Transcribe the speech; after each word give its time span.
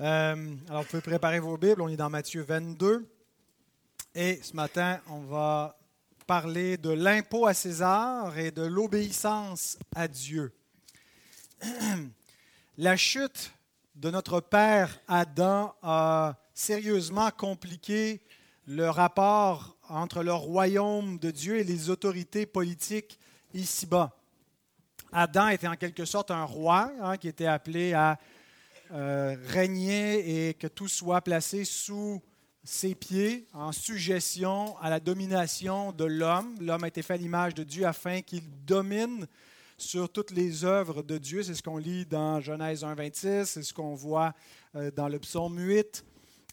Euh, 0.00 0.56
alors, 0.68 0.82
vous 0.82 0.88
pouvez 0.88 1.02
préparer 1.02 1.38
vos 1.38 1.56
Bibles. 1.56 1.80
On 1.80 1.88
est 1.88 1.96
dans 1.96 2.10
Matthieu 2.10 2.42
22. 2.42 3.08
Et 4.16 4.40
ce 4.42 4.56
matin, 4.56 5.00
on 5.08 5.20
va 5.20 5.78
parler 6.26 6.76
de 6.76 6.90
l'impôt 6.90 7.46
à 7.46 7.54
César 7.54 8.36
et 8.36 8.50
de 8.50 8.62
l'obéissance 8.62 9.78
à 9.94 10.08
Dieu. 10.08 10.52
La 12.76 12.96
chute 12.96 13.52
de 13.94 14.10
notre 14.10 14.40
père 14.40 14.98
Adam 15.06 15.72
a 15.82 16.34
sérieusement 16.54 17.30
compliqué 17.30 18.20
le 18.66 18.90
rapport 18.90 19.76
entre 19.88 20.24
le 20.24 20.32
royaume 20.32 21.18
de 21.20 21.30
Dieu 21.30 21.58
et 21.58 21.64
les 21.64 21.88
autorités 21.88 22.46
politiques 22.46 23.20
ici-bas. 23.52 24.10
Adam 25.12 25.48
était 25.48 25.68
en 25.68 25.76
quelque 25.76 26.04
sorte 26.04 26.32
un 26.32 26.44
roi 26.44 26.90
hein, 27.00 27.16
qui 27.16 27.28
était 27.28 27.46
appelé 27.46 27.92
à 27.92 28.18
euh, 28.92 29.34
régner 29.46 30.48
et 30.48 30.54
que 30.54 30.66
tout 30.66 30.88
soit 30.88 31.22
placé 31.22 31.64
sous 31.64 32.20
ses 32.62 32.94
pieds, 32.94 33.46
en 33.54 33.72
suggestion 33.72 34.76
à 34.78 34.90
la 34.90 35.00
domination 35.00 35.92
de 35.92 36.04
l'homme. 36.04 36.54
L'homme 36.60 36.84
a 36.84 36.88
été 36.88 37.02
fait 37.02 37.14
à 37.14 37.16
l'image 37.16 37.54
de 37.54 37.62
Dieu 37.62 37.86
afin 37.86 38.20
qu'il 38.20 38.42
domine 38.66 39.26
sur 39.78 40.10
toutes 40.10 40.30
les 40.30 40.64
œuvres 40.64 41.02
de 41.02 41.16
Dieu. 41.16 41.42
C'est 41.42 41.54
ce 41.54 41.62
qu'on 41.62 41.78
lit 41.78 42.04
dans 42.04 42.40
Genèse 42.40 42.84
1, 42.84 42.94
26, 42.94 43.46
c'est 43.46 43.62
ce 43.62 43.72
qu'on 43.72 43.94
voit 43.94 44.34
euh, 44.76 44.90
dans 44.90 45.08
le 45.08 45.18
psaume 45.18 45.58
8, 45.58 46.04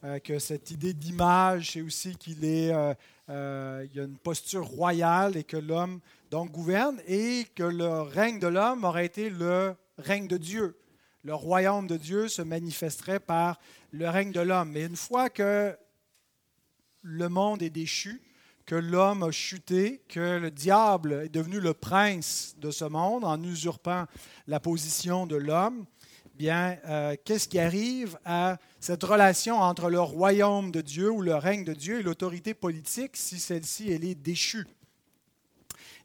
euh, 0.03 0.19
que 0.19 0.39
cette 0.39 0.71
idée 0.71 0.93
d'image, 0.93 1.71
c'est 1.71 1.81
aussi 1.81 2.15
qu'il 2.15 2.45
est, 2.45 2.67
il 2.69 3.89
y 3.93 3.99
a 3.99 4.03
une 4.03 4.17
posture 4.17 4.65
royale 4.65 5.35
et 5.35 5.43
que 5.43 5.57
l'homme 5.57 5.99
donc 6.29 6.51
gouverne 6.51 7.01
et 7.07 7.45
que 7.55 7.63
le 7.63 8.01
règne 8.01 8.39
de 8.39 8.47
l'homme 8.47 8.85
aurait 8.85 9.05
été 9.05 9.29
le 9.29 9.75
règne 9.97 10.27
de 10.27 10.37
Dieu 10.37 10.77
le 11.23 11.35
royaume 11.35 11.87
de 11.87 11.97
Dieu 11.97 12.27
se 12.27 12.41
manifesterait 12.41 13.19
par 13.19 13.59
le 13.91 14.09
règne 14.09 14.31
de 14.31 14.41
l'homme. 14.41 14.71
Mais 14.71 14.85
une 14.85 14.95
fois 14.95 15.29
que 15.29 15.75
le 17.01 17.29
monde 17.29 17.61
est 17.61 17.69
déchu, 17.69 18.21
que 18.65 18.75
l'homme 18.75 19.23
a 19.23 19.31
chuté, 19.31 20.01
que 20.07 20.37
le 20.37 20.51
diable 20.51 21.23
est 21.25 21.29
devenu 21.29 21.59
le 21.59 21.73
prince 21.73 22.55
de 22.57 22.71
ce 22.71 22.85
monde 22.85 23.23
en 23.23 23.41
usurpant 23.43 24.05
la 24.47 24.59
position 24.59 25.27
de 25.27 25.35
l'homme, 25.35 25.85
bien, 26.35 26.77
euh, 26.85 27.15
qu'est-ce 27.23 27.47
qui 27.47 27.59
arrive 27.59 28.17
à 28.25 28.57
cette 28.79 29.03
relation 29.03 29.57
entre 29.57 29.89
le 29.89 29.99
royaume 29.99 30.71
de 30.71 30.81
Dieu 30.81 31.11
ou 31.11 31.21
le 31.21 31.35
règne 31.35 31.63
de 31.63 31.73
Dieu 31.73 31.99
et 31.99 32.03
l'autorité 32.03 32.53
politique 32.53 33.15
si 33.15 33.39
celle-ci 33.39 33.91
elle 33.91 34.05
est 34.05 34.15
déchue? 34.15 34.65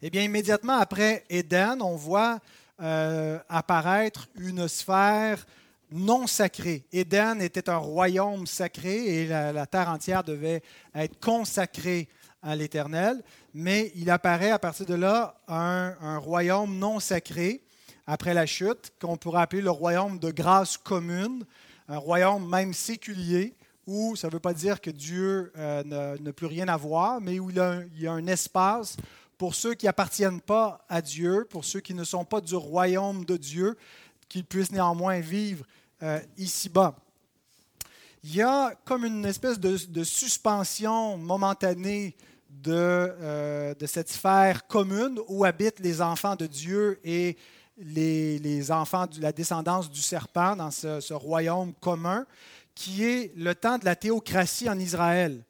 Eh 0.03 0.11
bien, 0.11 0.21
immédiatement 0.21 0.77
après 0.77 1.23
Éden, 1.29 1.81
on 1.81 1.95
voit 1.95 2.39
euh, 2.79 3.39
apparaître 3.49 4.27
une 4.37 4.67
sphère 4.67 5.45
non 5.91 6.27
sacrée. 6.27 6.85
Éden 6.91 7.41
était 7.41 7.69
un 7.69 7.77
royaume 7.77 8.45
sacré 8.45 9.21
et 9.23 9.27
la, 9.27 9.65
terre 9.65 9.89
entière 9.89 10.23
devait 10.23 10.61
être 10.93 11.19
consacrée 11.19 12.07
à 12.43 12.55
l'Éternel, 12.55 13.23
mais 13.53 13.91
il 13.95 14.11
apparaît 14.11 14.51
à 14.51 14.59
partir 14.59 14.85
de 14.85 14.93
là 14.93 15.37
un, 15.47 16.17
royaume 16.19 16.77
non 16.77 16.99
sacré 16.99 17.63
après 18.05 18.35
la 18.35 18.45
chute, 18.45 18.93
qu'on 19.01 19.17
pourrait 19.17 19.41
appeler 19.41 19.63
le 19.63 19.71
royaume 19.71 20.19
de 20.19 20.29
grâce 20.29 20.77
commune, 20.77 21.45
un 21.89 21.97
royaume 21.97 22.47
même 22.47 22.73
séculier, 22.73 23.55
où 23.87 24.15
ça 24.15 24.27
ne 24.27 24.33
veut 24.33 24.39
pas 24.39 24.53
dire 24.53 24.81
que 24.81 24.91
Dieu 24.91 25.51
euh, 25.57 26.15
n'a 26.19 26.33
plus 26.33 26.45
rien 26.45 26.67
à 26.67 26.77
voir, 26.77 27.21
mais 27.21 27.39
où 27.39 27.49
il 27.49 27.57
y 27.97 28.07
a 28.07 28.11
un 28.11 28.27
espace 28.27 28.97
pour 29.37 29.55
ceux 29.55 29.75
qui 29.75 29.85
n'appartiennent 29.85 30.41
pas 30.41 30.85
à 30.89 31.01
Dieu, 31.01 31.45
pour 31.49 31.63
ceux 31.63 31.79
qui 31.79 31.93
ne 31.93 32.03
sont 32.03 32.25
pas 32.25 32.41
du 32.41 32.55
royaume 32.55 33.23
de 33.25 33.37
Dieu, 33.37 33.77
qu'ils 34.29 34.45
puissent 34.45 34.71
néanmoins 34.71 35.19
vivre 35.19 35.65
euh, 36.03 36.19
ici-bas. 36.37 36.95
Il 38.23 38.35
y 38.35 38.41
a 38.41 38.73
comme 38.83 39.05
une 39.05 39.25
espèce 39.25 39.59
de, 39.59 40.03
suspension 40.03 41.17
momentanée 41.17 42.15
de, 42.49 42.73
euh, 42.73 43.75
de, 43.75 43.85
cette 43.85 44.09
sphère 44.09 44.65
commune 44.67 45.19
où 45.27 45.45
habitent 45.45 45.79
les 45.79 46.01
enfants 46.01 46.35
de 46.35 46.47
Dieu 46.47 46.99
et 47.03 47.37
les, 47.77 48.71
enfants 48.71 49.05
de 49.05 49.21
la 49.21 49.31
descendance 49.31 49.89
du 49.89 50.01
serpent 50.01 50.55
dans 50.55 50.71
ce 50.71 51.13
royaume 51.13 51.73
commun, 51.75 52.25
qui 52.73 53.03
est 53.03 53.31
le 53.35 53.53
temps 53.53 53.77
de 53.77 53.85
la 53.85 53.95
théocratie 53.95 54.69
en 54.69 54.79
Israël. 54.79 55.43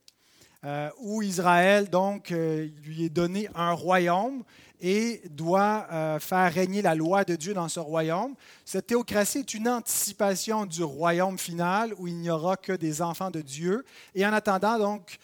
Euh, 0.66 0.90
où 1.00 1.22
Israël, 1.22 1.88
donc, 1.88 2.32
euh, 2.32 2.68
lui 2.84 3.04
est 3.04 3.10
donné 3.10 3.48
un 3.54 3.74
royaume 3.74 4.44
et 4.82 5.22
doit 5.30 5.86
euh, 5.92 6.20
faire 6.20 6.52
régner 6.52 6.82
la 6.82 6.96
loi 6.96 7.24
de 7.24 7.36
Dieu 7.36 7.54
dans 7.54 7.70
ce 7.70 7.80
royaume. 7.80 8.34
Cette 8.66 8.88
théocratie 8.88 9.40
est 9.40 9.54
une 9.54 9.70
anticipation 9.70 10.66
du 10.66 10.84
royaume 10.84 11.38
final 11.38 11.94
où 12.00 12.08
il 12.08 12.18
n'y 12.18 12.32
aura 12.32 12.58
que 12.58 12.74
des 12.74 13.04
enfants 13.04 13.30
de 13.30 13.42
Dieu. 13.42 13.86
Et 14.16 14.26
en 14.26 14.34
attendant, 14.34 14.80
donc, 14.80 15.20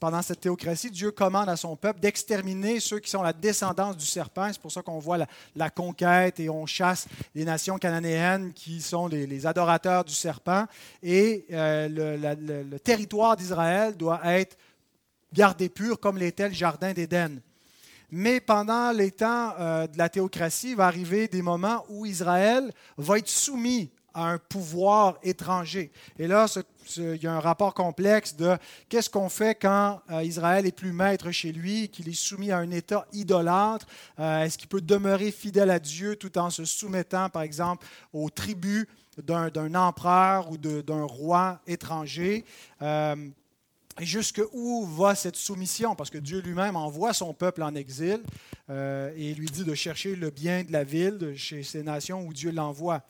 pendant 0.00 0.22
cette 0.22 0.40
théocratie, 0.40 0.90
Dieu 0.90 1.10
commande 1.10 1.48
à 1.48 1.56
son 1.56 1.76
peuple 1.76 2.00
d'exterminer 2.00 2.80
ceux 2.80 2.98
qui 2.98 3.10
sont 3.10 3.22
la 3.22 3.32
descendance 3.32 3.96
du 3.96 4.06
serpent. 4.06 4.48
C'est 4.52 4.60
pour 4.60 4.72
ça 4.72 4.82
qu'on 4.82 4.98
voit 4.98 5.18
la, 5.54 5.70
conquête 5.70 6.40
et 6.40 6.48
on 6.48 6.66
chasse 6.66 7.06
les 7.34 7.44
nations 7.44 7.78
cananéennes 7.78 8.52
qui 8.52 8.80
sont 8.80 9.06
les, 9.06 9.46
adorateurs 9.46 10.04
du 10.04 10.14
serpent. 10.14 10.66
Et 11.02 11.46
le, 11.50 12.16
le 12.68 12.78
territoire 12.78 13.36
d'Israël 13.36 13.96
doit 13.96 14.20
être 14.24 14.56
gardé 15.32 15.68
pur 15.68 15.98
comme 15.98 16.16
l'était 16.16 16.48
le 16.48 16.54
jardin 16.54 16.92
d'Éden. 16.92 17.40
Mais 18.10 18.40
pendant 18.40 18.92
les 18.92 19.10
temps 19.10 19.54
euh, 19.58 19.88
de 19.88 19.98
la 19.98 20.08
théocratie, 20.08 20.70
il 20.70 20.76
va 20.76 20.86
arriver 20.86 21.26
des 21.26 21.42
moments 21.42 21.84
où 21.88 22.06
Israël 22.06 22.72
va 22.96 23.18
être 23.18 23.28
soumis 23.28 23.90
à 24.14 24.30
un 24.30 24.38
pouvoir 24.38 25.18
étranger. 25.24 25.90
Et 26.18 26.28
là, 26.28 26.46
il 26.96 27.22
y 27.22 27.26
a 27.26 27.32
un 27.32 27.40
rapport 27.40 27.74
complexe 27.74 28.36
de 28.36 28.56
qu'est-ce 28.88 29.10
qu'on 29.10 29.28
fait 29.28 29.54
quand 29.54 30.00
euh, 30.10 30.22
Israël 30.22 30.66
est 30.66 30.76
plus 30.76 30.92
maître 30.92 31.30
chez 31.30 31.52
lui, 31.52 31.88
qu'il 31.88 32.08
est 32.08 32.12
soumis 32.12 32.50
à 32.50 32.58
un 32.58 32.70
État 32.70 33.06
idolâtre. 33.12 33.86
Euh, 34.18 34.42
est-ce 34.42 34.58
qu'il 34.58 34.68
peut 34.68 34.80
demeurer 34.80 35.30
fidèle 35.30 35.70
à 35.70 35.78
Dieu 35.78 36.16
tout 36.16 36.36
en 36.38 36.50
se 36.50 36.64
soumettant, 36.64 37.28
par 37.30 37.42
exemple, 37.42 37.86
aux 38.12 38.30
tribus 38.30 38.86
d'un 39.16 39.74
empereur 39.74 40.50
ou 40.50 40.56
d'un 40.56 41.04
roi 41.04 41.60
étranger? 41.66 42.44
Et 44.00 44.06
jusqu'où 44.06 44.84
va 44.86 45.14
cette 45.14 45.36
soumission? 45.36 45.94
Parce 45.94 46.10
que 46.10 46.18
Dieu 46.18 46.40
lui-même 46.40 46.74
envoie 46.74 47.12
son 47.12 47.32
peuple 47.32 47.62
en 47.62 47.74
exil 47.74 48.20
euh, 48.68 49.12
et 49.16 49.34
lui 49.34 49.46
dit 49.46 49.64
de 49.64 49.74
chercher 49.74 50.16
le 50.16 50.30
bien 50.30 50.64
de 50.64 50.72
la 50.72 50.82
ville 50.82 51.34
chez 51.36 51.62
ces 51.62 51.82
nations 51.82 52.26
où 52.26 52.32
Dieu 52.32 52.50
l'envoie. 52.50 53.02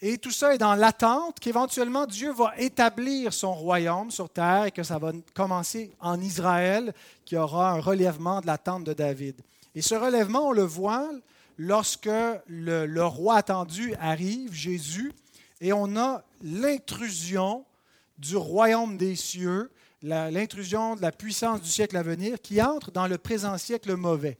Et 0.00 0.18
tout 0.18 0.30
ça 0.30 0.54
est 0.54 0.58
dans 0.58 0.74
l'attente 0.74 1.40
qu'éventuellement 1.40 2.06
Dieu 2.06 2.32
va 2.32 2.52
établir 2.56 3.32
son 3.32 3.52
royaume 3.52 4.10
sur 4.10 4.30
terre 4.30 4.66
et 4.66 4.70
que 4.70 4.82
ça 4.84 4.98
va 4.98 5.12
commencer 5.34 5.90
en 6.00 6.20
Israël, 6.20 6.94
qui 7.24 7.36
aura 7.36 7.72
un 7.72 7.80
relèvement 7.80 8.40
de 8.40 8.46
la 8.46 8.58
tente 8.58 8.84
de 8.84 8.92
David. 8.92 9.40
Et 9.74 9.82
ce 9.82 9.94
relèvement, 9.94 10.48
on 10.48 10.52
le 10.52 10.62
voit 10.62 11.08
lorsque 11.56 12.08
le 12.46 13.02
roi 13.04 13.36
attendu 13.36 13.94
arrive, 14.00 14.52
Jésus, 14.52 15.12
et 15.60 15.72
on 15.72 15.96
a 15.96 16.22
l'intrusion 16.42 17.64
du 18.18 18.36
royaume 18.36 18.96
des 18.96 19.16
cieux 19.16 19.70
l'intrusion 20.02 20.94
de 20.96 21.02
la 21.02 21.12
puissance 21.12 21.60
du 21.60 21.68
siècle 21.68 21.96
à 21.96 22.02
venir 22.02 22.40
qui 22.40 22.62
entre 22.62 22.90
dans 22.90 23.06
le 23.06 23.18
présent 23.18 23.56
siècle 23.58 23.94
mauvais. 23.96 24.38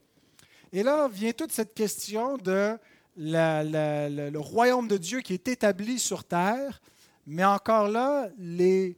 Et 0.72 0.82
là 0.82 1.08
vient 1.08 1.32
toute 1.32 1.52
cette 1.52 1.74
question 1.74 2.36
de 2.38 2.76
le 3.18 4.38
royaume 4.38 4.88
de 4.88 4.96
Dieu 4.96 5.20
qui 5.20 5.34
est 5.34 5.48
établi 5.48 5.98
sur 5.98 6.24
terre, 6.24 6.80
mais 7.26 7.44
encore 7.44 7.88
là, 7.88 8.30
les, 8.38 8.96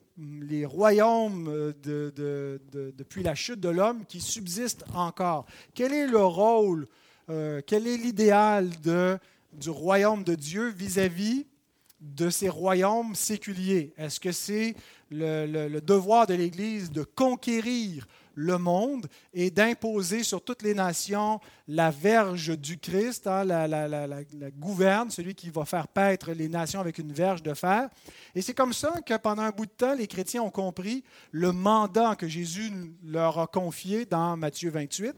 royaumes 0.64 1.72
de, 1.82 2.60
depuis 2.96 3.24
la 3.24 3.34
chute 3.34 3.58
de 3.58 3.68
l'homme 3.68 4.04
qui 4.06 4.20
subsistent 4.20 4.84
encore. 4.94 5.46
Quel 5.74 5.92
est 5.92 6.06
le 6.06 6.24
rôle, 6.24 6.86
euh, 7.28 7.60
quel 7.66 7.88
est 7.88 7.96
l'idéal 7.96 8.70
du 9.52 9.70
royaume 9.70 10.22
de 10.22 10.36
Dieu 10.36 10.68
vis-à-vis 10.68 11.46
de 12.00 12.30
ces 12.30 12.48
royaumes 12.48 13.16
séculiers? 13.16 13.92
Est-ce 13.96 14.20
que 14.20 14.30
c'est 14.30 14.76
le, 15.10 15.80
devoir 15.80 16.28
de 16.28 16.34
l'Église 16.34 16.92
de 16.92 17.02
conquérir 17.02 18.06
le 18.40 18.56
monde 18.56 19.06
et 19.34 19.50
d'imposer 19.50 20.22
sur 20.22 20.42
toutes 20.42 20.62
les 20.62 20.72
nations 20.72 21.40
la 21.68 21.90
verge 21.90 22.58
du 22.58 22.78
Christ, 22.78 23.26
hein, 23.26 23.44
la, 23.44 23.68
la, 23.68 24.22
gouverne, 24.52 25.10
celui 25.10 25.34
qui 25.34 25.50
va 25.50 25.66
faire 25.66 25.86
paître 25.86 26.32
les 26.32 26.48
nations 26.48 26.80
avec 26.80 26.98
une 26.98 27.12
verge 27.12 27.42
de 27.42 27.52
fer. 27.52 27.90
Et 28.34 28.40
c'est 28.40 28.54
comme 28.54 28.72
ça 28.72 28.94
que 29.04 29.16
pendant 29.18 29.42
un 29.42 29.50
bout 29.50 29.66
de 29.66 29.70
temps, 29.70 29.94
les 29.94 30.06
chrétiens 30.06 30.42
ont 30.42 30.50
compris 30.50 31.04
le 31.32 31.52
mandat 31.52 32.16
que 32.16 32.26
Jésus 32.26 32.72
leur 33.04 33.38
a 33.38 33.46
confié 33.46 34.06
dans 34.06 34.36
Matthieu 34.38 34.70
28. 34.70 35.14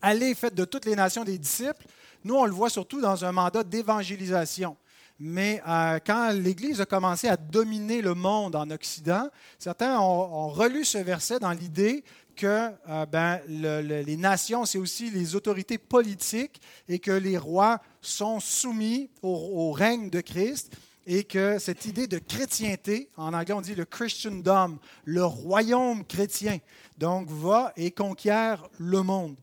Allez, 0.00 0.34
faites 0.34 0.54
de 0.54 0.64
toutes 0.64 0.84
les 0.84 0.94
nations 0.94 1.24
des 1.24 1.38
disciples. 1.38 1.86
Nous, 2.22 2.36
on 2.36 2.44
le 2.44 2.52
voit 2.52 2.70
surtout 2.70 3.00
dans 3.00 3.24
un 3.24 3.32
mandat 3.32 3.64
d'évangélisation. 3.64 4.76
Mais 5.18 5.62
euh, 5.66 5.98
quand 6.04 6.30
l'Église 6.32 6.80
a 6.80 6.86
commencé 6.86 7.26
à 7.28 7.36
dominer 7.36 8.02
le 8.02 8.14
monde 8.14 8.54
en 8.54 8.70
Occident, 8.70 9.30
certains 9.58 9.98
ont, 9.98 10.48
relu 10.48 10.84
ce 10.84 10.98
verset 10.98 11.38
dans 11.38 11.52
l'idée 11.52 12.04
que 12.34 12.70
euh, 12.88 13.06
ben, 13.06 13.40
les 13.48 14.16
nations, 14.18 14.66
c'est 14.66 14.76
aussi 14.76 15.10
les 15.10 15.34
autorités 15.34 15.78
politiques 15.78 16.60
et 16.86 16.98
que 16.98 17.12
les 17.12 17.38
rois 17.38 17.80
sont 18.02 18.40
soumis 18.40 19.08
au, 19.22 19.72
règne 19.72 20.10
de 20.10 20.20
Christ 20.20 20.76
et 21.06 21.24
que 21.24 21.58
cette 21.58 21.86
idée 21.86 22.08
de 22.08 22.18
chrétienté, 22.18 23.08
en 23.16 23.32
anglais 23.32 23.54
on 23.54 23.62
dit 23.62 23.74
le 23.74 23.86
Christendom, 23.86 24.78
le 25.04 25.24
royaume 25.24 26.04
chrétien, 26.04 26.58
donc 26.98 27.30
va 27.30 27.72
et 27.76 27.90
conquiert 27.90 28.68
le 28.78 29.02
monde. 29.02 29.36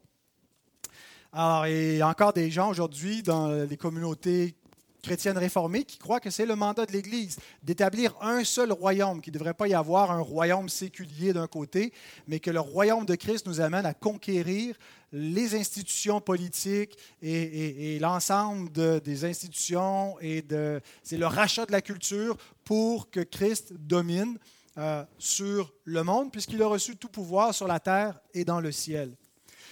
Alors, 1.31 1.65
il 1.65 1.95
y 1.95 2.01
a 2.01 2.07
encore 2.07 2.33
des 2.33 2.51
gens 2.51 2.69
aujourd'hui 2.69 3.23
dans 3.23 3.47
les 3.65 3.77
communautés 3.77 4.55
chrétiennes 5.03 5.37
réformées 5.37 5.83
qui 5.83 5.99
croient 5.99 6.19
que 6.19 6.31
c'est 6.31 6.47
le 6.47 6.55
mandat 6.55 6.87
de 6.87 6.93
l'Église 6.93 7.37
d'établir 7.61 8.15
un 8.21 8.43
seul 8.43 8.71
royaume, 8.71 9.21
qu'il 9.21 9.33
ne 9.33 9.37
devrait 9.37 9.53
pas 9.53 9.67
y 9.67 9.75
avoir 9.75 10.09
un 10.11 10.21
royaume 10.21 10.69
séculier 10.69 11.33
d'un 11.33 11.45
côté, 11.47 11.93
mais 12.27 12.39
que 12.39 12.49
le 12.49 12.61
royaume 12.61 13.05
de 13.05 13.15
Christ 13.15 13.45
nous 13.45 13.61
amène 13.61 13.85
à 13.85 13.93
conquérir 13.93 14.75
les 15.11 15.53
institutions 15.55 16.21
politiques 16.21 16.97
et, 17.21 17.99
l'ensemble 17.99 18.71
des 18.71 19.25
institutions 19.25 20.17
et 20.21 20.41
de, 20.41 20.81
c'est 21.03 21.17
le 21.17 21.27
rachat 21.27 21.67
de 21.67 21.71
la 21.71 21.81
culture 21.81 22.35
pour 22.63 23.11
que 23.11 23.19
Christ 23.19 23.73
domine 23.73 24.39
euh, 24.79 25.03
sur 25.19 25.71
le 25.83 26.03
monde, 26.03 26.31
puisqu'il 26.31 26.63
a 26.63 26.67
reçu 26.67 26.95
tout 26.95 27.09
pouvoir 27.09 27.53
sur 27.53 27.67
la 27.67 27.79
terre 27.79 28.19
et 28.33 28.43
dans 28.43 28.59
le 28.59 28.71
ciel. 28.71 29.15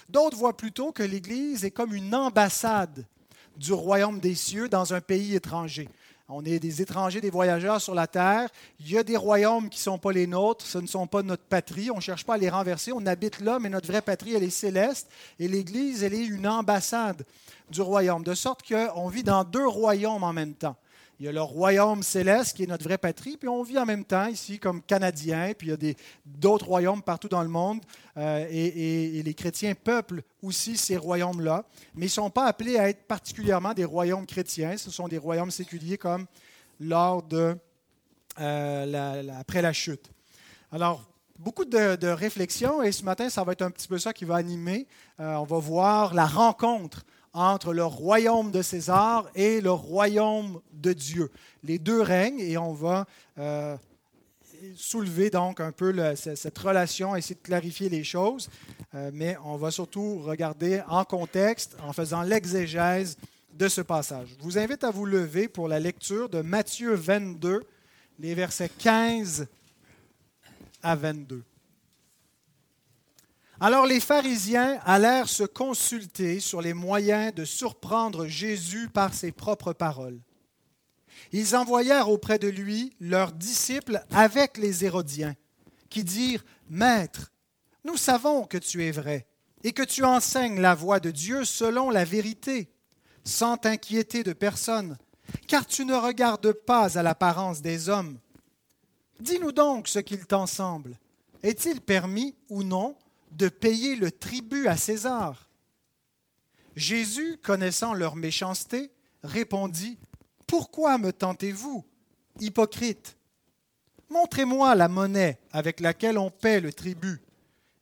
D'autres 0.08 0.36
voient 0.36 0.56
plutôt 0.56 0.92
que 0.92 1.02
l'Église 1.02 1.64
est 1.64 1.70
comme 1.70 1.94
une 1.94 2.14
ambassade 2.14 3.06
du 3.56 3.72
royaume 3.72 4.20
des 4.20 4.34
cieux 4.34 4.68
dans 4.68 4.94
un 4.94 5.00
pays 5.00 5.34
étranger. 5.34 5.88
On 6.28 6.44
est 6.44 6.58
des 6.58 6.80
étrangers, 6.80 7.20
des 7.20 7.30
voyageurs 7.30 7.80
sur 7.80 7.94
la 7.94 8.06
terre. 8.06 8.48
Il 8.80 8.90
y 8.90 8.96
a 8.96 9.02
des 9.02 9.16
royaumes 9.16 9.68
qui 9.68 9.78
ne 9.78 9.82
sont 9.82 9.98
pas 9.98 10.12
les 10.12 10.26
nôtres, 10.26 10.64
ce 10.64 10.78
ne 10.78 10.86
sont 10.86 11.06
pas 11.06 11.22
notre 11.22 11.42
patrie. 11.42 11.90
On 11.90 11.96
ne 11.96 12.00
cherche 12.00 12.24
pas 12.24 12.34
à 12.34 12.38
les 12.38 12.48
renverser. 12.48 12.92
On 12.92 13.04
habite 13.04 13.40
là, 13.40 13.58
mais 13.58 13.68
notre 13.68 13.88
vraie 13.88 14.00
patrie, 14.00 14.34
elle 14.34 14.42
est 14.42 14.50
céleste. 14.50 15.10
Et 15.38 15.46
l'Église, 15.46 16.02
elle 16.02 16.14
est 16.14 16.24
une 16.24 16.48
ambassade 16.48 17.26
du 17.70 17.82
royaume. 17.82 18.22
De 18.22 18.34
sorte 18.34 18.62
qu'on 18.66 19.08
vit 19.08 19.24
dans 19.24 19.44
deux 19.44 19.66
royaumes 19.66 20.22
en 20.22 20.32
même 20.32 20.54
temps. 20.54 20.76
Il 21.22 21.26
y 21.26 21.28
a 21.28 21.32
le 21.32 21.40
royaume 21.40 22.02
céleste 22.02 22.56
qui 22.56 22.64
est 22.64 22.66
notre 22.66 22.82
vraie 22.82 22.98
patrie, 22.98 23.36
puis 23.36 23.48
on 23.48 23.62
vit 23.62 23.78
en 23.78 23.86
même 23.86 24.04
temps 24.04 24.26
ici 24.26 24.58
comme 24.58 24.82
Canadiens, 24.82 25.52
puis 25.56 25.68
il 25.68 25.70
y 25.70 25.90
a 25.90 25.94
d'autres 26.26 26.66
royaumes 26.66 27.00
partout 27.00 27.28
dans 27.28 27.42
le 27.42 27.48
monde, 27.48 27.80
euh, 28.16 28.44
et, 28.50 29.22
les 29.22 29.34
chrétiens 29.34 29.72
peuplent 29.76 30.24
aussi 30.42 30.76
ces 30.76 30.96
royaumes-là, 30.96 31.64
mais 31.94 32.06
ils 32.06 32.08
ne 32.08 32.10
sont 32.10 32.30
pas 32.30 32.46
appelés 32.46 32.76
à 32.76 32.88
être 32.88 33.06
particulièrement 33.06 33.72
des 33.72 33.84
royaumes 33.84 34.26
chrétiens, 34.26 34.76
ce 34.76 34.90
sont 34.90 35.06
des 35.06 35.16
royaumes 35.16 35.52
séculiers 35.52 35.96
comme 35.96 36.26
lors 36.80 37.22
de, 37.22 37.56
euh, 38.40 39.28
après 39.38 39.62
la 39.62 39.72
chute. 39.72 40.10
Alors, 40.72 41.08
beaucoup 41.38 41.64
de, 41.64 42.08
réflexions, 42.08 42.82
et 42.82 42.90
ce 42.90 43.04
matin, 43.04 43.30
ça 43.30 43.44
va 43.44 43.52
être 43.52 43.62
un 43.62 43.70
petit 43.70 43.86
peu 43.86 43.98
ça 43.98 44.12
qui 44.12 44.24
va 44.24 44.34
animer. 44.34 44.88
Euh, 45.20 45.34
on 45.34 45.44
va 45.44 45.58
voir 45.58 46.14
la 46.14 46.26
rencontre 46.26 47.04
entre 47.32 47.72
le 47.72 47.84
royaume 47.84 48.50
de 48.50 48.62
César 48.62 49.30
et 49.34 49.60
le 49.60 49.70
royaume 49.70 50.60
de 50.72 50.92
Dieu. 50.92 51.30
Les 51.64 51.78
deux 51.78 52.00
règnent 52.00 52.40
et 52.40 52.58
on 52.58 52.72
va 52.72 53.06
euh, 53.38 53.76
soulever 54.76 55.30
donc 55.30 55.60
un 55.60 55.72
peu 55.72 56.14
cette 56.14 56.58
relation, 56.58 57.16
essayer 57.16 57.34
de 57.34 57.40
clarifier 57.40 57.88
les 57.88 58.04
choses, 58.04 58.50
euh, 58.94 59.10
mais 59.12 59.36
on 59.44 59.56
va 59.56 59.70
surtout 59.70 60.18
regarder 60.18 60.82
en 60.88 61.04
contexte 61.04 61.76
en 61.82 61.92
faisant 61.92 62.22
l'exégèse 62.22 63.16
de 63.54 63.68
ce 63.68 63.80
passage. 63.80 64.28
Je 64.38 64.42
vous 64.42 64.58
invite 64.58 64.84
à 64.84 64.90
vous 64.90 65.06
lever 65.06 65.48
pour 65.48 65.68
la 65.68 65.78
lecture 65.78 66.28
de 66.28 66.40
Matthieu 66.40 66.94
22, 66.94 67.62
les 68.18 68.34
versets 68.34 68.70
15 68.78 69.46
à 70.82 70.94
22. 70.96 71.42
Alors 73.64 73.86
les 73.86 74.00
pharisiens 74.00 74.80
allèrent 74.84 75.28
se 75.28 75.44
consulter 75.44 76.40
sur 76.40 76.60
les 76.60 76.74
moyens 76.74 77.32
de 77.32 77.44
surprendre 77.44 78.26
Jésus 78.26 78.88
par 78.88 79.14
ses 79.14 79.30
propres 79.30 79.72
paroles. 79.72 80.18
Ils 81.30 81.54
envoyèrent 81.54 82.10
auprès 82.10 82.40
de 82.40 82.48
lui 82.48 82.92
leurs 82.98 83.30
disciples 83.30 84.04
avec 84.10 84.58
les 84.58 84.84
Hérodiens, 84.84 85.36
qui 85.90 86.02
dirent, 86.02 86.44
Maître, 86.70 87.30
nous 87.84 87.96
savons 87.96 88.46
que 88.46 88.58
tu 88.58 88.84
es 88.84 88.90
vrai 88.90 89.28
et 89.62 89.70
que 89.70 89.84
tu 89.84 90.02
enseignes 90.02 90.60
la 90.60 90.74
voie 90.74 90.98
de 90.98 91.12
Dieu 91.12 91.44
selon 91.44 91.88
la 91.88 92.04
vérité, 92.04 92.68
sans 93.22 93.56
t'inquiéter 93.58 94.24
de 94.24 94.32
personne, 94.32 94.98
car 95.46 95.66
tu 95.66 95.84
ne 95.84 95.94
regardes 95.94 96.52
pas 96.52 96.98
à 96.98 97.04
l'apparence 97.04 97.62
des 97.62 97.88
hommes. 97.88 98.18
Dis-nous 99.20 99.52
donc 99.52 99.86
ce 99.86 100.00
qu'il 100.00 100.26
t'en 100.26 100.48
semble. 100.48 100.98
Est-il 101.44 101.80
permis 101.80 102.34
ou 102.48 102.64
non 102.64 102.96
de 103.32 103.48
payer 103.48 103.96
le 103.96 104.10
tribut 104.10 104.68
à 104.68 104.76
César. 104.76 105.48
Jésus, 106.76 107.38
connaissant 107.42 107.94
leur 107.94 108.16
méchanceté, 108.16 108.90
répondit, 109.22 109.98
Pourquoi 110.46 110.98
me 110.98 111.12
tentez-vous, 111.12 111.84
hypocrite? 112.40 113.16
Montrez-moi 114.10 114.74
la 114.74 114.88
monnaie 114.88 115.40
avec 115.52 115.80
laquelle 115.80 116.18
on 116.18 116.30
paie 116.30 116.60
le 116.60 116.72
tribut. 116.72 117.22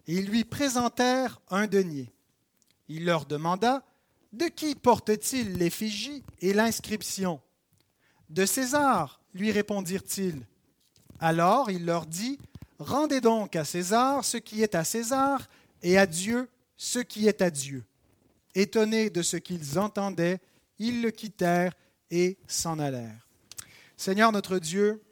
Et 0.06 0.14
ils 0.14 0.26
lui 0.26 0.44
présentèrent 0.44 1.40
un 1.50 1.66
denier. 1.66 2.12
Il 2.88 3.04
leur 3.04 3.26
demanda, 3.26 3.84
De 4.32 4.46
qui 4.46 4.74
porte-t-il 4.74 5.54
l'effigie 5.54 6.24
et 6.40 6.52
l'inscription? 6.52 7.40
De 8.28 8.46
César, 8.46 9.20
lui 9.34 9.50
répondirent-ils. 9.50 10.46
Alors 11.18 11.70
il 11.70 11.84
leur 11.84 12.06
dit, 12.06 12.38
Rendez 12.80 13.20
donc 13.20 13.56
à 13.56 13.66
César 13.66 14.24
ce 14.24 14.38
qui 14.38 14.62
est 14.62 14.74
à 14.74 14.84
César 14.84 15.46
et 15.82 15.98
à 15.98 16.06
Dieu 16.06 16.48
ce 16.78 16.98
qui 16.98 17.28
est 17.28 17.42
à 17.42 17.50
Dieu. 17.50 17.84
Étonnés 18.54 19.10
de 19.10 19.20
ce 19.20 19.36
qu'ils 19.36 19.78
entendaient, 19.78 20.40
ils 20.78 21.02
le 21.02 21.10
quittèrent 21.10 21.74
et 22.10 22.38
s'en 22.48 22.78
allèrent. 22.78 23.28
Seigneur 23.98 24.32
notre 24.32 24.58
Dieu, 24.58 25.02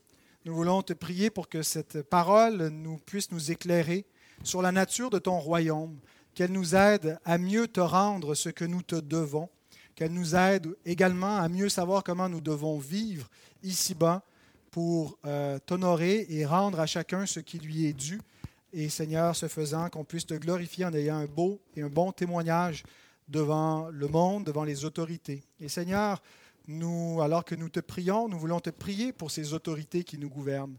nous 0.46 0.54
voulons 0.54 0.80
te 0.80 0.94
prier 0.94 1.28
pour 1.28 1.50
que 1.50 1.60
cette 1.60 2.00
parole 2.00 2.68
nous 2.68 2.96
puisse 2.96 3.30
nous 3.32 3.50
éclairer 3.50 4.06
sur 4.42 4.62
la 4.62 4.72
nature 4.72 5.10
de 5.10 5.18
ton 5.18 5.38
royaume, 5.38 5.98
qu'elle 6.34 6.52
nous 6.52 6.74
aide 6.74 7.18
à 7.26 7.36
mieux 7.36 7.68
te 7.68 7.80
rendre 7.80 8.34
ce 8.34 8.48
que 8.48 8.64
nous 8.64 8.80
te 8.80 8.96
devons, 8.96 9.50
qu'elle 9.94 10.14
nous 10.14 10.34
aide 10.34 10.74
également 10.86 11.36
à 11.36 11.50
mieux 11.50 11.68
savoir 11.68 12.02
comment 12.02 12.30
nous 12.30 12.40
devons 12.40 12.78
vivre 12.78 13.28
ici-bas 13.62 14.22
pour 14.70 15.18
euh, 15.26 15.58
t'honorer 15.64 16.26
et 16.28 16.44
rendre 16.44 16.80
à 16.80 16.86
chacun 16.86 17.26
ce 17.26 17.40
qui 17.40 17.58
lui 17.58 17.86
est 17.86 17.92
dû. 17.92 18.20
Et 18.72 18.88
Seigneur, 18.88 19.34
ce 19.34 19.48
faisant, 19.48 19.88
qu'on 19.88 20.04
puisse 20.04 20.26
te 20.26 20.34
glorifier 20.34 20.84
en 20.84 20.92
ayant 20.92 21.16
un 21.16 21.26
beau 21.26 21.60
et 21.74 21.82
un 21.82 21.88
bon 21.88 22.12
témoignage 22.12 22.84
devant 23.28 23.88
le 23.88 24.08
monde, 24.08 24.44
devant 24.44 24.64
les 24.64 24.84
autorités. 24.84 25.42
Et 25.60 25.68
Seigneur, 25.68 26.22
nous, 26.66 27.20
alors 27.22 27.44
que 27.44 27.54
nous 27.54 27.70
te 27.70 27.80
prions, 27.80 28.28
nous 28.28 28.38
voulons 28.38 28.60
te 28.60 28.70
prier 28.70 29.12
pour 29.12 29.30
ces 29.30 29.54
autorités 29.54 30.04
qui 30.04 30.18
nous 30.18 30.28
gouvernent. 30.28 30.76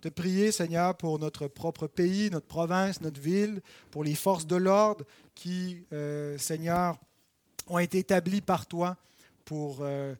Te 0.00 0.08
prier, 0.08 0.50
Seigneur, 0.50 0.96
pour 0.96 1.18
notre 1.18 1.46
propre 1.46 1.86
pays, 1.86 2.30
notre 2.30 2.46
province, 2.46 3.00
notre 3.00 3.20
ville, 3.20 3.60
pour 3.90 4.04
les 4.04 4.14
forces 4.14 4.46
de 4.46 4.56
l'ordre 4.56 5.04
qui, 5.34 5.84
euh, 5.92 6.36
Seigneur, 6.38 6.96
ont 7.68 7.78
été 7.78 7.98
établies 7.98 8.40
par 8.40 8.66
toi 8.66 8.96
pour 9.44 9.78
euh, 9.80 10.14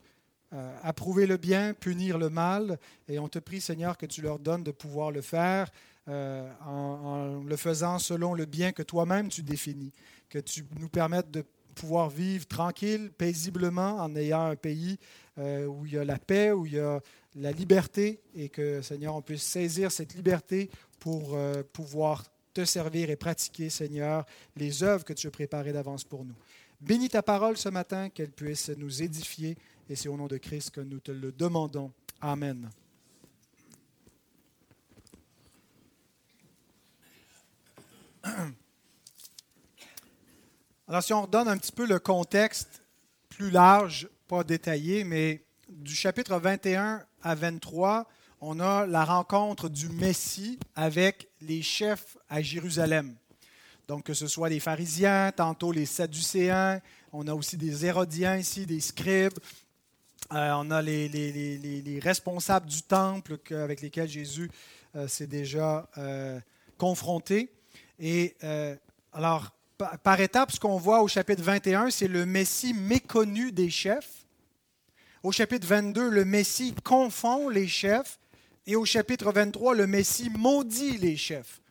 euh, 0.53 0.77
approuver 0.83 1.25
le 1.25 1.37
bien, 1.37 1.73
punir 1.73 2.17
le 2.19 2.29
mal. 2.29 2.77
Et 3.07 3.17
on 3.17 3.27
te 3.27 3.39
prie, 3.39 3.59
Seigneur, 3.59 3.97
que 3.97 4.05
tu 4.05 4.21
leur 4.21 4.37
donnes 4.37 4.63
de 4.63 4.71
pouvoir 4.71 5.09
le 5.09 5.21
faire 5.21 5.71
euh, 6.07 6.47
en, 6.63 7.43
le 7.43 7.55
faisant 7.57 7.97
selon 7.97 8.35
le 8.35 8.45
bien 8.45 8.71
que 8.71 8.83
toi-même 8.83 9.29
tu 9.29 9.41
définis. 9.41 9.91
Que 10.29 10.37
tu 10.37 10.63
nous 10.79 10.89
permettes 10.89 11.31
de 11.31 11.43
pouvoir 11.73 12.09
vivre 12.09 12.45
tranquille, 12.45 13.11
paisiblement, 13.17 13.97
en 13.97 14.15
ayant 14.15 14.45
un 14.45 14.55
pays 14.55 14.99
euh, 15.39 15.65
où 15.65 15.87
il 15.87 15.93
y 15.93 15.97
a 15.97 16.05
la 16.05 16.19
paix, 16.19 16.51
où 16.51 16.67
il 16.67 16.73
y 16.73 16.79
a 16.79 17.01
la 17.35 17.51
liberté, 17.51 18.21
et 18.35 18.49
que, 18.49 18.83
Seigneur, 18.83 19.15
on 19.15 19.23
puisse 19.23 19.43
saisir 19.43 19.91
cette 19.91 20.13
liberté 20.13 20.69
pour 20.99 21.35
pouvoir 21.73 22.23
te 22.53 22.63
servir 22.63 23.09
et 23.09 23.15
pratiquer, 23.15 23.71
Seigneur, 23.71 24.23
les 24.55 24.83
œuvres 24.83 25.03
que 25.03 25.13
tu 25.13 25.25
as 25.25 25.31
préparées 25.31 25.73
d'avance 25.73 26.03
pour 26.03 26.23
nous. 26.23 26.35
Bénis 26.79 27.09
ta 27.09 27.23
parole 27.23 27.57
ce 27.57 27.69
matin, 27.69 28.09
qu'elle 28.09 28.31
puisse 28.31 28.69
nous 28.69 29.01
édifier 29.01 29.57
et 29.89 29.95
c'est 29.95 30.09
au 30.09 30.17
nom 30.17 30.27
de 30.27 30.37
Christ 30.37 30.71
que 30.71 30.81
nous 30.81 30.99
te 30.99 31.11
le 31.11 31.31
demandons. 31.31 31.91
Amen. 32.21 32.69
Alors 40.87 41.03
si 41.03 41.13
on 41.13 41.23
redonne 41.23 41.47
un 41.47 41.57
petit 41.57 41.71
peu 41.71 41.85
le 41.85 41.99
contexte 41.99 42.83
plus 43.29 43.49
large, 43.49 44.09
pas 44.27 44.43
détaillé, 44.43 45.03
mais 45.03 45.43
du 45.69 45.95
chapitre 45.95 46.37
21 46.37 47.03
à 47.21 47.35
23, 47.35 48.07
on 48.41 48.59
a 48.59 48.85
la 48.85 49.05
rencontre 49.05 49.69
du 49.69 49.89
Messie 49.89 50.59
avec 50.75 51.29
les 51.41 51.61
chefs 51.61 52.17
à 52.29 52.41
Jérusalem. 52.41 53.15
Donc, 53.87 54.03
que 54.03 54.13
ce 54.13 54.27
soit 54.27 54.49
les 54.49 54.59
pharisiens, 54.59 55.31
tantôt 55.35 55.71
les 55.71 55.85
sadducéens, 55.85 56.81
on 57.11 57.27
a 57.27 57.33
aussi 57.33 57.57
des 57.57 57.85
hérodiens 57.85 58.37
ici, 58.37 58.65
des 58.65 58.79
scribes, 58.79 59.37
on 60.31 60.71
a 60.71 60.81
les, 60.81 61.99
responsables 62.01 62.67
du 62.67 62.81
temple 62.81 63.37
avec 63.51 63.81
lesquels 63.81 64.09
Jésus 64.09 64.49
euh, 64.95 65.07
s'est 65.07 65.27
déjà 65.27 65.89
euh, 65.97 66.39
confronté. 66.77 67.51
Et 67.99 68.35
alors, 69.13 69.51
par, 69.77 70.19
étapes, 70.19 70.51
ce 70.51 70.59
qu'on 70.59 70.77
voit 70.77 71.01
au 71.01 71.07
chapitre 71.07 71.43
21, 71.43 71.89
c'est 71.89 72.07
le 72.07 72.25
Messie 72.25 72.73
méconnu 72.73 73.51
des 73.51 73.69
chefs, 73.69 74.25
Au 75.23 75.31
chapitre 75.31 75.67
22, 75.67 76.09
le 76.09 76.25
Messie 76.25 76.73
confond 76.83 77.47
les 77.47 77.67
chefs. 77.67 78.19
Et 78.65 78.75
au 78.75 78.85
chapitre 78.85 79.31
23, 79.31 79.75
le 79.75 79.87
Messie 79.87 80.29
maudit 80.29 80.97
les 80.97 81.17
chefs. 81.17 81.61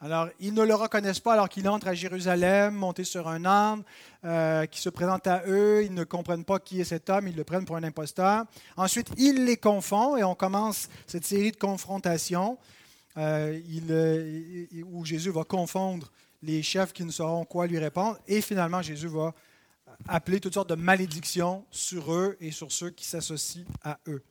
Alors, 0.00 0.28
ils 0.40 0.52
ne 0.52 0.62
le 0.62 0.74
reconnaissent 0.74 1.20
pas 1.20 1.32
alors 1.32 1.48
qu'il 1.48 1.66
entre 1.68 1.88
à 1.88 1.94
Jérusalem, 1.94 2.74
monté 2.74 3.02
sur 3.02 3.28
un 3.28 3.46
âne, 3.46 3.82
euh, 4.24 4.66
qui 4.66 4.78
se 4.78 4.90
présente 4.90 5.26
à 5.26 5.42
eux. 5.46 5.84
Ils 5.84 5.94
ne 5.94 6.04
comprennent 6.04 6.44
pas 6.44 6.58
qui 6.58 6.80
est 6.80 6.84
cet 6.84 7.08
homme, 7.08 7.28
ils 7.28 7.36
le 7.36 7.44
prennent 7.44 7.64
pour 7.64 7.76
un 7.76 7.82
imposteur. 7.82 8.44
Ensuite, 8.76 9.08
il 9.16 9.46
les 9.46 9.56
confond 9.56 10.18
et 10.18 10.22
on 10.22 10.34
commence 10.34 10.88
cette 11.06 11.24
série 11.24 11.50
de 11.50 11.56
confrontations 11.56 12.58
euh, 13.16 13.58
euh, 13.90 14.66
où 14.84 15.04
Jésus 15.06 15.30
va 15.30 15.44
confondre 15.44 16.12
les 16.42 16.62
chefs 16.62 16.92
qui 16.92 17.04
ne 17.04 17.10
sauront 17.10 17.46
quoi 17.46 17.66
lui 17.66 17.78
répondre. 17.78 18.18
Et 18.28 18.42
finalement, 18.42 18.82
Jésus 18.82 19.08
va 19.08 19.32
appeler 20.08 20.40
toutes 20.40 20.54
sortes 20.54 20.68
de 20.68 20.74
malédictions 20.74 21.64
sur 21.70 22.12
eux 22.12 22.36
et 22.38 22.50
sur 22.50 22.70
ceux 22.70 22.90
qui 22.90 23.06
s'associent 23.06 23.64
à 23.82 23.98
eux. 24.08 24.22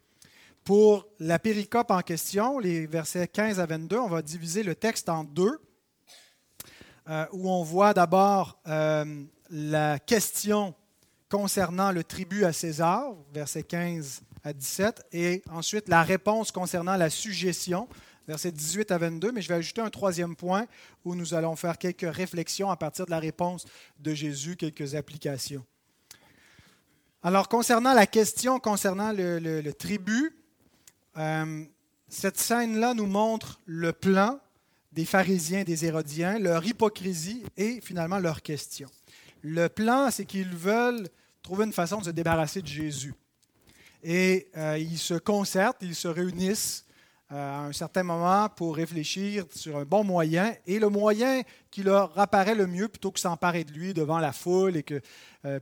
Pour 0.66 1.08
la 1.20 1.38
péricope 1.38 1.92
en 1.92 2.02
question, 2.02 2.58
les 2.58 2.88
versets 2.88 3.28
15 3.28 3.60
à 3.60 3.68
22, 3.68 4.00
on 4.00 4.08
va 4.08 4.24
diviser 4.24 4.64
le 4.64 4.74
texte 4.74 5.10
en 5.10 5.24
deux, 5.24 5.60
euh, 7.08 7.28
où 7.34 7.52
on 7.52 7.62
voit 7.62 7.94
d'abord 7.94 8.60
euh, 8.68 9.26
la 9.52 10.00
question 10.00 10.74
concernant 11.30 11.92
le 11.92 12.04
tribut 12.04 12.46
à 12.46 12.52
César, 12.52 13.14
versets 13.32 13.62
15 13.62 14.24
à 14.44 14.54
17, 14.54 15.06
et 15.12 15.44
ensuite 15.52 15.88
la 15.88 16.02
réponse 16.02 16.52
concernant 16.52 16.96
la 16.96 17.12
suggestion, 17.12 17.88
versets 18.28 18.52
18 18.52 18.90
à 18.90 18.98
22, 18.98 19.32
mais 19.34 19.44
je 19.44 19.50
vais 19.50 19.54
ajouter 19.54 19.82
un 19.82 19.92
troisième 19.92 20.36
point 20.36 20.66
où 21.04 21.14
nous 21.14 21.36
allons 21.36 21.56
faire 21.56 21.78
quelques 21.78 22.12
réflexions 22.12 22.72
à 22.72 22.76
partir 22.76 23.06
de 23.06 23.12
la 23.12 23.20
réponse 23.20 23.66
de 24.00 24.16
Jésus, 24.16 24.56
quelques 24.56 24.96
applications. 24.96 25.64
Alors, 27.22 27.50
concernant 27.50 27.94
la 27.94 28.08
question 28.08 28.58
concernant 28.60 29.12
le 29.12 29.72
tribut, 29.74 30.36
euh, 31.18 31.64
cette 32.08 32.38
scène-là 32.38 32.94
nous 32.94 33.08
montre 33.08 33.60
le 33.66 33.94
plan 33.94 34.40
des 34.96 35.06
pharisiens 35.06 35.64
des 35.64 35.86
hérodiens, 35.86 36.40
leur 36.40 36.66
hypocrisie 36.66 37.44
et 37.58 37.82
finalement 37.82 38.18
leur 38.18 38.42
question. 38.42 38.90
Le 39.42 39.68
plan, 39.68 40.10
c'est 40.10 40.26
qu'ils 40.26 40.56
veulent 40.56 41.10
trouver 41.44 41.66
une 41.66 41.74
façon 41.74 42.00
de 42.00 42.06
se 42.06 42.10
débarrasser 42.12 42.62
de 42.62 42.68
Jésus. 42.68 43.14
Et 44.04 44.48
euh, 44.56 44.78
ils 44.78 44.98
se 44.98 45.16
concertent, 45.16 45.78
ils 45.82 45.96
se 45.96 46.08
réunissent 46.08 46.86
euh, 47.32 47.36
à 47.36 47.60
un 47.66 47.74
certain 47.74 48.04
moment 48.04 48.48
pour 48.48 48.76
réfléchir 48.78 49.46
sur 49.54 49.78
un 49.78 49.84
bon 49.84 50.06
moyen. 50.06 50.54
Et 50.66 50.80
le 50.80 50.88
moyen 50.88 51.42
qui 51.72 51.84
leur 51.84 52.18
apparaît 52.18 52.56
le 52.56 52.66
mieux, 52.66 52.88
plutôt 52.88 53.12
que 53.12 53.20
s'emparer 53.20 53.66
de 53.66 53.74
lui 53.74 53.94
devant 53.94 54.20
la 54.20 54.32
foule, 54.32 54.78
et 54.78 54.84
que 54.84 55.02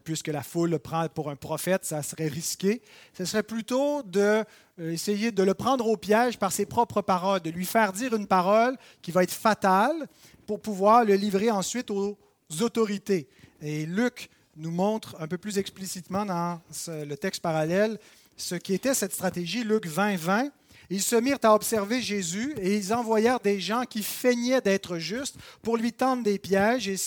puisque 0.06 0.30
la 0.30 0.44
foule 0.44 0.70
le 0.70 0.80
prend 0.80 1.10
pour 1.10 1.30
un 1.30 1.36
prophète, 1.36 1.84
ça 1.84 2.02
serait 2.04 2.30
risqué, 2.30 2.82
ce 3.14 3.26
serait 3.26 3.44
plutôt 3.44 4.02
d'essayer 4.04 4.46
de, 4.78 5.30
de 5.30 5.44
le 5.44 5.54
prendre 5.54 5.88
au 5.88 5.98
piège 5.98 6.38
par 6.38 6.52
ses 6.52 6.66
propres 6.66 7.02
paroles, 7.02 7.42
de 7.42 7.50
lui 7.50 7.66
faire 7.66 7.94
dire 7.94 8.14
une 8.16 8.28
parole 8.28 8.78
qui 9.02 9.12
va 9.12 9.24
être 9.24 9.32
fatale 9.32 10.08
pour 10.46 10.60
pouvoir 10.60 11.06
le 11.06 11.16
livrer 11.16 11.52
ensuite 11.52 11.92
aux 11.92 12.18
autorités. 12.62 13.28
Et 13.62 13.86
Luc 13.86 14.30
nous 14.56 14.72
montre 14.72 15.16
un 15.20 15.28
peu 15.28 15.38
plus 15.38 15.58
explicitement 15.58 16.26
dans 16.26 16.62
le 16.88 17.16
texte 17.16 17.42
parallèle 17.42 17.98
ce 18.36 18.56
qui 18.56 18.74
était 18.74 18.94
cette 18.94 19.14
stratégie. 19.14 19.64
Luc 19.64 19.86
20, 19.86 20.16
20 20.18 20.50
ils 20.90 21.02
se 21.02 21.16
mirent 21.16 21.40
à 21.44 21.56
observer 21.56 22.02
Jésus 22.02 22.54
et 22.62 22.76
ils 22.76 22.94
envoyèrent 22.94 23.40
des 23.40 23.60
gens 23.60 23.84
qui 23.84 24.04
feignaient 24.04 24.62
d'être 24.62 24.98
justes 24.98 25.38
pour 25.62 25.78
lui 25.78 25.94
tendre 25.94 26.24
des 26.24 26.38
pièges 26.38 26.88
et, 26.88 26.98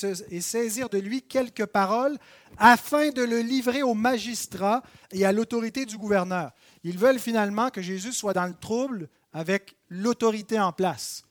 saisir 0.41 0.89
de 0.89 0.99
lui 0.99 1.23
quelques 1.23 1.67
paroles 1.67 2.17
afin 2.59 3.11
de 3.11 3.23
le 3.23 3.41
livrer 3.41 3.83
aux 3.83 3.95
magistrats 3.95 4.83
et 5.13 5.25
à 5.25 5.33
l'autorité 5.33 5.85
du 5.85 5.99
gouverneur. 5.99 6.51
Ils 6.87 6.99
veulent 6.99 7.19
finalement 7.19 7.71
que 7.71 7.83
Jésus 7.83 8.13
soit 8.13 8.33
dans 8.33 8.47
le 8.47 8.55
trouble 8.55 9.09
avec 9.33 9.77
l'autorité 9.89 10.59
en 10.59 10.73
place. 10.73 11.25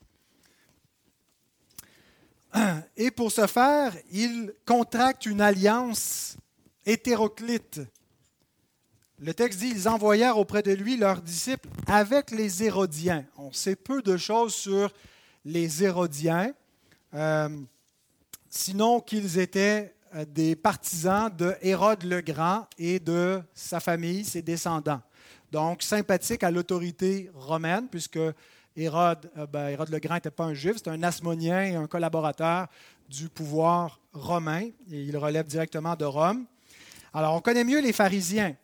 Et 2.96 3.10
pour 3.10 3.32
ce 3.32 3.46
faire, 3.46 3.94
ils 4.10 4.52
contractent 4.64 5.26
une 5.26 5.40
alliance 5.40 6.36
hétéroclite 6.84 7.80
le 9.18 9.32
texte 9.32 9.60
dit, 9.60 9.68
ils 9.68 9.88
envoyèrent 9.88 10.36
auprès 10.36 10.62
de 10.62 10.72
lui 10.72 10.98
leurs 10.98 11.22
disciples 11.22 11.70
avec 11.86 12.30
les 12.30 12.62
Hérodiens. 12.62 13.24
On 13.38 13.50
sait 13.50 13.74
peu 13.74 14.02
de 14.02 14.18
choses 14.18 14.54
sur 14.54 14.92
les 15.46 15.82
Hérodiens, 15.82 16.52
euh, 17.14 17.48
sinon 18.50 19.00
qu'ils 19.00 19.38
étaient 19.38 19.94
euh, 20.14 20.26
des 20.26 20.54
partisans 20.54 21.34
de 21.34 21.54
Hérode 21.62 22.04
le 22.04 22.20
Grand 22.20 22.66
et 22.76 23.00
de 23.00 23.40
sa 23.54 23.80
famille, 23.80 24.22
ses 24.22 24.42
descendants. 24.42 25.00
Donc, 25.52 25.82
sympathiques 25.82 26.42
à 26.42 26.50
l'autorité 26.50 27.30
romaine, 27.34 27.88
puisque 27.88 28.18
Hérode, 28.76 29.30
euh, 29.38 29.46
ben, 29.46 29.68
Hérode 29.68 29.90
le 29.90 29.98
Grand 29.98 30.14
n'était 30.14 30.30
pas 30.30 30.44
un 30.44 30.54
juif, 30.54 30.76
c'était 30.76 30.90
un 30.90 31.02
asmonien 31.02 31.62
et 31.62 31.74
un 31.76 31.86
collaborateur 31.86 32.66
du 33.08 33.28
pouvoir 33.28 34.00
romain, 34.12 34.62
et 34.90 35.02
il 35.02 35.16
relève 35.16 35.46
directement 35.46 35.94
de 35.94 36.04
Rome. 36.04 36.44
Alors, 37.14 37.34
on 37.34 37.40
connaît 37.40 37.64
mieux 37.64 37.80
les 37.80 37.92
pharisiens 37.92 38.54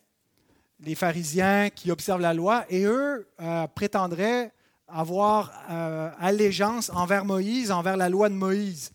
les 0.85 0.95
pharisiens 0.95 1.71
qui 1.71 1.91
observent 1.91 2.21
la 2.21 2.35
loi, 2.35 2.65
et 2.69 2.85
eux 2.85 3.29
euh, 3.41 3.67
prétendraient 3.69 4.53
avoir 4.89 5.53
euh, 5.71 6.11
allégeance 6.19 6.91
envers 6.91 7.25
Moïse, 7.25 7.71
envers 7.71 7.97
la 7.97 8.09
loi 8.09 8.29
de 8.29 8.35
Moïse. 8.35 8.93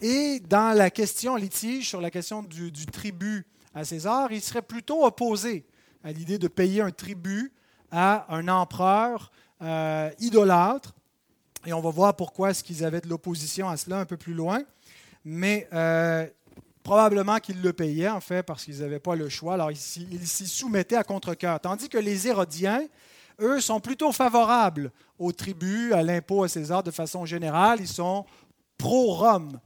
Et 0.00 0.40
dans 0.40 0.76
la 0.76 0.90
question 0.90 1.36
litige 1.36 1.88
sur 1.88 2.00
la 2.00 2.10
question 2.10 2.42
du, 2.42 2.86
tribut 2.86 3.46
à 3.74 3.84
César, 3.84 4.32
ils 4.32 4.40
seraient 4.40 4.62
plutôt 4.62 5.04
opposés 5.04 5.66
à 6.08 6.12
l'idée 6.12 6.38
de 6.38 6.48
payer 6.48 6.80
un 6.80 6.90
tribut 6.90 7.52
à 7.90 8.34
un 8.34 8.48
empereur 8.48 9.30
euh, 9.62 10.10
idolâtre. 10.18 10.94
Et 11.66 11.72
on 11.72 11.80
va 11.80 11.90
voir 11.90 12.16
pourquoi 12.16 12.50
est-ce 12.50 12.64
qu'ils 12.64 12.84
avaient 12.84 13.00
de 13.00 13.08
l'opposition 13.08 13.68
à 13.68 13.76
cela 13.76 13.98
un 13.98 14.04
peu 14.04 14.16
plus 14.16 14.34
loin. 14.34 14.62
Mais 15.24 15.68
Probablement 16.88 17.36
qu'ils 17.36 17.60
le 17.60 17.74
payaient, 17.74 18.08
en 18.08 18.20
fait, 18.22 18.42
parce 18.42 18.64
qu'ils 18.64 18.78
n'avaient 18.78 18.98
pas 18.98 19.14
le 19.14 19.28
choix. 19.28 19.52
Alors, 19.52 19.70
ils 19.70 19.76
s'y 19.76 20.46
soumettaient 20.46 20.96
à 20.96 21.04
contre-cœur. 21.04 21.60
Tandis 21.60 21.90
que 21.90 21.98
les 21.98 22.28
Hérodiens, 22.28 22.80
eux, 23.40 23.60
sont 23.60 23.78
plutôt 23.78 24.10
favorables 24.10 24.90
au 25.18 25.30
tribut, 25.32 25.92
à 25.92 26.02
l'impôt 26.02 26.44
à 26.44 26.48
César 26.48 26.82
de 26.82 26.90
façon 26.90 27.26
générale. 27.26 27.80
Ils 27.82 27.88
sont 27.88 28.24
pro-Rome. 28.78 29.60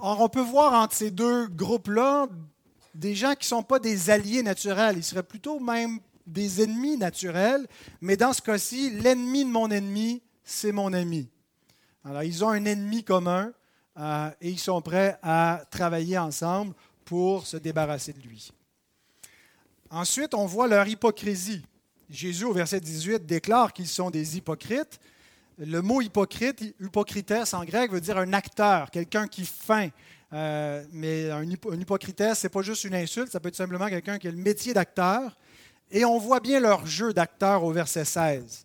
Or, 0.00 0.22
on 0.22 0.28
peut 0.28 0.40
voir 0.40 0.72
entre 0.72 0.96
ces 0.96 1.12
deux 1.12 1.46
groupes-là 1.46 2.26
des 2.94 3.14
gens 3.14 3.32
qui 3.32 3.44
ne 3.44 3.56
sont 3.56 3.62
pas 3.62 3.78
des 3.78 4.10
alliés 4.10 4.42
naturels. 4.42 4.96
Ils 4.96 5.04
seraient 5.04 5.22
plutôt 5.22 5.60
même 5.60 6.00
des 6.26 6.62
ennemis 6.62 6.96
naturels. 6.96 7.66
Mais 8.00 8.16
dans 8.16 8.32
ce 8.32 8.42
cas-ci, 8.42 8.90
l'ennemi 8.90 9.44
de 9.44 9.50
mon 9.50 9.70
ennemi, 9.70 10.22
c'est 10.44 10.72
mon 10.72 10.92
ami. 10.92 11.28
Alors, 12.04 12.22
ils 12.22 12.44
ont 12.44 12.48
un 12.48 12.64
ennemi 12.64 13.04
commun 13.04 13.52
euh, 13.98 14.30
et 14.40 14.50
ils 14.50 14.58
sont 14.58 14.80
prêts 14.80 15.18
à 15.22 15.62
travailler 15.70 16.18
ensemble 16.18 16.74
pour 17.04 17.46
se 17.46 17.56
débarrasser 17.56 18.12
de 18.12 18.20
lui. 18.20 18.52
Ensuite, 19.90 20.34
on 20.34 20.46
voit 20.46 20.68
leur 20.68 20.86
hypocrisie. 20.86 21.62
Jésus, 22.08 22.44
au 22.44 22.52
verset 22.52 22.80
18, 22.80 23.26
déclare 23.26 23.72
qu'ils 23.72 23.88
sont 23.88 24.10
des 24.10 24.36
hypocrites. 24.36 25.00
Le 25.58 25.82
mot 25.82 26.00
hypocrite, 26.00 26.62
hypocrites 26.80 27.34
en 27.52 27.64
grec, 27.64 27.90
veut 27.90 28.00
dire 28.00 28.16
un 28.16 28.32
acteur, 28.32 28.90
quelqu'un 28.90 29.26
qui 29.26 29.44
feint. 29.44 29.90
Euh, 30.32 30.84
mais 30.92 31.30
un, 31.30 31.42
hypocrite, 31.42 32.22
ce 32.34 32.46
n'est 32.46 32.50
pas 32.50 32.62
juste 32.62 32.84
une 32.84 32.94
insulte, 32.94 33.32
ça 33.32 33.40
peut 33.40 33.48
être 33.48 33.56
simplement 33.56 33.88
quelqu'un 33.88 34.18
qui 34.18 34.28
a 34.28 34.30
le 34.30 34.36
métier 34.36 34.72
d'acteur. 34.72 35.36
Et 35.90 36.04
on 36.04 36.18
voit 36.18 36.40
bien 36.40 36.60
leur 36.60 36.86
jeu 36.86 37.12
d'acteur 37.12 37.64
au 37.64 37.72
verset 37.72 38.04
16. 38.04 38.64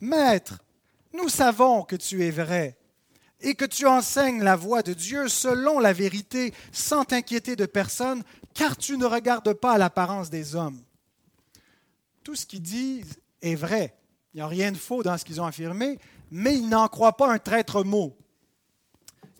Maître, 0.00 0.58
nous 1.14 1.28
savons 1.28 1.82
que 1.82 1.96
tu 1.96 2.24
es 2.24 2.30
vrai 2.30 2.76
et 3.40 3.54
que 3.54 3.64
tu 3.64 3.86
enseignes 3.86 4.42
la 4.42 4.56
voie 4.56 4.82
de 4.82 4.92
Dieu 4.92 5.28
selon 5.28 5.78
la 5.78 5.92
vérité, 5.92 6.52
sans 6.72 7.04
t'inquiéter 7.04 7.56
de 7.56 7.66
personne, 7.66 8.22
car 8.52 8.76
tu 8.76 8.98
ne 8.98 9.06
regardes 9.06 9.52
pas 9.54 9.78
l'apparence 9.78 10.28
des 10.28 10.56
hommes. 10.56 10.80
Tout 12.24 12.34
ce 12.34 12.44
qu'ils 12.44 12.62
disent 12.62 13.18
est 13.40 13.54
vrai. 13.54 13.94
Il 14.34 14.38
n'y 14.38 14.42
a 14.42 14.48
rien 14.48 14.72
de 14.72 14.76
faux 14.76 15.02
dans 15.02 15.16
ce 15.16 15.24
qu'ils 15.24 15.40
ont 15.40 15.46
affirmé, 15.46 15.98
mais 16.30 16.56
ils 16.56 16.68
n'en 16.68 16.88
croient 16.88 17.16
pas 17.16 17.32
un 17.32 17.38
traître 17.38 17.84
mot. 17.84 18.16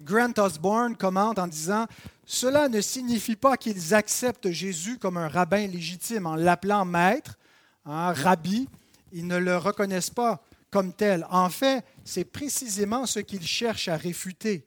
Grant 0.01 0.33
Osborne 0.39 0.97
commente 0.97 1.39
en 1.39 1.47
disant 1.47 1.87
Cela 2.25 2.69
ne 2.69 2.81
signifie 2.81 3.37
pas 3.37 3.57
qu'ils 3.57 3.95
acceptent 3.95 4.51
Jésus 4.51 4.99
comme 4.99 5.17
un 5.17 5.29
rabbin 5.29 5.67
légitime 5.67 6.27
en 6.27 6.37
l'appelant 6.37 6.85
maître, 6.85 7.39
un 7.85 8.13
rabbi. 8.13 8.69
Ils 9.13 9.27
ne 9.27 9.39
le 9.39 9.57
reconnaissent 9.57 10.11
pas 10.11 10.43
comme 10.71 10.93
tel. 10.93 11.27
En 11.31 11.49
fait, 11.49 11.85
c'est 12.05 12.25
précisément 12.25 13.07
ce 13.07 13.21
qu'ils 13.21 13.47
cherchent 13.47 13.89
à 13.89 13.97
réfuter. 13.97 14.67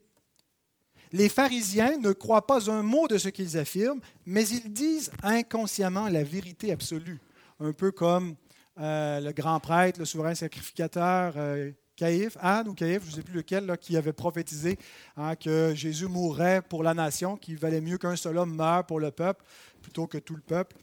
Les 1.14 1.30
pharisiens 1.30 1.98
ne 1.98 2.14
croient 2.14 2.48
pas 2.48 2.72
un 2.72 2.84
mot 2.84 3.08
de 3.08 3.18
ce 3.18 3.30
qu'ils 3.30 3.58
affirment, 3.58 4.00
mais 4.26 4.48
ils 4.48 4.72
disent 4.72 5.12
inconsciemment 5.24 6.08
la 6.08 6.24
vérité 6.24 6.72
absolue, 6.72 7.20
un 7.60 7.74
peu 7.74 7.92
comme 7.92 8.36
euh, 8.80 9.20
le 9.20 9.34
grand 9.34 9.60
prêtre, 9.60 10.00
le 10.00 10.06
souverain 10.06 10.34
sacrificateur 10.34 11.34
euh, 11.36 11.72
Caïphe, 11.96 12.38
Anne 12.40 12.68
ou 12.68 12.74
Caïphe, 12.74 13.04
je 13.06 13.12
ne 13.12 13.16
sais 13.16 13.24
plus 13.24 13.36
lequel, 13.36 13.78
qui 13.80 13.98
avait 13.98 14.14
prophétisé 14.14 14.78
hein, 15.18 15.36
que 15.36 15.74
Jésus 15.76 16.08
mourrait 16.08 16.62
pour 16.62 16.84
la 16.84 16.94
nation, 16.94 17.38
qu'il 17.38 17.58
valait 17.58 17.82
mieux 17.82 17.98
qu'un 17.98 18.16
seul 18.16 18.38
homme 18.38 18.56
meure 18.56 18.86
pour 18.86 19.00
le 19.00 19.12
peuple 19.12 19.44
plutôt 19.82 20.08
que 20.08 20.18
tout 20.18 20.36
le 20.36 20.42
peuple. 20.42 20.76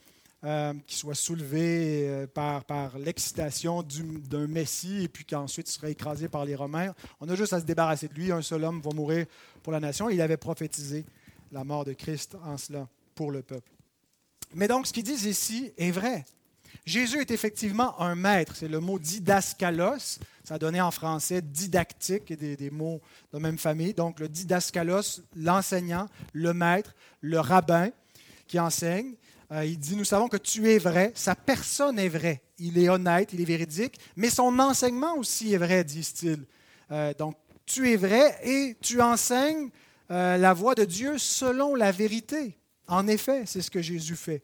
euh, 0.45 0.73
qui 0.87 0.97
soit 0.97 1.15
soulevé 1.15 2.09
euh, 2.09 2.27
par, 2.27 2.97
l'excitation 2.99 3.83
d'un 3.83 4.47
Messie 4.47 5.05
et 5.05 5.09
puis 5.09 5.25
qu'ensuite 5.25 5.69
il 5.69 5.73
serait 5.73 5.93
écrasé 5.93 6.29
par 6.29 6.45
les 6.45 6.55
Romains. 6.55 6.95
On 7.21 7.29
a 7.29 7.35
juste 7.35 7.53
à 7.53 7.61
se 7.61 7.65
débarrasser 7.65 8.09
de 8.09 8.15
lui. 8.15 8.31
Un 8.31 8.43
seul 8.43 8.65
homme 8.65 8.81
va 8.81 8.91
mourir 8.93 9.27
pour 9.63 9.73
la 9.73 9.81
nation. 9.81 10.09
Il 10.11 10.21
avait 10.21 10.37
prophétisé 10.37 11.05
la 11.51 11.65
mort 11.65 11.85
de 11.85 11.93
Christ 11.93 12.37
en 12.45 12.57
cela 12.57 12.89
pour 13.15 13.33
le 13.33 13.43
peuple. 13.43 13.71
Mais 14.55 14.69
donc, 14.69 14.87
ce 14.87 14.93
qu'ils 14.93 15.03
disent 15.03 15.25
ici 15.25 15.73
est 15.77 15.91
vrai. 15.91 16.25
Jésus 16.85 17.21
est 17.21 17.31
effectivement 17.31 18.01
un 18.01 18.15
maître. 18.15 18.57
C'est 18.57 18.69
le 18.69 18.81
mot 18.81 18.99
didaskalos. 18.99 20.19
Ça 20.45 20.59
donné 20.59 20.81
en 20.81 20.91
français 20.91 21.43
didactique, 21.43 22.33
des, 22.33 22.57
des 22.57 22.71
mots 22.71 23.01
de 23.33 23.39
même 23.39 23.59
famille. 23.59 23.93
Donc, 23.93 24.21
le 24.21 24.29
didaskalos, 24.29 25.21
l'enseignant, 25.37 26.09
le 26.33 26.55
maître, 26.55 26.95
le 27.21 27.39
rabbin 27.41 27.91
qui 28.47 28.59
enseigne. 28.59 29.15
Euh, 29.53 29.65
il 29.65 29.79
dit, 29.79 29.97
nous 29.97 30.05
savons 30.05 30.29
que 30.29 30.37
tu 30.37 30.71
es 30.71 30.79
vrai, 30.79 31.13
sa 31.15 31.35
personne 31.35 31.99
est 31.99 32.09
vraie. 32.09 32.43
Il 32.59 32.79
est 32.79 32.89
honnête, 32.89 33.33
il 33.33 33.41
est 33.41 33.47
véridique, 33.47 33.99
mais 34.17 34.31
son 34.31 34.59
enseignement 34.59 35.17
aussi 35.17 35.55
est 35.55 35.59
vrai, 35.59 35.85
disent-ils. 35.85 36.45
Euh, 36.91 37.15
donc, 37.15 37.37
tu 37.65 37.91
es 37.91 37.97
vrai 37.97 38.39
et 38.43 38.77
tu 38.81 39.01
enseignes 39.01 39.71
euh, 40.11 40.37
la 40.37 40.53
voix 40.55 40.75
de 40.75 40.85
Dieu 40.85 41.19
selon 41.19 41.75
la 41.75 41.93
vérité. 41.93 42.59
En 42.87 43.07
effet, 43.07 43.45
c'est 43.47 43.61
ce 43.61 43.71
que 43.71 43.83
Jésus 43.83 44.17
fait. 44.17 44.43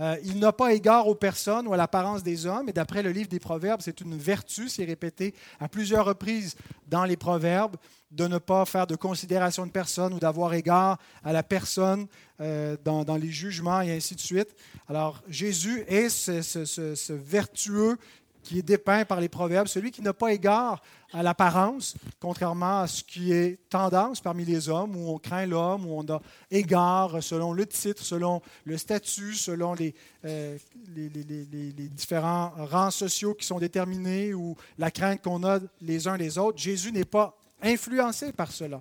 Euh, 0.00 0.16
il 0.24 0.38
n'a 0.38 0.52
pas 0.52 0.72
égard 0.72 1.08
aux 1.08 1.14
personnes 1.14 1.68
ou 1.68 1.74
à 1.74 1.76
l'apparence 1.76 2.22
des 2.22 2.46
hommes, 2.46 2.68
et 2.68 2.72
d'après 2.72 3.02
le 3.02 3.10
livre 3.10 3.28
des 3.28 3.38
Proverbes, 3.38 3.80
c'est 3.82 4.00
une 4.00 4.16
vertu, 4.16 4.68
c'est 4.68 4.84
répété 4.84 5.34
à 5.58 5.68
plusieurs 5.68 6.06
reprises 6.06 6.56
dans 6.88 7.04
les 7.04 7.16
Proverbes, 7.16 7.76
de 8.10 8.26
ne 8.26 8.38
pas 8.38 8.64
faire 8.64 8.86
de 8.86 8.96
considération 8.96 9.66
de 9.66 9.70
personne 9.70 10.12
ou 10.14 10.18
d'avoir 10.18 10.54
égard 10.54 10.98
à 11.22 11.32
la 11.32 11.42
personne 11.42 12.06
euh, 12.40 12.76
dans, 12.84 13.16
les 13.16 13.30
jugements 13.30 13.82
et 13.82 13.92
ainsi 13.92 14.16
de 14.16 14.20
suite. 14.20 14.56
Alors 14.88 15.22
Jésus 15.28 15.84
est 15.86 16.08
ce 16.08 17.12
vertueux 17.12 17.98
qui 18.42 18.58
est 18.58 18.62
dépeint 18.62 19.04
par 19.04 19.20
les 19.20 19.28
proverbes, 19.28 19.68
celui 19.68 19.90
qui 19.90 20.02
n'a 20.02 20.12
pas 20.12 20.32
égard 20.32 20.82
à 21.12 21.22
l'apparence, 21.22 21.94
contrairement 22.20 22.80
à 22.80 22.86
ce 22.86 23.02
qui 23.02 23.32
est 23.32 23.58
tendance 23.68 24.20
parmi 24.20 24.44
les 24.44 24.68
hommes, 24.68 24.96
où 24.96 25.10
on 25.10 25.18
craint 25.18 25.46
l'homme, 25.46 25.86
où 25.86 25.98
on 25.98 26.12
a 26.12 26.20
égard 26.50 27.22
selon 27.22 27.52
le 27.52 27.66
titre, 27.66 28.02
selon 28.02 28.40
le 28.64 28.78
statut, 28.78 29.34
selon 29.34 29.74
les, 29.74 29.94
euh, 30.24 30.56
différents 30.86 32.52
rangs 32.56 32.90
sociaux 32.90 33.34
qui 33.34 33.46
sont 33.46 33.58
déterminés, 33.58 34.34
ou 34.34 34.56
la 34.78 34.90
crainte 34.90 35.22
qu'on 35.22 35.44
a 35.44 35.58
les 35.80 36.08
uns 36.08 36.16
les 36.16 36.38
autres. 36.38 36.58
Jésus 36.58 36.92
n'est 36.92 37.04
pas 37.04 37.36
influencé 37.62 38.32
par 38.32 38.52
cela. 38.52 38.80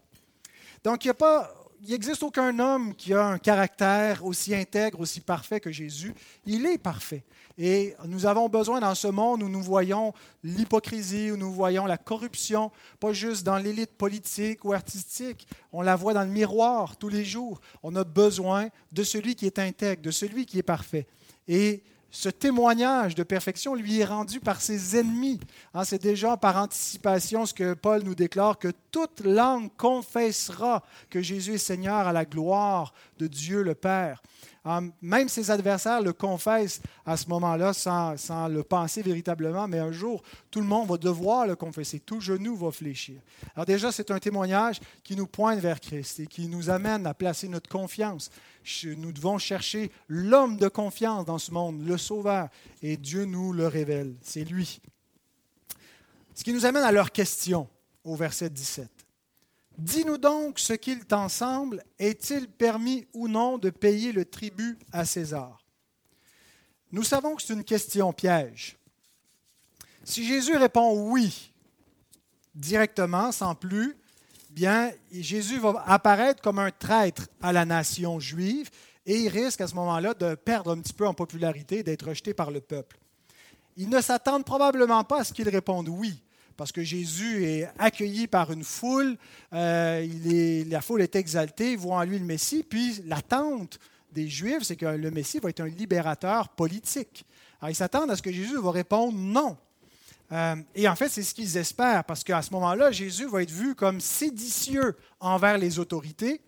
Donc, 0.83 1.03
il 1.03 1.07
n'y 1.07 1.11
a 1.11 1.15
pas 1.15 1.53
il 1.81 1.91
n'existe 1.91 2.23
aucun 2.23 2.57
homme 2.59 2.93
qui 2.93 3.13
a 3.13 3.25
un 3.25 3.37
caractère 3.37 4.25
aussi 4.25 4.53
intègre, 4.53 4.99
aussi 4.99 5.21
parfait 5.21 5.59
que 5.59 5.71
Jésus. 5.71 6.13
Il 6.45 6.65
est 6.65 6.77
parfait. 6.77 7.23
Et 7.57 7.95
nous 8.05 8.25
avons 8.25 8.49
besoin 8.49 8.79
dans 8.79 8.95
ce 8.95 9.07
monde 9.07 9.43
où 9.43 9.49
nous 9.49 9.61
voyons 9.61 10.13
l'hypocrisie, 10.43 11.31
où 11.31 11.37
nous 11.37 11.51
voyons 11.51 11.85
la 11.85 11.97
corruption, 11.97 12.71
pas 12.99 13.13
juste 13.13 13.45
dans 13.45 13.57
l'élite 13.57 13.91
politique 13.91 14.63
ou 14.65 14.73
artistique, 14.73 15.47
on 15.71 15.81
la 15.81 15.95
voit 15.95 16.13
dans 16.13 16.23
le 16.23 16.29
miroir 16.29 16.97
tous 16.97 17.09
les 17.09 17.25
jours. 17.25 17.59
On 17.83 17.95
a 17.95 18.03
besoin 18.03 18.69
de 18.91 19.03
celui 19.03 19.35
qui 19.35 19.45
est 19.45 19.59
intègre, 19.59 20.01
de 20.01 20.11
celui 20.11 20.45
qui 20.45 20.59
est 20.59 20.63
parfait. 20.63 21.07
Et 21.47 21.83
ce 22.11 22.29
témoignage 22.29 23.15
de 23.15 23.23
perfection 23.23 23.75
lui 23.75 23.99
est 23.99 24.05
rendu 24.05 24.39
par 24.39 24.61
ses 24.61 24.97
ennemis. 24.97 25.39
Hein, 25.73 25.83
c'est 25.83 26.01
déjà 26.01 26.37
par 26.37 26.57
anticipation 26.57 27.45
ce 27.45 27.53
que 27.53 27.73
Paul 27.73 28.03
nous 28.03 28.15
déclare, 28.15 28.57
que 28.57 28.71
toute 28.91 29.21
langue 29.21 29.69
confessera 29.77 30.83
que 31.09 31.21
Jésus 31.21 31.55
est 31.55 31.59
Seigneur 31.59 32.07
à 32.07 32.13
la 32.13 32.25
gloire 32.25 32.93
de 33.19 33.27
Dieu 33.27 33.61
le 33.61 33.75
Père. 33.75 34.21
Hein, 34.65 34.89
même 35.01 35.29
ses 35.29 35.51
adversaires 35.51 36.01
le 36.01 36.13
confessent 36.13 36.81
à 37.05 37.15
ce 37.15 37.27
moment-là 37.29 37.73
sans, 37.73 38.17
sans, 38.17 38.47
le 38.47 38.63
penser 38.63 39.01
véritablement, 39.01 39.67
mais 39.67 39.79
un 39.79 39.91
jour, 39.91 40.21
tout 40.51 40.59
le 40.59 40.65
monde 40.65 40.89
va 40.89 40.97
devoir 40.97 41.47
le 41.47 41.55
confesser, 41.55 41.99
tout 41.99 42.19
genou 42.19 42.55
va 42.55 42.71
fléchir. 42.71 43.21
Alors 43.55 43.65
déjà, 43.65 43.91
c'est 43.91 44.11
un 44.11 44.19
témoignage 44.19 44.79
qui 45.03 45.15
nous 45.15 45.27
pointe 45.27 45.59
vers 45.59 45.79
Christ 45.79 46.19
et 46.19 46.27
qui 46.27 46.47
nous 46.47 46.69
amène 46.69 47.07
à 47.07 47.13
placer 47.13 47.47
notre 47.47 47.69
confiance 47.69 48.29
nous 48.97 49.11
devons 49.11 49.37
chercher 49.37 49.91
l'homme 50.07 50.57
de 50.57 50.67
confiance 50.67 51.25
dans 51.25 51.37
ce 51.37 51.51
monde, 51.51 51.85
le 51.85 51.97
Sauveur, 51.97 52.49
et 52.81 52.97
Dieu 52.97 53.25
nous 53.25 53.53
le 53.53 53.67
révèle. 53.67 54.15
C'est 54.21 54.43
lui. 54.43 54.81
Ce 56.35 56.43
qui 56.43 56.53
nous 56.53 56.65
amène 56.65 56.83
à 56.83 56.91
leur 56.91 57.11
question 57.11 57.67
au 58.03 58.15
verset 58.15 58.49
17. 58.49 58.89
Dis-nous 59.79 60.17
donc 60.17 60.59
ce 60.59 60.73
qu'il 60.73 61.05
t'en 61.05 61.29
semble, 61.29 61.81
est-il 61.99 62.49
permis 62.49 63.07
ou 63.13 63.29
non 63.29 63.57
de 63.57 63.69
payer 63.69 64.11
le 64.11 64.25
tribut 64.25 64.77
à 64.91 65.05
César? 65.05 65.65
Nous 66.91 67.03
savons 67.03 67.35
que 67.35 67.41
c'est 67.41 67.53
une 67.53 67.63
question 67.63 68.11
piège. 68.11 68.77
Si 70.03 70.27
Jésus 70.27 70.57
répond 70.57 71.09
oui, 71.09 71.53
directement, 72.55 73.31
sans 73.31 73.55
plus, 73.55 73.95
bien, 74.49 74.91
Jésus 75.13 75.59
va 75.59 75.81
apparaître 75.87 76.41
comme 76.41 76.59
un 76.59 76.71
traître 76.71 77.27
à 77.41 77.53
la 77.53 77.63
nation 77.63 78.19
juive 78.19 78.69
et 79.05 79.17
il 79.17 79.29
risque 79.29 79.61
à 79.61 79.67
ce 79.67 79.75
moment-là 79.75 80.13
de 80.13 80.35
perdre 80.35 80.71
un 80.71 80.81
petit 80.81 80.93
peu 80.93 81.07
en 81.07 81.13
popularité, 81.13 81.83
d'être 81.83 82.09
rejeté 82.09 82.33
par 82.33 82.51
le 82.51 82.59
peuple. 82.59 82.99
Ils 83.77 83.87
ne 83.87 84.01
s'attendent 84.01 84.43
probablement 84.43 85.05
pas 85.05 85.21
à 85.21 85.23
ce 85.23 85.31
qu'il 85.31 85.47
réponde 85.47 85.87
oui, 85.87 86.21
parce 86.59 86.73
que 86.73 86.83
Jésus 86.83 87.45
est 87.45 87.69
accueilli 87.79 88.27
par 88.27 88.51
une 88.51 88.65
foule, 88.65 89.17
euh, 89.53 90.65
la 90.69 90.81
foule 90.81 91.01
est 91.01 91.15
exaltée, 91.15 91.77
voient 91.77 91.99
en 91.99 92.03
lui 92.03 92.19
le 92.19 92.25
Messie, 92.25 92.65
puis 92.67 93.01
l'attente 93.05 93.79
des 94.11 94.27
Juifs, 94.27 94.63
c'est 94.63 94.75
que 94.75 94.85
le 94.85 95.09
Messie 95.09 95.39
va 95.39 95.51
être 95.51 95.61
un 95.61 95.69
libérateur 95.69 96.49
politique. 96.49 97.25
Alors 97.61 97.71
ils 97.71 97.75
s'attendent 97.75 98.11
à 98.11 98.17
ce 98.17 98.21
que 98.21 98.31
Jésus 98.33 98.57
va 98.59 98.71
répondre 98.71 99.17
non. 99.17 99.57
Euh, 100.33 100.57
et 100.75 100.89
en 100.89 100.97
fait, 100.97 101.07
c'est 101.07 101.23
ce 101.23 101.33
qu'ils 101.33 101.55
espèrent, 101.55 102.03
parce 102.03 102.25
qu'à 102.25 102.41
ce 102.41 102.51
moment-là, 102.51 102.91
Jésus 102.91 103.29
va 103.29 103.41
être 103.41 103.51
vu 103.51 103.73
comme 103.73 104.01
séditieux 104.01 104.97
envers 105.21 105.57
les 105.57 105.79
autorités 105.79 106.41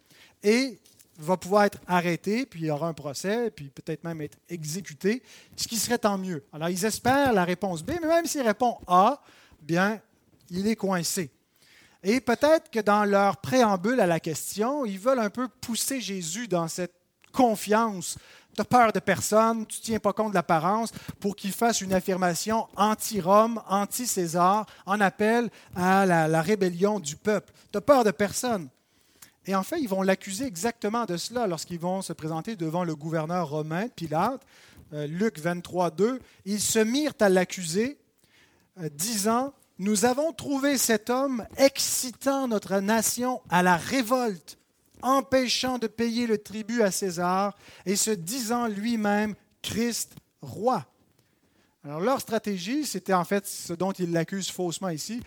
et 0.43 0.77
va 1.19 1.37
pouvoir 1.37 1.63
être 1.63 1.79
arrêté, 1.87 2.45
puis 2.45 2.63
il 2.63 2.65
y 2.65 2.71
aura 2.71 2.89
un 2.89 2.93
procès, 2.93 3.49
puis 3.49 3.69
peut-être 3.69 4.03
même 4.03 4.19
être 4.19 4.37
exécuté, 4.49 5.23
ce 5.55 5.69
qui 5.69 5.77
serait 5.77 5.99
tant 5.99 6.17
mieux. 6.17 6.43
Alors, 6.51 6.67
ils 6.67 6.83
espèrent 6.83 7.31
la 7.31 7.45
réponse 7.45 7.81
B, 7.81 7.91
mais 8.01 8.07
même 8.07 8.25
s'il 8.25 8.41
répond 8.41 8.77
A, 8.87 9.21
bien, 9.61 9.99
il 10.49 10.67
est 10.67 10.75
coincé. 10.75 11.31
Et 12.03 12.19
peut-être 12.19 12.71
que 12.71 12.79
dans 12.79 13.05
leur 13.05 13.37
préambule 13.37 13.99
à 13.99 14.07
la 14.07 14.19
question, 14.19 14.85
ils 14.85 14.99
veulent 14.99 15.19
un 15.19 15.29
peu 15.29 15.47
pousser 15.47 16.01
Jésus 16.01 16.47
dans 16.47 16.67
cette 16.67 16.95
confiance 17.31 18.17
tu 18.55 18.61
as 18.61 18.65
peur 18.65 18.91
de 18.91 18.99
personne, 18.99 19.65
tu 19.65 19.79
ne 19.79 19.83
tiens 19.83 19.99
pas 19.99 20.13
compte 20.13 20.31
de 20.31 20.35
l'apparence, 20.35 20.91
pour 21.19 21.35
qu'il 21.35 21.51
fasse 21.51 21.81
une 21.81 21.93
affirmation 21.93 22.67
anti-Rome, 22.75 23.61
anti-César, 23.67 24.65
en 24.85 24.99
appel 24.99 25.49
à 25.75 26.05
la, 26.05 26.41
rébellion 26.41 26.99
du 26.99 27.15
peuple. 27.15 27.53
Tu 27.71 27.77
as 27.77 27.81
peur 27.81 28.03
de 28.03 28.11
personne. 28.11 28.67
Et 29.45 29.55
en 29.55 29.63
fait, 29.63 29.79
ils 29.79 29.89
vont 29.89 30.01
l'accuser 30.01 30.45
exactement 30.45 31.05
de 31.05 31.17
cela 31.17 31.47
lorsqu'ils 31.47 31.79
vont 31.79 32.01
se 32.01 32.13
présenter 32.13 32.55
devant 32.55 32.83
le 32.83 32.95
gouverneur 32.95 33.49
romain, 33.49 33.87
Pilate. 33.87 34.41
Euh, 34.93 35.07
Luc 35.07 35.39
23, 35.39 35.91
2. 35.91 36.19
Ils 36.45 36.59
se 36.59 36.79
mirent 36.79 37.13
à 37.21 37.29
l'accuser, 37.29 37.97
disant 38.91 39.53
Nous 39.79 40.05
avons 40.05 40.33
trouvé 40.33 40.77
cet 40.77 41.09
homme 41.09 41.45
excitant 41.57 42.47
notre 42.47 42.79
nation 42.79 43.41
à 43.49 43.63
la 43.63 43.75
révolte 43.75 44.57
empêchant 45.01 45.77
de 45.77 45.87
payer 45.87 46.27
le 46.27 46.37
tribut 46.37 46.81
à 46.81 46.91
César 46.91 47.57
et 47.85 47.95
se 47.95 48.11
disant 48.11 48.67
lui-même 48.67 49.35
Christ 49.61 50.15
roi. 50.41 50.85
Alors 51.83 51.99
leur 51.99 52.21
stratégie, 52.21 52.85
c'était 52.85 53.13
en 53.13 53.23
fait 53.23 53.47
ce 53.47 53.73
dont 53.73 53.91
ils 53.91 54.11
l'accusent 54.11 54.51
faussement 54.51 54.89
ici, 54.89 55.21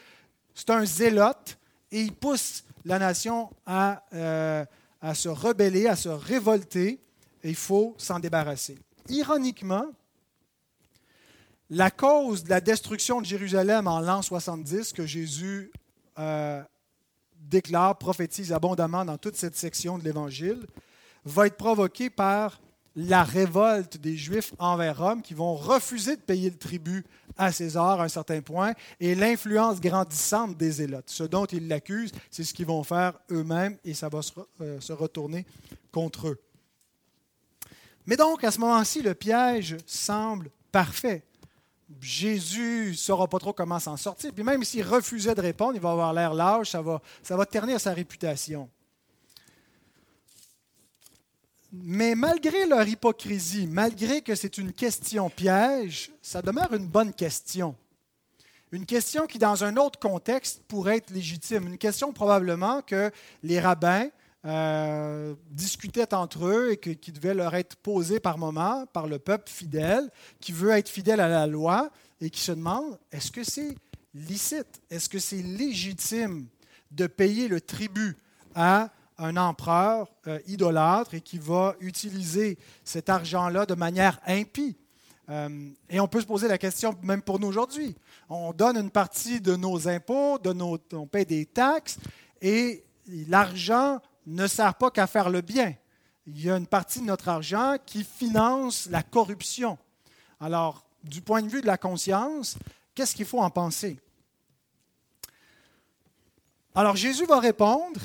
c'est 0.54 0.70
un 0.70 0.84
zélote 0.84 1.58
et 1.90 2.00
il 2.00 2.12
pousse 2.12 2.64
la 2.84 2.98
nation 2.98 3.50
à, 3.66 4.04
euh, 4.12 4.64
à 5.00 5.14
se 5.14 5.28
rebeller, 5.28 5.86
à 5.86 5.96
se 5.96 6.08
révolter, 6.08 7.00
et 7.42 7.48
il 7.50 7.56
faut 7.56 7.94
s'en 7.98 8.18
débarrasser. 8.18 8.78
Ironiquement, 9.08 9.86
la 11.70 11.90
cause 11.90 12.44
de 12.44 12.50
la 12.50 12.60
destruction 12.60 13.20
de 13.20 13.26
Jérusalem 13.26 13.86
en 13.86 14.00
l'an 14.00 14.22
70 14.22 14.92
que 14.92 15.06
Jésus 15.06 15.72
euh, 16.18 16.62
déclare, 17.36 17.98
prophétise 17.98 18.52
abondamment 18.52 19.04
dans 19.04 19.18
toute 19.18 19.36
cette 19.36 19.56
section 19.56 19.98
de 19.98 20.04
l'Évangile, 20.04 20.66
va 21.24 21.46
être 21.46 21.56
provoqué 21.56 22.10
par 22.10 22.60
la 22.96 23.24
révolte 23.24 23.96
des 23.96 24.16
Juifs 24.16 24.52
envers 24.58 24.98
Rome 24.98 25.22
qui 25.22 25.34
vont 25.34 25.56
refuser 25.56 26.16
de 26.16 26.20
payer 26.20 26.50
le 26.50 26.56
tribut 26.56 27.04
à 27.36 27.50
César 27.50 28.00
à 28.00 28.04
un 28.04 28.08
certain 28.08 28.40
point 28.40 28.72
et 29.00 29.14
l'influence 29.14 29.80
grandissante 29.80 30.56
des 30.56 30.70
Zélotes. 30.70 31.10
Ce 31.10 31.24
dont 31.24 31.46
ils 31.46 31.66
l'accusent, 31.66 32.12
c'est 32.30 32.44
ce 32.44 32.54
qu'ils 32.54 32.66
vont 32.66 32.84
faire 32.84 33.18
eux-mêmes 33.32 33.76
et 33.84 33.94
ça 33.94 34.08
va 34.08 34.22
se, 34.22 34.32
euh, 34.60 34.80
se 34.80 34.92
retourner 34.92 35.44
contre 35.90 36.28
eux. 36.28 36.40
Mais 38.06 38.16
donc, 38.16 38.44
à 38.44 38.50
ce 38.50 38.60
moment-ci, 38.60 39.02
le 39.02 39.14
piège 39.14 39.76
semble 39.86 40.50
parfait. 40.70 41.24
Jésus 42.00 42.88
ne 42.90 42.94
saura 42.94 43.28
pas 43.28 43.38
trop 43.38 43.52
comment 43.52 43.78
s'en 43.78 43.96
sortir. 43.96 44.32
Puis 44.32 44.44
même 44.44 44.64
s'il 44.64 44.86
refusait 44.86 45.34
de 45.34 45.40
répondre, 45.40 45.74
il 45.74 45.80
va 45.80 45.90
avoir 45.90 46.12
l'air 46.12 46.34
lâche, 46.34 46.70
ça 46.70 46.82
va, 46.82 47.00
ça 47.22 47.36
va 47.36 47.46
ternir 47.46 47.80
sa 47.80 47.92
réputation. 47.92 48.68
Mais 51.72 52.14
malgré 52.14 52.66
leur 52.66 52.86
hypocrisie, 52.86 53.66
malgré 53.66 54.22
que 54.22 54.34
c'est 54.34 54.58
une 54.58 54.72
question 54.72 55.28
piège, 55.28 56.12
ça 56.22 56.40
demeure 56.40 56.72
une 56.72 56.86
bonne 56.86 57.12
question. 57.12 57.74
Une 58.70 58.86
question 58.86 59.26
qui, 59.26 59.38
dans 59.38 59.64
un 59.64 59.76
autre 59.76 59.98
contexte, 59.98 60.62
pourrait 60.66 60.98
être 60.98 61.10
légitime. 61.10 61.66
Une 61.66 61.78
question 61.78 62.12
probablement 62.12 62.80
que 62.82 63.10
les 63.42 63.60
rabbins 63.60 64.08
euh, 64.46 65.34
discutaient 65.50 66.12
entre 66.12 66.46
eux 66.46 66.72
et 66.72 66.76
qui 66.76 67.12
devait 67.12 67.32
leur 67.32 67.54
être 67.54 67.76
posée 67.76 68.20
par 68.20 68.36
moment 68.36 68.84
par 68.92 69.06
le 69.06 69.18
peuple 69.18 69.50
fidèle, 69.50 70.10
qui 70.40 70.52
veut 70.52 70.70
être 70.70 70.88
fidèle 70.88 71.20
à 71.20 71.28
la 71.28 71.46
loi 71.46 71.90
et 72.20 72.28
qui 72.28 72.40
se 72.40 72.52
demande, 72.52 72.98
est-ce 73.10 73.32
que 73.32 73.42
c'est 73.42 73.74
licite? 74.14 74.82
Est-ce 74.90 75.08
que 75.08 75.18
c'est 75.18 75.42
légitime 75.42 76.46
de 76.90 77.06
payer 77.06 77.48
le 77.48 77.60
tribut 77.60 78.16
à 78.54 78.90
un 79.16 79.36
empereur 79.36 80.12
euh, 80.26 80.38
idolâtre 80.46 81.14
et 81.14 81.20
qui 81.20 81.38
va 81.38 81.74
utiliser 81.80 82.58
cet 82.84 83.08
argent-là 83.08 83.64
de 83.64 83.74
manière 83.74 84.20
impie? 84.26 84.76
Euh, 85.30 85.70
et 85.88 86.00
on 86.00 86.06
peut 86.06 86.20
se 86.20 86.26
poser 86.26 86.48
la 86.48 86.58
question 86.58 86.94
même 87.02 87.22
pour 87.22 87.40
nous 87.40 87.48
aujourd'hui. 87.48 87.96
On 88.28 88.52
donne 88.52 88.76
une 88.76 88.90
partie 88.90 89.40
de 89.40 89.56
nos 89.56 89.88
impôts, 89.88 90.38
de 90.38 90.52
on 90.52 91.06
paie 91.06 91.24
des 91.24 91.46
taxes, 91.46 91.98
et 92.42 92.84
l'argent 93.28 94.00
ne 94.26 94.46
sert 94.46 94.74
pas 94.74 94.90
qu'à 94.90 95.06
faire 95.06 95.30
le 95.30 95.40
bien. 95.40 95.74
Il 96.26 96.42
y 96.42 96.50
a 96.50 96.56
une 96.56 96.66
partie 96.66 97.00
de 97.00 97.04
notre 97.04 97.28
argent 97.28 97.76
qui 97.84 98.04
finance 98.04 98.88
la 98.90 99.02
corruption. 99.02 99.78
Alors, 100.40 100.84
du 101.02 101.20
point 101.20 101.42
de 101.42 101.48
vue 101.48 101.60
de 101.60 101.66
la 101.66 101.76
conscience, 101.76 102.56
qu'est-ce 102.94 103.14
qu'il 103.14 103.26
faut 103.26 103.40
en 103.40 103.50
penser? 103.50 103.98
Alors 106.74 106.96
Jésus 106.96 107.26
va 107.26 107.38
répondre, 107.38 108.00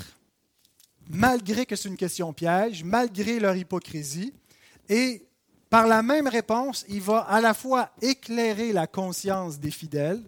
malgré 1.08 1.66
que 1.66 1.74
c'est 1.74 1.88
une 1.88 1.96
question 1.96 2.32
piège, 2.32 2.84
malgré 2.84 3.40
leur 3.40 3.56
hypocrisie, 3.56 4.32
et 4.88 5.26
par 5.68 5.86
la 5.86 6.02
même 6.02 6.28
réponse, 6.28 6.84
il 6.88 7.00
va 7.00 7.20
à 7.20 7.40
la 7.40 7.54
fois 7.54 7.90
éclairer 8.02 8.72
la 8.72 8.86
conscience 8.86 9.58
des 9.58 9.70
fidèles 9.70 10.22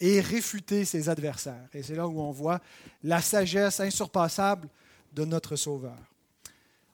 et 0.00 0.20
réfuter 0.20 0.84
ses 0.84 1.08
adversaires. 1.08 1.68
Et 1.74 1.82
c'est 1.82 1.94
là 1.94 2.08
où 2.08 2.20
on 2.20 2.30
voit 2.30 2.60
la 3.02 3.20
sagesse 3.20 3.80
insurpassable 3.80 4.68
de 5.12 5.24
notre 5.24 5.56
Sauveur. 5.56 5.98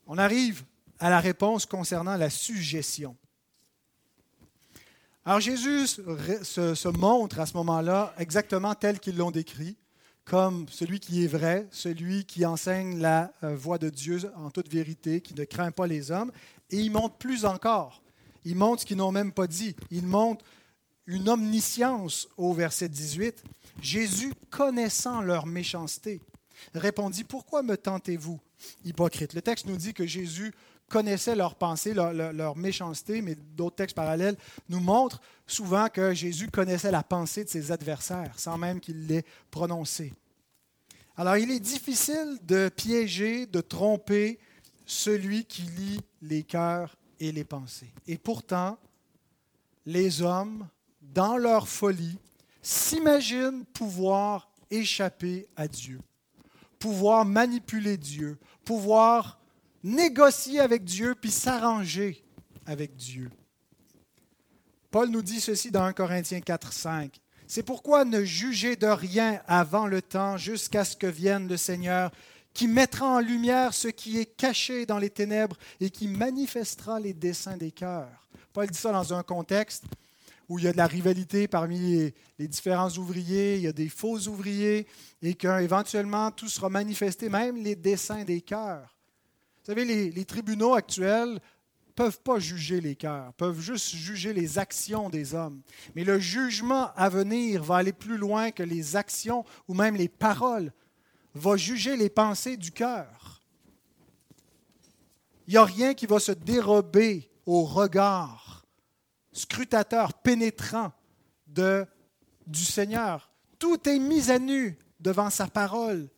On 0.07 0.19
arrive 0.19 0.65
à 0.99 1.11
la 1.11 1.21
réponse 1.21 1.67
concernant 1.67 2.17
la 2.17 2.31
suggestion. 2.31 3.17
Alors 5.25 5.41
Jésus 5.41 5.87
se, 5.89 6.89
montre 6.89 7.41
à 7.41 7.47
ce 7.47 7.57
moment-là 7.57 8.15
exactement 8.19 8.75
tel 8.75 9.01
qu'ils 9.01 9.17
l'ont 9.17 9.33
décrit 9.33 9.77
comme 10.25 10.67
celui 10.69 10.99
qui 10.99 11.25
est 11.25 11.29
vrai, 11.29 11.69
celui 11.71 12.25
qui 12.25 12.45
enseigne 12.45 12.99
la 12.99 13.33
euh, 13.45 13.55
voix 13.55 13.79
de 13.79 13.89
Dieu 13.89 14.21
en 14.35 14.51
toute 14.51 14.69
vérité, 14.69 15.21
qui 15.21 15.35
ne 15.35 15.45
craint 15.45 15.71
pas 15.71 15.87
les 15.87 16.11
hommes. 16.11 16.33
Et 16.71 16.79
il 16.79 16.91
montre 16.91 17.15
plus 17.15 17.45
encore. 17.45 18.03
Il 18.45 18.57
montre 18.57 18.83
ce 18.83 18.87
qu'ils 18.87 18.97
n'ont 18.97 19.13
même 19.13 19.31
pas 19.31 19.47
dit. 19.47 19.77
Il 19.93 20.05
montre 20.05 20.45
une 21.07 21.29
omniscience 21.29 22.29
au 22.37 22.53
verset 22.53 22.89
18. 22.89 23.45
Jésus, 23.81 24.33
connaissant 24.51 25.21
leur 25.21 25.47
méchanceté, 25.47 26.21
répondit, 26.75 27.25
Pourquoi 27.25 27.63
me 27.63 27.77
tentez-vous, 27.77 28.41
hypocrite 28.85 29.35
Le 29.35 29.43
texte 29.43 29.67
nous 29.67 29.77
dit 29.77 29.95
que 29.95 30.07
Jésus 30.07 30.53
connaissait 30.89 31.35
leurs 31.35 31.57
pensées, 31.57 31.95
leur, 31.95 32.57
méchanceté, 32.57 33.23
mais 33.23 33.35
d'autres 33.35 33.77
textes 33.77 33.97
parallèles 33.97 34.37
nous 34.69 34.81
montrent 34.81 35.21
souvent 35.47 35.89
que 35.89 36.15
Jésus 36.15 36.49
connaissait 36.49 36.91
la 36.91 37.03
pensée 37.03 37.45
de 37.45 37.49
ses 37.49 37.73
adversaires 37.73 38.39
sans 38.39 38.57
même 38.59 38.81
qu'il 38.81 39.07
l'ait 39.07 39.25
prononcée. 39.51 40.13
Alors 41.17 41.37
il 41.37 41.51
est 41.51 41.61
difficile 41.61 42.39
de 42.43 42.69
piéger, 42.69 43.47
de 43.47 43.61
tromper 43.61 44.39
celui 44.85 45.45
qui 45.45 45.63
lit 45.63 46.01
les 46.23 46.43
cœurs 46.45 46.97
et 47.19 47.33
les 47.33 47.45
pensées. 47.45 47.93
Et 48.07 48.19
pourtant, 48.19 48.79
les 49.87 50.23
hommes, 50.23 50.69
dans 51.01 51.37
leur 51.37 51.69
folie, 51.69 52.19
s'imaginent 52.63 53.65
pouvoir 53.73 54.51
échapper 54.71 55.47
à 55.57 55.69
Dieu, 55.69 56.01
pouvoir 56.79 57.25
manipuler 57.25 57.97
Dieu, 57.97 58.39
pouvoir 58.65 59.41
négocier 59.83 60.61
avec 60.61 60.85
Dieu 60.85 61.15
puis 61.15 61.31
s'arranger 61.31 62.25
avec 62.67 62.97
Dieu. 62.97 63.31
Paul 64.91 65.11
nous 65.11 65.23
dit 65.23 65.41
ceci 65.41 65.71
dans 65.71 65.85
1 65.85 65.93
Corinthiens 65.93 66.41
4, 66.41 66.73
5. 66.73 67.21
C'est 67.47 67.63
pourquoi 67.63 68.05
ne 68.05 68.25
jugez 68.25 68.77
de 68.77 68.87
rien 68.87 69.41
avant 69.47 69.87
le 69.87 70.03
temps 70.03 70.37
jusqu'à 70.37 70.85
ce 70.85 70.97
que 70.97 71.07
vienne 71.07 71.49
le 71.49 71.57
Seigneur 71.57 72.11
qui 72.53 72.67
mettra 72.67 73.07
en 73.07 73.21
lumière 73.21 73.75
ce 73.75 73.89
qui 73.89 74.19
est 74.19 74.25
caché 74.25 74.87
dans 74.87 74.99
les 74.99 75.11
ténèbres 75.11 75.57
et 75.79 75.91
qui 75.91 76.09
manifestera 76.09 76.99
les 76.99 77.13
desseins 77.13 77.57
des 77.57 77.71
cœurs. 77.71 78.29
Paul 78.53 78.67
dit 78.67 78.79
ça 78.79 78.91
dans 78.91 79.13
un 79.13 79.23
contexte 79.23 79.85
où 80.49 80.59
il 80.59 80.65
y 80.65 80.69
a 80.69 80.73
de 80.73 80.77
la 80.77 80.87
rivalité 80.87 81.49
parmi 81.49 82.13
les, 82.39 82.49
différents 82.49 82.91
ouvriers, 82.91 83.57
il 83.57 83.63
y 83.63 83.67
a 83.67 83.73
des 83.73 83.89
faux 83.89 84.19
ouvriers, 84.29 84.87
et 85.23 85.35
qu'éventuellement 85.35 86.31
tout 86.31 86.49
sera 86.49 86.69
manifesté, 86.69 87.29
même 87.29 87.57
les 87.57 87.77
desseins 87.77 88.25
des 88.25 88.41
cœurs. 88.41 88.97
Vous 89.65 89.73
savez, 89.73 89.85
les, 89.85 90.25
tribunaux 90.25 90.75
actuels 90.75 91.35
ne 91.35 91.93
peuvent 91.97 92.21
pas 92.21 92.39
juger 92.39 92.81
les 92.81 92.95
cœurs, 92.95 93.33
peuvent 93.35 93.61
juste 93.61 93.95
juger 93.97 94.33
les 94.33 94.59
actions 94.59 95.11
des 95.11 95.35
hommes. 95.35 95.61
Mais 95.97 96.05
le 96.05 96.21
jugement 96.21 96.91
à 96.95 97.09
venir 97.09 97.65
va 97.65 97.77
aller 97.77 97.93
plus 97.93 98.17
loin 98.17 98.53
que 98.53 98.63
les 98.63 98.95
actions 98.95 99.45
ou 99.67 99.75
même 99.75 99.97
les 99.97 100.09
paroles, 100.09 100.73
va 101.35 101.57
juger 101.57 101.97
les 101.97 102.09
pensées 102.09 102.57
du 102.57 102.71
cœur. 102.71 103.43
Il 105.49 105.53
n'y 105.53 105.59
a 105.59 105.65
rien 105.65 105.95
qui 105.95 106.07
va 106.07 106.19
se 106.19 106.33
dérober 106.33 107.29
au 107.45 107.65
regard 107.65 108.46
scrutateur, 109.37 110.15
pénétrant 110.15 110.93
de, 111.47 111.87
du 112.47 112.65
Seigneur. 112.65 113.31
Tout 113.59 113.89
est 113.89 113.99
mis 113.99 114.31
à 114.31 114.39
nu 114.39 114.79
devant 115.01 115.31
sa 115.31 115.47
parole 115.47 116.09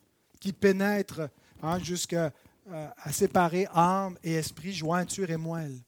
qui 0.40 0.52
pénètre 0.52 1.28
hein, 1.62 1.78
jusqu'à 1.80 2.32
euh, 2.70 2.88
séparer 3.10 3.66
âme 3.74 4.16
et 4.22 4.34
esprit, 4.34 4.72
jointure 4.72 5.30
et 5.30 5.36
moelle. 5.36 5.78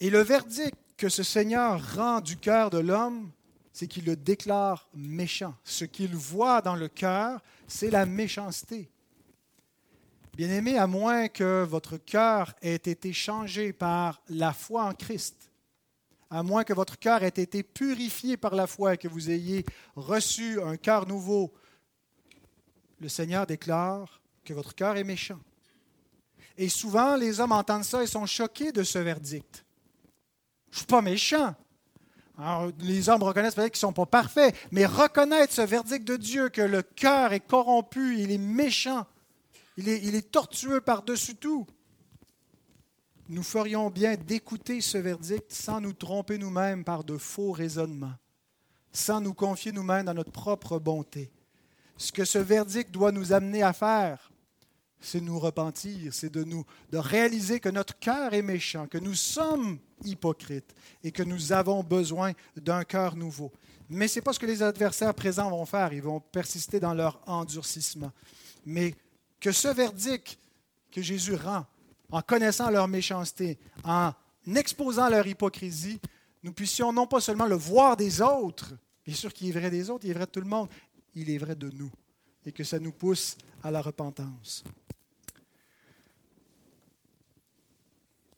Et 0.00 0.10
le 0.10 0.20
verdict 0.20 0.76
que 0.96 1.08
ce 1.08 1.22
Seigneur 1.22 1.94
rend 1.94 2.20
du 2.20 2.36
cœur 2.36 2.70
de 2.70 2.78
l'homme, 2.78 3.30
c'est 3.72 3.86
qu'il 3.86 4.04
le 4.04 4.16
déclare 4.16 4.88
méchant. 4.94 5.54
Ce 5.62 5.84
qu'il 5.84 6.16
voit 6.16 6.62
dans 6.62 6.76
le 6.76 6.88
cœur, 6.88 7.40
c'est 7.68 7.90
la 7.90 8.06
méchanceté. 8.06 8.90
Bien-aimé, 10.36 10.78
à 10.78 10.86
moins 10.86 11.28
que 11.28 11.64
votre 11.64 11.96
cœur 11.96 12.54
ait 12.62 12.74
été 12.74 13.12
changé 13.12 13.72
par 13.72 14.22
la 14.28 14.52
foi 14.52 14.84
en 14.84 14.94
Christ, 14.94 15.50
à 16.30 16.42
moins 16.42 16.64
que 16.64 16.72
votre 16.72 16.98
cœur 16.98 17.24
ait 17.24 17.28
été 17.28 17.62
purifié 17.62 18.36
par 18.36 18.54
la 18.54 18.66
foi 18.66 18.94
et 18.94 18.98
que 18.98 19.08
vous 19.08 19.30
ayez 19.30 19.66
reçu 19.96 20.62
un 20.62 20.76
cœur 20.76 21.06
nouveau, 21.06 21.52
le 23.00 23.08
Seigneur 23.08 23.46
déclare 23.46 24.20
que 24.44 24.54
votre 24.54 24.74
cœur 24.74 24.96
est 24.96 25.04
méchant. 25.04 25.40
Et 26.56 26.68
souvent, 26.68 27.16
les 27.16 27.40
hommes 27.40 27.52
entendent 27.52 27.84
ça 27.84 28.02
et 28.02 28.06
sont 28.06 28.26
choqués 28.26 28.70
de 28.70 28.82
ce 28.82 28.98
verdict. 28.98 29.64
Je 30.70 30.76
ne 30.76 30.78
suis 30.78 30.86
pas 30.86 31.02
méchant. 31.02 31.54
Les 32.78 33.08
hommes 33.08 33.22
reconnaissent 33.22 33.54
peut-être 33.54 33.72
qu'ils 33.72 33.86
ne 33.86 33.90
sont 33.90 33.92
pas 33.92 34.06
parfaits, 34.06 34.54
mais 34.70 34.86
reconnaître 34.86 35.52
ce 35.52 35.62
verdict 35.62 36.06
de 36.06 36.16
Dieu, 36.16 36.48
que 36.48 36.62
le 36.62 36.82
cœur 36.82 37.32
est 37.32 37.40
corrompu, 37.40 38.18
il 38.18 38.30
est 38.30 38.38
méchant, 38.38 39.06
il 39.80 40.14
est, 40.14 40.30
tortueux 40.30 40.80
par-dessus 40.80 41.36
tout. 41.36 41.66
Nous 43.28 43.42
ferions 43.42 43.90
bien 43.90 44.16
d'écouter 44.16 44.80
ce 44.80 44.98
verdict 44.98 45.52
sans 45.52 45.80
nous 45.80 45.92
tromper 45.92 46.38
nous-mêmes 46.38 46.84
par 46.84 47.04
de 47.04 47.16
faux 47.16 47.52
raisonnements, 47.52 48.16
sans 48.92 49.20
nous 49.20 49.34
confier 49.34 49.72
nous-mêmes 49.72 50.06
dans 50.06 50.14
notre 50.14 50.32
propre 50.32 50.78
bonté. 50.78 51.30
Ce 51.96 52.12
que 52.12 52.24
ce 52.24 52.38
verdict 52.38 52.90
doit 52.90 53.12
nous 53.12 53.32
amener 53.32 53.62
à 53.62 53.72
faire, 53.72 54.32
c'est 55.00 55.20
nous 55.20 55.38
repentir, 55.38 56.12
c'est 56.12 56.30
de 56.30 56.44
nous 56.44 56.64
de 56.90 56.98
réaliser 56.98 57.60
que 57.60 57.68
notre 57.68 57.98
cœur 57.98 58.34
est 58.34 58.42
méchant, 58.42 58.86
que 58.86 58.98
nous 58.98 59.14
sommes 59.14 59.78
hypocrites 60.04 60.74
et 61.02 61.12
que 61.12 61.22
nous 61.22 61.52
avons 61.52 61.82
besoin 61.82 62.32
d'un 62.56 62.84
cœur 62.84 63.16
nouveau. 63.16 63.52
Mais 63.88 64.08
ce 64.08 64.18
n'est 64.18 64.22
pas 64.22 64.32
ce 64.32 64.38
que 64.38 64.46
les 64.46 64.62
adversaires 64.62 65.14
présents 65.14 65.50
vont 65.50 65.66
faire, 65.66 65.92
ils 65.92 66.02
vont 66.02 66.20
persister 66.20 66.80
dans 66.80 66.94
leur 66.94 67.20
endurcissement. 67.26 68.12
Mais 68.66 68.94
que 69.40 69.52
ce 69.52 69.68
verdict 69.68 70.38
que 70.90 71.02
Jésus 71.02 71.34
rend, 71.34 71.66
en 72.10 72.22
connaissant 72.22 72.70
leur 72.70 72.88
méchanceté, 72.88 73.58
en 73.84 74.12
exposant 74.54 75.08
leur 75.08 75.26
hypocrisie, 75.26 76.00
nous 76.42 76.52
puissions 76.52 76.92
non 76.92 77.06
pas 77.06 77.20
seulement 77.20 77.46
le 77.46 77.54
voir 77.54 77.96
des 77.96 78.20
autres, 78.20 78.74
bien 79.04 79.14
sûr 79.14 79.32
qu'il 79.32 79.48
est 79.48 79.58
vrai 79.58 79.70
des 79.70 79.90
autres, 79.90 80.04
il 80.04 80.10
est 80.10 80.14
vrai 80.14 80.26
de 80.26 80.30
tout 80.30 80.40
le 80.40 80.46
monde, 80.46 80.68
il 81.14 81.30
est 81.30 81.38
vrai 81.38 81.54
de 81.54 81.70
nous, 81.70 81.90
et 82.44 82.52
que 82.52 82.64
ça 82.64 82.78
nous 82.78 82.92
pousse 82.92 83.36
à 83.62 83.70
la 83.70 83.80
repentance. 83.80 84.64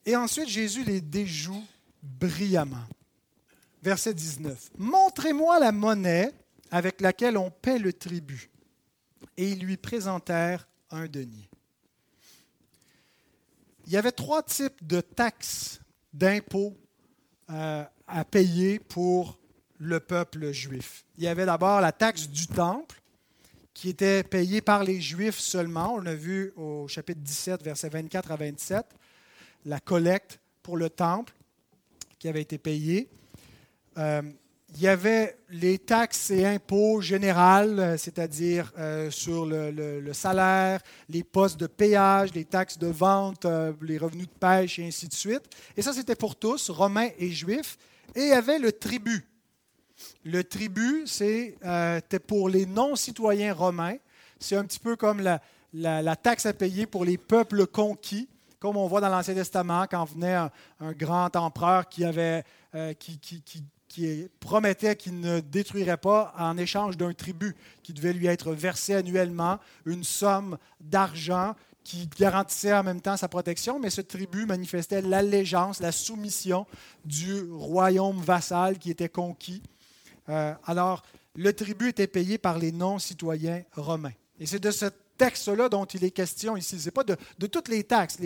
Et 0.05 0.15
ensuite, 0.15 0.49
Jésus 0.49 0.83
les 0.83 1.01
déjoue 1.01 1.63
brillamment. 2.01 2.85
Verset 3.81 4.13
19. 4.13 4.71
Montrez-moi 4.77 5.59
la 5.59 5.71
monnaie 5.71 6.33
avec 6.71 7.01
laquelle 7.01 7.37
on 7.37 7.51
paie 7.51 7.79
le 7.79 7.93
tribut. 7.93 8.49
Et 9.37 9.49
ils 9.49 9.59
lui 9.59 9.77
présentèrent 9.77 10.67
un 10.93 11.07
denier. 11.07 11.49
il 13.85 13.93
y 13.93 13.97
avait 13.97 14.11
trois 14.11 14.43
types 14.43 14.85
de 14.85 15.01
taxes, 15.01 15.81
d'impôts 16.13 16.77
euh, 17.49 17.83
à 18.07 18.25
payer 18.25 18.79
pour 18.79 19.39
le 19.79 19.99
peuple 19.99 20.51
juif. 20.51 21.05
Il 21.17 21.23
y 21.23 21.27
avait 21.27 21.45
d'abord 21.45 21.81
la 21.81 21.91
taxe 21.91 22.29
du 22.29 22.47
temple, 22.47 23.01
qui 23.73 23.89
était 23.89 24.23
payée 24.23 24.61
par 24.61 24.83
les 24.83 25.01
Juifs 25.01 25.39
seulement. 25.39 25.95
On 25.95 25.99
l'a 25.99 26.15
vu 26.15 26.53
au 26.55 26.87
chapitre 26.87 27.19
17, 27.21 27.63
versets 27.63 27.89
24 27.89 28.31
à 28.31 28.35
27, 28.35 28.85
la 29.65 29.79
collecte 29.79 30.39
pour 30.61 30.77
le 30.77 30.89
temple 30.89 31.33
qui 32.19 32.27
avait 32.27 32.41
été 32.41 32.57
payée. 32.57 33.09
Euh, 33.97 34.21
il 34.75 34.81
y 34.81 34.87
avait 34.87 35.37
les 35.49 35.77
taxes 35.77 36.31
et 36.31 36.45
impôts 36.45 36.99
généraux, 36.99 37.79
euh, 37.79 37.97
c'est-à-dire 37.97 38.71
euh, 38.79 39.11
sur 39.11 39.45
le, 39.45 40.13
salaire, 40.13 40.81
les 41.09 41.23
postes 41.23 41.59
de 41.59 41.67
péage, 41.67 42.33
les 42.33 42.45
taxes 42.45 42.79
de 42.79 42.87
vente, 42.87 43.45
les 43.81 43.97
revenus 43.97 44.27
de 44.27 44.39
pêche 44.39 44.79
et 44.79 44.87
ainsi 44.87 45.07
de 45.07 45.13
suite. 45.13 45.43
Et 45.77 45.81
ça, 45.81 45.93
c'était 45.93 46.15
pour 46.15 46.35
tous, 46.35 46.69
romains 46.69 47.09
et 47.19 47.29
juifs. 47.29 47.77
Et 48.15 48.21
il 48.21 48.29
y 48.29 48.33
avait 48.33 48.59
le 48.59 48.71
tribut. 48.71 49.27
Le 50.23 50.43
tribut, 50.43 51.03
c'était 51.05 51.55
euh, 51.65 51.99
pour 52.25 52.49
les 52.49 52.65
non-citoyens 52.65 53.53
romains. 53.53 53.97
C'est 54.39 54.55
un 54.55 54.65
petit 54.65 54.79
peu 54.79 54.95
comme 54.95 55.21
la, 55.73 56.15
taxe 56.15 56.45
à 56.45 56.53
payer 56.53 56.85
pour 56.85 57.05
les 57.05 57.17
peuples 57.17 57.67
conquis, 57.67 58.27
comme 58.59 58.77
on 58.77 58.87
voit 58.87 59.01
dans 59.01 59.09
l'Ancien 59.09 59.33
Testament 59.33 59.85
quand 59.89 60.05
venait 60.05 60.33
un, 60.33 60.51
grand 60.93 61.35
empereur 61.35 61.87
qui, 61.87 62.03
avait, 62.05 62.43
euh, 62.75 62.93
qui 62.93 63.19
promettait 64.39 64.95
qu'il 64.95 65.19
ne 65.19 65.39
détruirait 65.39 65.97
pas 65.97 66.33
en 66.37 66.57
échange 66.57 66.97
d'un 66.97 67.13
tribut 67.13 67.55
qui 67.83 67.93
devait 67.93 68.13
lui 68.13 68.27
être 68.27 68.53
versé 68.53 68.95
annuellement, 68.95 69.59
une 69.85 70.03
somme 70.03 70.57
d'argent 70.81 71.55
qui 71.83 72.07
garantissait 72.07 72.73
en 72.73 72.83
même 72.83 73.01
temps 73.01 73.17
sa 73.17 73.27
protection, 73.27 73.79
mais 73.79 73.89
ce 73.89 74.01
tribut 74.01 74.45
manifestait 74.45 75.01
l'allégeance, 75.01 75.81
la 75.81 75.91
soumission 75.91 76.65
du 77.03 77.41
royaume 77.51 78.21
vassal 78.21 78.79
qui 78.79 78.89
était 78.89 79.09
conquis. 79.09 79.61
Euh, 80.29 80.53
alors, 80.65 81.03
le 81.35 81.51
tribut 81.51 81.89
était 81.89 82.07
payé 82.07 82.37
par 82.37 82.57
les 82.57 82.71
non-citoyens 82.71 83.63
romains. 83.75 84.13
Et 84.39 84.45
c'est 84.45 84.59
de 84.59 84.71
texte-là 85.17 85.69
dont 85.69 85.85
il 85.85 86.03
est 86.03 86.11
question 86.11 86.57
ici. 86.57 86.79
Ce 86.79 86.85
n'est 86.85 86.91
pas 86.91 87.03
de, 87.03 87.47
toutes 87.47 87.67
les 87.67 87.83
taxes. 87.83 88.17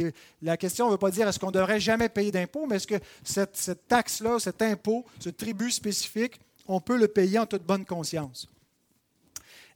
la 0.41 0.57
question 0.57 0.87
ne 0.87 0.91
veut 0.91 0.97
pas 0.97 1.11
dire 1.11 1.27
est-ce 1.27 1.39
qu'on 1.39 1.47
ne 1.47 1.53
devrait 1.53 1.79
jamais 1.79 2.09
payer 2.09 2.31
d'impôts, 2.31 2.65
mais 2.65 2.77
est-ce 2.77 2.87
que 2.87 2.99
cette, 3.23 3.55
cette 3.55 3.87
taxe-là, 3.87 4.39
cet 4.39 4.61
impôt, 4.61 5.05
ce 5.19 5.29
tribut 5.29 5.71
spécifique, 5.71 6.39
on 6.67 6.79
peut 6.81 6.97
le 6.97 7.07
payer 7.07 7.39
en 7.39 7.45
toute 7.45 7.63
bonne 7.63 7.85
conscience? 7.85 8.47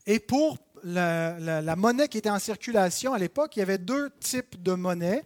Et 0.06 0.18
pour 0.18 0.58
la, 0.84 1.76
monnaie 1.76 2.08
qui 2.08 2.18
était 2.18 2.30
en 2.30 2.38
circulation 2.38 3.14
à 3.14 3.18
l'époque, 3.18 3.56
il 3.56 3.60
y 3.60 3.62
avait 3.62 3.78
deux 3.78 4.10
types 4.20 4.62
de 4.62 4.72
monnaie. 4.72 5.22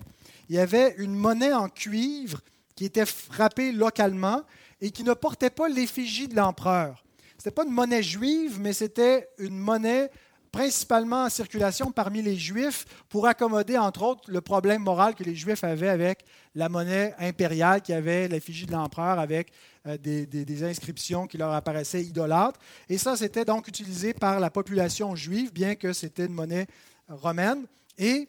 Il 0.49 0.57
y 0.57 0.59
avait 0.59 0.95
une 0.99 1.15
monnaie 1.15 1.53
en 1.53 1.69
cuivre 1.69 2.41
qui 2.75 2.85
était 2.85 3.07
frappée 3.07 3.73
localement 3.73 4.43
et 4.81 4.91
qui 4.91 5.03
ne 5.03 5.15
portait 5.15 5.51
pas 5.51 5.69
l'effigie 5.69 6.29
de 6.29 6.37
l'empereur. 6.37 7.05
Ce 7.39 7.43
n'était 7.43 7.51
pas 7.53 7.65
une 7.65 7.73
monnaie 7.73 8.03
juive, 8.03 8.61
mais 8.61 8.73
c'était 8.73 9.29
une 9.39 9.59
monnaie 9.59 10.11
principalement 10.57 11.25
en 11.25 11.29
circulation 11.29 11.93
parmi 11.93 12.23
les 12.23 12.39
Juifs 12.39 12.87
pour 13.11 13.27
accommoder, 13.27 13.77
entre 13.77 14.03
autres, 14.03 14.23
le 14.29 14.41
problème 14.41 14.83
moral 14.83 15.15
que 15.15 15.23
les 15.23 15.35
Juifs 15.35 15.63
avaient 15.63 15.91
avec 15.91 16.25
la 16.55 16.71
monnaie 16.71 17.15
impériale 17.19 17.83
qui 17.83 17.93
avait 17.93 18.27
l'effigie 18.27 18.65
de 18.65 18.73
l'empereur 18.73 19.19
avec 19.19 19.53
euh, 19.87 19.99
des, 19.99 20.65
inscriptions 20.65 21.27
qui 21.27 21.37
leur 21.37 21.53
apparaissaient 21.53 22.03
idolâtres. 22.03 22.59
Et 22.89 22.97
ça, 22.97 23.19
c'était 23.19 23.45
donc 23.45 23.69
utilisé 23.69 24.15
par 24.15 24.41
la 24.41 24.49
population 24.49 25.15
juive, 25.15 25.53
bien 25.53 25.75
que 25.75 25.93
c'était 25.93 26.25
une 26.25 26.33
monnaie 26.33 26.69
romaine. 27.11 27.67
Et 27.99 28.27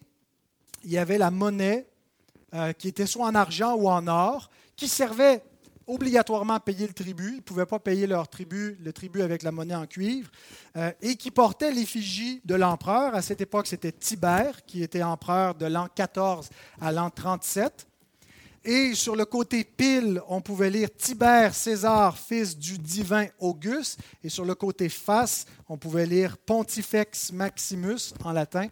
il 0.84 0.92
y 0.92 0.98
avait 0.98 1.18
la 1.18 1.32
monnaie 1.32 1.88
euh, 2.54 2.74
qui 2.74 2.90
était 2.90 3.06
soit 3.06 3.28
en 3.28 3.36
argent 3.36 3.74
ou 3.76 3.88
en 3.88 4.06
or, 4.06 4.50
qui 4.76 4.90
servait 4.90 5.42
obligatoirement 5.88 6.60
payer 6.60 6.86
le 6.86 6.94
tribut. 6.94 7.32
Ils 7.32 7.38
ne 7.38 7.42
pouvaient 7.42 7.66
pas 7.66 7.80
payer 7.80 8.06
leur 8.06 8.28
tribut, 8.28 8.78
le 8.84 8.94
tribut 8.94 9.22
avec 9.22 9.42
la 9.44 9.52
monnaie 9.52 9.76
en 9.76 9.88
cuivre. 9.88 10.30
Euh, 10.76 10.92
et 11.02 11.16
qui 11.16 11.32
portait 11.32 11.72
l'effigie 11.72 12.42
de 12.46 12.56
l'empereur. 12.56 13.16
À 13.16 13.22
cette 13.22 13.42
époque, 13.42 13.68
c'était 13.68 13.92
Tibère, 13.92 14.66
qui 14.66 14.84
était 14.84 15.04
empereur 15.04 15.56
de 15.56 15.66
l'an 15.66 15.88
14 15.94 16.50
à 16.82 16.92
l'an 16.92 17.10
37. 17.10 17.88
Et 18.70 18.96
sur 18.96 19.16
le 19.16 19.24
côté 19.24 19.64
pile, 19.64 20.22
on 20.28 20.42
pouvait 20.42 20.70
lire 20.70 20.90
Tibère 20.94 21.56
César, 21.56 22.18
fils 22.18 22.58
du 22.58 22.78
divin 22.78 23.28
Auguste. 23.40 24.00
Et 24.24 24.30
sur 24.30 24.44
le 24.44 24.56
côté 24.56 24.90
face, 24.90 25.46
on 25.70 25.78
pouvait 25.78 26.06
lire 26.06 26.38
Pontifex 26.38 27.32
Maximus 27.32 28.14
en 28.26 28.34
latin, 28.34 28.68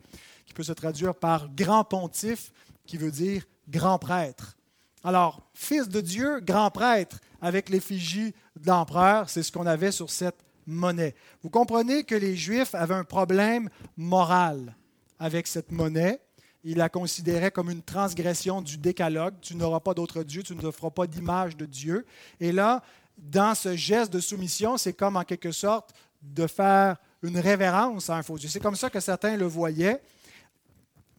qui 0.46 0.54
peut 0.54 0.64
se 0.64 0.74
traduire 0.74 1.16
par 1.16 1.48
grand 1.56 1.86
pontife, 1.86 2.52
qui 2.86 2.98
veut 2.98 3.12
dire 3.12 3.44
grand 3.70 3.98
prêtre. 3.98 4.58
Alors, 5.06 5.40
fils 5.54 5.88
de 5.88 6.02
Dieu, 6.02 6.40
grand 6.40 6.72
prêtre, 6.72 7.20
avec 7.40 7.70
l'effigie 7.70 8.34
de 8.60 8.68
l'empereur, 8.68 9.30
c'est 9.30 9.44
ce 9.44 9.52
qu'on 9.52 9.68
avait 9.68 9.92
sur 9.92 10.10
cette 10.10 10.40
monnaie. 10.66 11.14
Vous 11.44 11.52
comprenez 11.52 12.04
que 12.06 12.16
les 12.16 12.36
Juifs 12.36 12.74
avaient 12.74 12.96
un 12.96 13.04
problème 13.04 13.70
moral 13.98 14.76
avec 15.20 15.46
cette 15.46 15.72
monnaie. 15.72 16.20
Ils 16.64 16.78
la 16.78 16.90
considéraient 16.90 17.52
comme 17.52 17.70
une 17.70 17.84
transgression 17.84 18.64
du 18.64 18.80
décalogue. 18.80 19.36
Tu 19.42 19.56
n'auras 19.56 19.80
pas 19.80 19.94
d'autre 19.94 20.24
Dieu, 20.24 20.42
tu 20.42 20.56
ne 20.56 20.72
feras 20.72 20.90
pas 20.90 21.06
d'image 21.06 21.56
de 21.56 21.68
Dieu. 21.68 22.08
Et 22.40 22.52
là, 22.52 22.82
dans 23.16 23.54
ce 23.54 23.76
geste 23.76 24.12
de 24.12 24.20
soumission, 24.20 24.76
c'est 24.76 24.94
comme 24.94 25.18
en 25.18 25.24
quelque 25.24 25.52
sorte 25.52 25.94
de 26.24 26.48
faire 26.48 26.98
une 27.22 27.38
révérence 27.38 28.10
à 28.10 28.16
un 28.16 28.24
faux 28.24 28.40
Dieu. 28.40 28.50
C'est 28.50 28.60
comme 28.60 28.76
ça 28.76 28.90
que 28.90 29.00
certains 29.00 29.38
le 29.38 29.46
voyaient. 29.46 30.02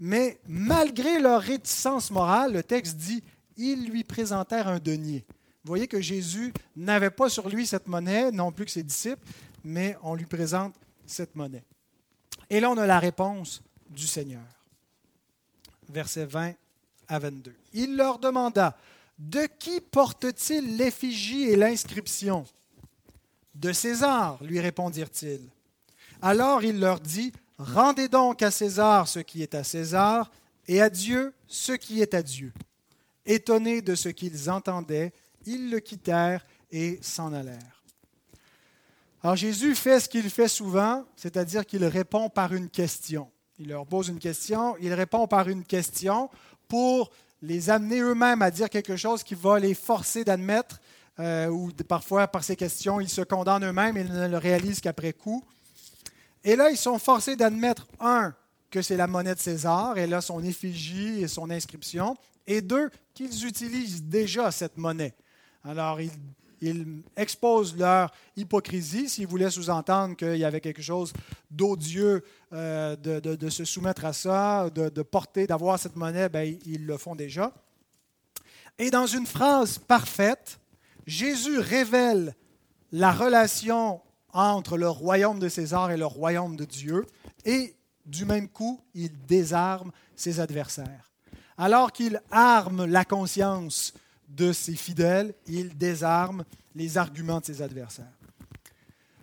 Mais 0.01 0.40
malgré 0.49 1.20
leur 1.20 1.40
réticence 1.40 2.11
morale, 2.11 2.53
le 2.53 2.64
texte 2.64 2.96
dit 2.96 3.22
ils 3.57 3.88
lui 3.88 4.05
présentèrent 4.05 4.69
un 4.69 4.79
denier. 4.79 5.25
Vous 5.64 5.71
voyez 5.71 5.88
que 5.88 6.01
Jésus 6.01 6.53
n'avait 6.77 7.11
pas 7.11 7.29
sur 7.29 7.49
lui 7.49 7.66
cette 7.66 7.88
monnaie, 7.88 8.31
non 8.31 8.53
plus 8.53 8.64
que 8.64 8.71
ses 8.71 8.83
disciples, 8.83 9.27
mais 9.64 9.97
on 10.03 10.14
lui 10.14 10.27
présente 10.27 10.75
cette 11.07 11.35
monnaie. 11.35 11.64
Et 12.49 12.61
là, 12.61 12.71
on 12.71 12.79
a 12.79 12.87
la 12.87 13.01
réponse 13.01 13.62
du 13.90 14.07
Seigneur. 14.07 14.45
Versets 15.88 16.27
20 16.27 16.53
à 17.09 17.19
22. 17.19 17.55
Il 17.73 17.97
leur 17.97 18.19
demanda, 18.19 18.77
De 19.19 19.47
qui 19.59 19.81
porte-t-il 19.81 20.77
l'effigie 20.77 21.45
et 21.45 21.57
l'inscription 21.57 22.45
De 23.55 23.73
César, 23.73 24.42
lui 24.42 24.61
répondirent-ils. 24.61 25.49
Alors 26.23 26.62
il 26.64 26.79
leur 26.79 27.01
dit, 27.01 27.33
Rendez 27.59 28.09
donc 28.09 28.42
à 28.42 28.51
César 28.51 29.09
ce 29.09 29.19
qui 29.19 29.42
est 29.42 29.55
à 29.55 29.64
César, 29.64 30.31
et 30.69 30.83
à 30.83 30.90
Dieu 30.90 31.33
ce 31.47 31.73
qui 31.73 32.03
est 32.03 32.14
à 32.14 32.23
Dieu. 32.23 32.53
Étonnés 33.26 33.82
de 33.82 33.94
ce 33.94 34.08
qu'ils 34.08 34.48
entendaient, 34.50 35.12
ils 35.44 35.70
le 35.70 35.80
quittèrent 35.80 36.44
et 36.70 36.98
s'en 37.02 37.32
allèrent. 37.32 37.82
Alors 39.22 39.36
Jésus 39.36 39.74
fait 39.74 40.00
ce 40.00 40.08
qu'il 40.08 40.30
fait 40.30 40.48
souvent, 40.48 41.04
c'est-à-dire 41.16 41.66
qu'il 41.66 41.84
répond 41.84 42.28
par 42.28 42.54
une 42.54 42.68
question. 42.68 43.28
Il 43.58 43.68
leur 43.68 43.86
pose 43.86 44.08
une 44.08 44.18
question, 44.18 44.76
il 44.80 44.92
répond 44.92 45.26
par 45.26 45.48
une 45.48 45.64
question 45.64 46.30
pour 46.68 47.10
les 47.42 47.70
amener 47.70 48.00
eux-mêmes 48.00 48.42
à 48.42 48.50
dire 48.50 48.68
quelque 48.68 48.96
chose 48.96 49.22
qui 49.22 49.34
va 49.34 49.58
les 49.58 49.74
forcer 49.74 50.24
d'admettre, 50.24 50.80
euh, 51.18 51.48
ou 51.48 51.72
parfois 51.88 52.28
par 52.28 52.44
ces 52.44 52.56
questions, 52.56 53.00
ils 53.00 53.08
se 53.08 53.22
condamnent 53.22 53.64
eux-mêmes 53.64 53.96
et 53.96 54.04
ne 54.04 54.28
le 54.28 54.38
réalisent 54.38 54.80
qu'après 54.80 55.12
coup. 55.12 55.42
Et 56.44 56.54
là, 56.54 56.70
ils 56.70 56.76
sont 56.76 56.98
forcés 56.98 57.34
d'admettre, 57.34 57.88
un, 57.98 58.34
que 58.70 58.82
c'est 58.82 58.96
la 58.96 59.06
monnaie 59.06 59.34
de 59.34 59.40
César, 59.40 59.96
et 59.98 60.06
là 60.06 60.20
son 60.20 60.42
effigie 60.44 61.22
et 61.22 61.28
son 61.28 61.50
inscription, 61.50 62.16
et 62.46 62.61
deux, 62.61 62.90
qu'ils 63.14 63.46
utilisent 63.46 64.02
déjà 64.02 64.50
cette 64.50 64.76
monnaie. 64.76 65.14
Alors, 65.64 66.00
ils, 66.00 66.11
exposent 67.16 67.76
leur 67.76 68.11
hypocrisie, 68.35 69.11
s'ils 69.11 69.26
voulaient 69.26 69.50
sous-entendre 69.50 70.16
qu'il 70.16 70.38
y 70.38 70.44
avait 70.44 70.62
quelque 70.62 70.80
chose 70.80 71.12
d'odieux 71.50 72.24
euh, 72.54 72.96
de, 72.96 73.48
se 73.50 73.66
soumettre 73.66 74.06
à 74.06 74.14
ça, 74.14 74.70
de, 74.70 75.02
porter, 75.02 75.46
d'avoir 75.46 75.78
cette 75.78 75.96
monnaie, 75.96 76.30
ben, 76.30 76.59
ils 76.64 76.87
le 76.87 76.96
font 76.96 77.14
déjà. 77.14 77.52
Et 78.78 78.90
dans 78.90 79.06
une 79.06 79.26
phrase 79.26 79.78
parfaite, 79.78 80.59
Jésus 81.06 81.59
révèle 81.59 82.35
la 82.90 83.12
relation 83.12 84.00
entre 84.32 84.76
le 84.76 84.88
royaume 84.88 85.38
de 85.38 85.48
César 85.48 85.90
et 85.90 85.96
le 85.96 86.06
royaume 86.06 86.56
de 86.56 86.64
Dieu, 86.64 87.06
et 87.44 87.76
du 88.04 88.24
même 88.24 88.48
coup, 88.48 88.80
il 88.94 89.11
désarme 89.26 89.92
ses 90.14 90.40
adversaires. 90.40 91.11
Alors 91.59 91.92
qu'il 91.92 92.21
arme 92.31 92.85
la 92.85 93.05
conscience 93.05 93.95
de 94.29 94.53
ses 94.53 94.75
fidèles, 94.75 95.35
il 95.47 95.77
désarme 95.77 96.45
les 96.75 96.99
arguments 96.99 97.40
de 97.40 97.47
ses 97.47 97.62
adversaires. 97.62 98.12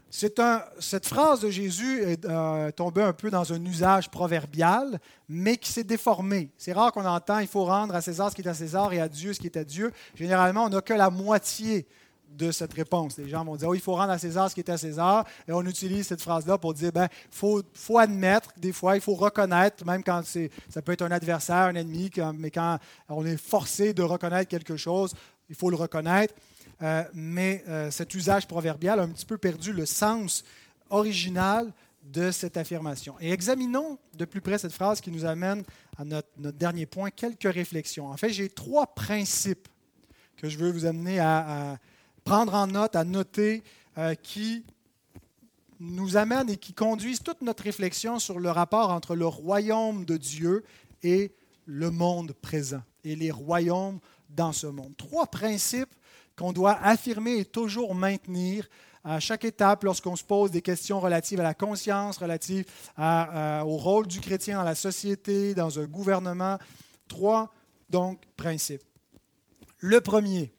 cette 0.09 1.05
phrase 1.05 1.41
de 1.41 1.51
Jésus 1.51 2.01
est 2.01 2.25
euh, 2.25 2.71
tombée 2.71 3.03
un 3.03 3.13
peu 3.13 3.29
dans 3.29 3.53
un 3.53 3.63
usage 3.63 4.09
proverbial, 4.09 4.99
mais 5.29 5.57
qui 5.57 5.71
s'est 5.71 5.83
déformé. 5.83 6.49
C'est 6.57 6.73
rare 6.73 6.91
qu'on 6.91 7.05
entend 7.05 7.39
il 7.39 7.47
faut 7.47 7.65
rendre 7.65 7.93
à 7.93 8.01
César 8.01 8.31
ce 8.31 8.35
qui 8.35 8.41
est 8.41 8.47
à 8.47 8.53
César 8.55 8.91
et 8.93 9.01
à 9.01 9.07
Dieu 9.07 9.33
ce 9.33 9.39
qui 9.39 9.47
est 9.47 9.57
à 9.57 9.63
Dieu. 9.63 9.91
Généralement, 10.15 10.65
on 10.65 10.69
n'a 10.69 10.81
que 10.81 10.93
la 10.93 11.11
moitié 11.11 11.85
de 12.37 12.51
cette 12.51 12.73
réponse. 12.73 13.17
Les 13.17 13.29
gens 13.29 13.43
vont 13.45 13.55
dire, 13.55 13.69
oh, 13.69 13.75
il 13.75 13.81
faut 13.81 13.95
rendre 13.95 14.11
à 14.11 14.17
César 14.17 14.49
ce 14.49 14.55
qui 14.55 14.61
est 14.61 14.69
à 14.69 14.77
César. 14.77 15.25
Et 15.47 15.51
on 15.51 15.63
utilise 15.65 16.07
cette 16.07 16.21
phrase-là 16.21 16.57
pour 16.57 16.73
dire, 16.73 16.91
ben, 16.91 17.07
faut, 17.31 17.61
faut 17.73 17.99
admettre, 17.99 18.51
des 18.57 18.71
fois, 18.71 18.95
il 18.95 19.01
faut 19.01 19.15
reconnaître, 19.15 19.85
même 19.85 20.03
quand 20.03 20.21
c'est, 20.25 20.49
ça 20.69 20.81
peut 20.81 20.91
être 20.91 21.03
un 21.03 21.11
adversaire, 21.11 21.67
un 21.67 21.75
ennemi, 21.75 22.09
mais 22.35 22.51
quand 22.51 22.79
on 23.09 23.25
est 23.25 23.37
forcé 23.37 23.93
de 23.93 24.03
reconnaître 24.03 24.49
quelque 24.49 24.77
chose, 24.77 25.13
il 25.49 25.55
faut 25.55 25.69
le 25.69 25.75
reconnaître. 25.75 26.33
Euh, 26.81 27.03
mais 27.13 27.63
euh, 27.67 27.91
cet 27.91 28.13
usage 28.13 28.47
proverbial 28.47 28.99
a 28.99 29.03
un 29.03 29.09
petit 29.09 29.25
peu 29.25 29.37
perdu 29.37 29.71
le 29.71 29.85
sens 29.85 30.43
original 30.89 31.71
de 32.03 32.31
cette 32.31 32.57
affirmation. 32.57 33.15
Et 33.21 33.31
examinons 33.31 33.97
de 34.17 34.25
plus 34.25 34.41
près 34.41 34.57
cette 34.57 34.73
phrase 34.73 34.99
qui 34.99 35.11
nous 35.11 35.25
amène 35.25 35.63
à 35.97 36.03
notre, 36.03 36.27
dernier 36.37 36.85
point, 36.85 37.09
quelques 37.09 37.51
réflexions. 37.51 38.07
En 38.07 38.17
fait, 38.17 38.29
j'ai 38.29 38.49
trois 38.49 38.87
principes 38.87 39.67
que 40.37 40.49
je 40.49 40.57
veux 40.57 40.71
vous 40.71 40.85
amener 40.85 41.19
à, 41.19 41.77
prendre 42.23 42.53
en 42.53 42.67
note, 42.67 42.95
à 42.95 43.03
noter, 43.03 43.63
euh, 43.97 44.15
qui 44.15 44.63
nous 45.79 46.17
amènent 46.17 46.49
et 46.49 46.57
qui 46.57 46.73
conduisent 46.73 47.21
toute 47.21 47.41
notre 47.41 47.63
réflexion 47.63 48.19
sur 48.19 48.39
le 48.39 48.49
rapport 48.49 48.91
entre 48.91 49.15
le 49.15 49.27
royaume 49.27 50.05
de 50.05 50.17
Dieu 50.17 50.63
et 51.01 51.33
le 51.65 51.91
monde 51.91 52.33
présent, 52.33 52.81
et 53.03 53.15
les 53.15 53.31
royaumes 53.31 53.99
dans 54.29 54.51
ce 54.51 54.67
monde. 54.67 54.95
Trois 54.97 55.27
principes 55.27 55.93
qu'on 56.37 56.53
doit 56.53 56.77
affirmer 56.81 57.39
et 57.39 57.45
toujours 57.45 57.95
maintenir 57.95 58.67
à 59.03 59.19
chaque 59.19 59.43
étape 59.43 59.83
lorsqu'on 59.83 60.15
se 60.15 60.23
pose 60.23 60.51
des 60.51 60.61
questions 60.61 60.99
relatives 60.99 61.39
à 61.39 61.43
la 61.43 61.53
conscience, 61.53 62.17
relatives 62.17 62.65
au 62.97 63.77
rôle 63.77 64.07
du 64.07 64.21
chrétien 64.21 64.57
dans 64.57 64.63
la 64.63 64.75
société, 64.75 65.53
dans 65.53 65.79
un 65.79 65.85
gouvernement. 65.85 66.57
Trois, 67.07 67.53
donc, 67.89 68.21
principes. 68.37 68.83
Le 69.79 69.99
premier, 69.99 70.53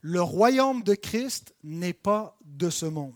le 0.00 0.22
royaume 0.22 0.82
de 0.82 0.94
Christ 0.94 1.54
n'est 1.62 1.92
pas 1.92 2.36
de 2.44 2.70
ce 2.70 2.86
monde. 2.86 3.14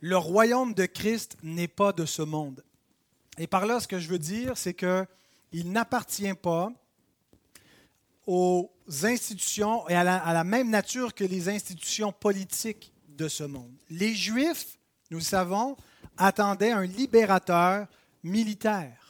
Le 0.00 0.18
royaume 0.18 0.74
de 0.74 0.84
Christ 0.84 1.38
n'est 1.42 1.68
pas 1.68 1.92
de 1.92 2.04
ce 2.04 2.20
monde. 2.20 2.62
Et 3.38 3.46
par 3.46 3.64
là, 3.64 3.80
ce 3.80 3.88
que 3.88 3.98
je 3.98 4.08
veux 4.08 4.18
dire, 4.18 4.58
c'est 4.58 4.74
qu'il 4.74 5.72
n'appartient 5.72 6.34
pas 6.34 6.70
aux 8.26 8.70
institutions 9.02 9.88
et 9.88 9.94
à 9.94 10.04
la, 10.04 10.44
même 10.44 10.70
nature 10.70 11.14
que 11.14 11.24
les 11.24 11.48
institutions 11.48 12.12
politiques 12.12 12.92
de 13.08 13.28
ce 13.28 13.44
monde. 13.44 13.72
Les 13.88 14.14
Juifs, 14.14 14.78
nous 15.10 15.18
le 15.18 15.24
savons, 15.24 15.76
attendaient 16.16 16.72
un 16.72 16.84
libérateur 16.84 17.86
militaire, 18.22 19.03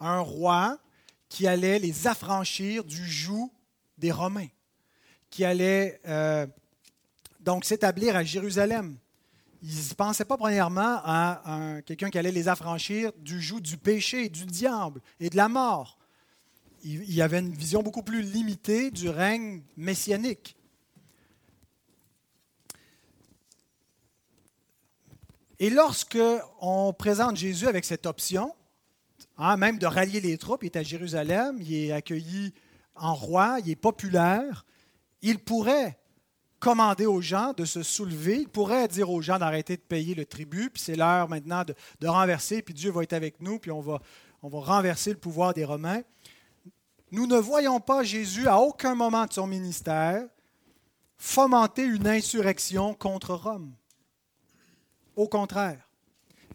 un 0.00 0.20
roi 0.20 0.78
qui 1.28 1.46
allait 1.46 1.78
les 1.78 2.06
affranchir 2.06 2.84
du 2.84 3.04
joug 3.08 3.50
des 3.98 4.12
Romains, 4.12 4.48
qui 5.30 5.44
allait 5.44 6.00
euh, 6.06 6.46
donc 7.40 7.64
s'établir 7.64 8.16
à 8.16 8.24
Jérusalem. 8.24 8.96
Ils 9.62 9.88
ne 9.88 9.94
pensaient 9.94 10.24
pas 10.24 10.36
premièrement 10.36 11.00
à 11.04 11.80
quelqu'un 11.86 12.10
qui 12.10 12.18
allait 12.18 12.30
les 12.30 12.48
affranchir 12.48 13.12
du 13.18 13.40
joug 13.40 13.60
du 13.60 13.76
péché, 13.76 14.28
du 14.28 14.44
diable 14.44 15.00
et 15.18 15.30
de 15.30 15.36
la 15.36 15.48
mort 15.48 15.98
il 16.88 17.12
y 17.12 17.22
avait 17.22 17.40
une 17.40 17.52
vision 17.52 17.82
beaucoup 17.82 18.02
plus 18.02 18.22
limitée 18.22 18.90
du 18.90 19.08
règne 19.08 19.62
messianique. 19.76 20.56
Et 25.58 25.70
lorsque 25.70 26.18
on 26.60 26.92
présente 26.92 27.36
Jésus 27.36 27.66
avec 27.66 27.84
cette 27.84 28.06
option, 28.06 28.54
hein, 29.38 29.56
même 29.56 29.78
de 29.78 29.86
rallier 29.86 30.20
les 30.20 30.38
troupes, 30.38 30.62
il 30.62 30.66
est 30.66 30.76
à 30.76 30.82
Jérusalem, 30.82 31.58
il 31.60 31.74
est 31.74 31.92
accueilli 31.92 32.52
en 32.94 33.14
roi, 33.14 33.58
il 33.64 33.70
est 33.70 33.76
populaire, 33.76 34.64
il 35.22 35.38
pourrait 35.38 35.98
commander 36.58 37.06
aux 37.06 37.20
gens 37.20 37.52
de 37.52 37.64
se 37.64 37.82
soulever, 37.82 38.40
il 38.40 38.48
pourrait 38.48 38.88
dire 38.88 39.10
aux 39.10 39.20
gens 39.20 39.38
d'arrêter 39.38 39.76
de 39.76 39.82
payer 39.82 40.14
le 40.14 40.24
tribut, 40.24 40.70
puis 40.70 40.82
c'est 40.82 40.96
l'heure 40.96 41.28
maintenant 41.28 41.64
de, 41.64 42.08
renverser, 42.08 42.62
puis 42.62 42.74
Dieu 42.74 42.90
va 42.90 43.02
être 43.02 43.12
avec 43.12 43.40
nous, 43.40 43.58
puis 43.58 43.70
on 43.70 43.80
va, 43.80 44.00
on 44.42 44.48
va 44.48 44.60
renverser 44.60 45.10
le 45.10 45.18
pouvoir 45.18 45.54
des 45.54 45.64
Romains. 45.64 46.02
Nous 47.12 47.26
ne 47.26 47.36
voyons 47.36 47.78
pas 47.78 48.02
Jésus 48.02 48.48
à 48.48 48.58
aucun 48.58 48.94
moment 48.94 49.26
de 49.26 49.32
son 49.32 49.46
ministère 49.46 50.26
fomenter 51.18 51.84
une 51.84 52.06
insurrection 52.06 52.94
contre 52.94 53.34
Rome. 53.34 53.74
Au 55.14 55.28
contraire, 55.28 55.85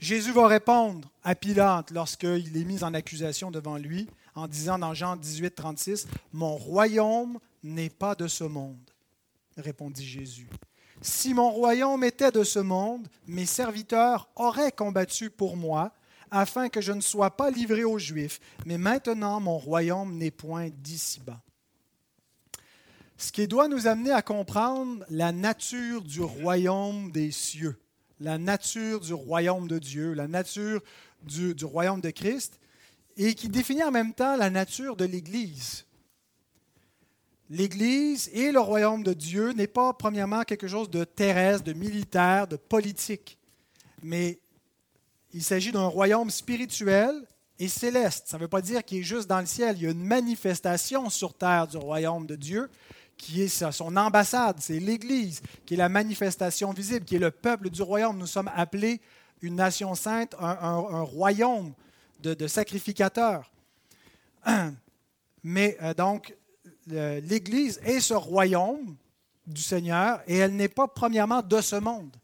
Jésus 0.02 0.32
va 0.32 0.48
répondre 0.48 1.08
à 1.24 1.36
Pilate 1.36 1.92
lorsqu'il 1.92 2.58
est 2.58 2.64
mis 2.64 2.84
en 2.84 2.96
accusation 2.96 3.52
devant 3.52 3.78
lui 3.78 4.10
en 4.34 4.48
disant 4.48 4.80
dans 4.80 4.96
Jean 4.96 5.16
18, 5.16 5.54
36, 5.54 6.08
Mon 6.34 6.58
royaume 6.58 7.38
n'est 7.62 7.92
pas 7.92 8.16
de 8.16 8.28
ce 8.28 8.44
monde, 8.44 8.90
répondit 9.58 10.04
Jésus. 10.04 10.50
Si 11.04 11.36
mon 11.36 11.52
royaume 11.52 12.04
était 12.04 12.32
de 12.32 12.44
ce 12.44 12.58
monde, 12.58 13.08
mes 13.28 13.46
serviteurs 13.46 14.28
auraient 14.36 14.72
combattu 14.72 15.30
pour 15.30 15.56
moi 15.56 15.94
afin 16.32 16.70
que 16.70 16.82
je 16.82 16.94
ne 16.94 17.02
sois 17.02 17.38
pas 17.38 17.52
livré 17.52 17.84
aux 17.84 18.00
Juifs, 18.00 18.40
mais 18.66 18.80
maintenant 18.80 19.40
mon 19.40 19.60
royaume 19.60 20.18
n'est 20.18 20.32
point 20.32 20.70
d'ici-bas. 20.70 21.42
Ce 23.18 23.32
qui 23.32 23.48
doit 23.48 23.68
nous 23.68 23.86
amener 23.86 24.12
à 24.12 24.24
comprendre 24.24 25.06
la 25.12 25.32
nature 25.32 26.02
du 26.02 26.22
royaume 26.22 27.12
des 27.12 27.30
cieux, 27.30 27.78
la 28.21 28.38
nature 28.38 28.99
du 28.99 29.13
royaume 29.13 29.67
de 29.67 29.79
Dieu, 29.79 30.13
la 30.13 30.27
nature 30.27 30.81
du, 31.23 31.65
royaume 31.65 32.01
de 32.01 32.12
Christ, 32.12 32.60
et 33.17 33.34
qui 33.34 33.49
définit 33.49 33.84
en 33.84 33.91
même 33.91 34.13
temps 34.13 34.38
la 34.38 34.49
nature 34.49 34.95
de 34.95 35.05
l'Église. 35.05 35.86
L'Église 37.49 38.29
et 38.31 38.51
le 38.51 38.60
royaume 38.60 39.03
de 39.03 39.13
Dieu 39.13 39.51
n'est 39.51 39.67
pas 39.67 39.91
premièrement 39.93 40.43
quelque 40.43 40.67
chose 40.67 40.89
de 40.89 41.03
terrestre, 41.03 41.63
de 41.63 41.73
militaire, 41.73 42.47
de 42.47 42.55
politique, 42.55 43.38
mais 44.03 44.39
il 45.34 45.43
s'agit 45.43 45.71
d'un 45.71 45.88
royaume 45.88 46.29
spirituel 46.29 47.27
et 47.60 47.67
céleste. 47.67 48.27
Ça 48.27 48.38
ne 48.38 48.43
veut 48.43 48.47
pas 48.47 48.62
dire 48.62 48.84
qu'il 48.84 48.99
est 48.99 49.03
juste 49.03 49.27
dans 49.27 49.39
le 49.39 49.45
ciel. 49.45 49.75
Il 49.77 49.84
y 49.84 49.88
a 49.88 49.91
une 49.91 50.03
manifestation 50.03 51.10
sur 51.10 51.34
terre 51.34 51.67
du 51.67 51.77
royaume 51.77 52.25
de 52.25 52.36
Dieu 52.36 52.69
qui 53.21 53.43
est 53.43 53.71
son 53.71 53.95
ambassade, 53.95 54.57
c'est 54.60 54.79
l'Église, 54.79 55.43
qui 55.67 55.75
est 55.75 55.77
la 55.77 55.89
manifestation 55.89 56.71
visible, 56.71 57.05
qui 57.05 57.17
est 57.17 57.19
le 57.19 57.29
peuple 57.29 57.69
du 57.69 57.84
royaume. 57.84 58.17
Nous 58.17 58.25
sommes 58.25 58.49
appelés 58.55 58.99
une 59.43 59.55
nation 59.55 59.93
sainte, 59.93 60.36
un, 60.39 61.03
royaume 61.03 61.73
de, 62.21 62.47
sacrificateurs. 62.47 63.51
Mais 65.43 65.77
euh, 65.84 65.93
donc, 65.93 66.36
l'Église 66.88 67.79
est 67.84 67.99
ce 67.99 68.15
royaume 68.15 68.95
du 69.45 69.62
Seigneur 69.62 70.21
et 70.25 70.38
elle 70.38 70.55
n'est 70.55 70.67
pas 70.67 70.88
premièrement 70.88 71.43
de 71.43 71.62
ce 71.62 71.75
monde. 71.75 72.15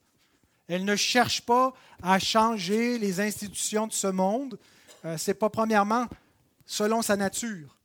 Elle 0.67 0.83
ne 0.83 0.95
cherche 0.95 1.41
pas 1.41 1.73
à 2.01 2.17
changer 2.17 2.97
les 2.97 3.21
institutions 3.21 3.85
de 3.85 3.93
ce 3.93 4.07
monde. 4.07 4.57
Euh, 5.05 5.15
ce 5.15 5.29
n'est 5.29 5.35
pas 5.35 5.49
premièrement 5.51 6.07
selon 6.65 7.03
sa 7.03 7.15
nature. 7.15 7.76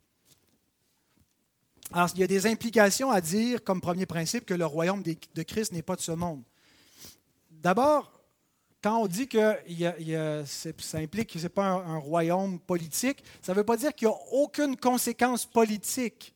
Alors, 1.93 2.09
il 2.15 2.21
y 2.21 2.25
a 2.25 2.27
des 2.27 2.47
implications 2.47 3.11
à 3.11 3.21
dire 3.21 3.63
comme 3.63 3.81
premier 3.81 4.07
principe 4.07 4.47
que 4.47 4.55
le 4.55 4.65
royaume 4.65 5.03
de 5.03 5.43
Christ 5.43 5.73
n'est 5.73 5.83
pas 5.83 5.97
de 5.97 6.01
ce 6.01 6.13
monde. 6.13 6.43
D'abord, 7.51 8.13
quand 8.83 8.99
on 8.99 9.07
dit 9.07 9.29
que 9.29 9.57
ça 10.47 10.99
implique 10.99 11.33
que 11.33 11.39
ce 11.39 11.45
n'est 11.45 11.49
pas 11.49 11.67
un, 11.67 11.99
royaume 11.99 12.59
politique, 12.59 13.23
ça 13.41 13.53
ne 13.53 13.59
veut 13.59 13.65
pas 13.65 13.77
dire 13.77 13.95
qu'il 13.95 14.09
n'y 14.09 14.15
a 14.15 14.19
aucune 14.33 14.77
conséquence 14.77 15.47
politique 15.47 16.35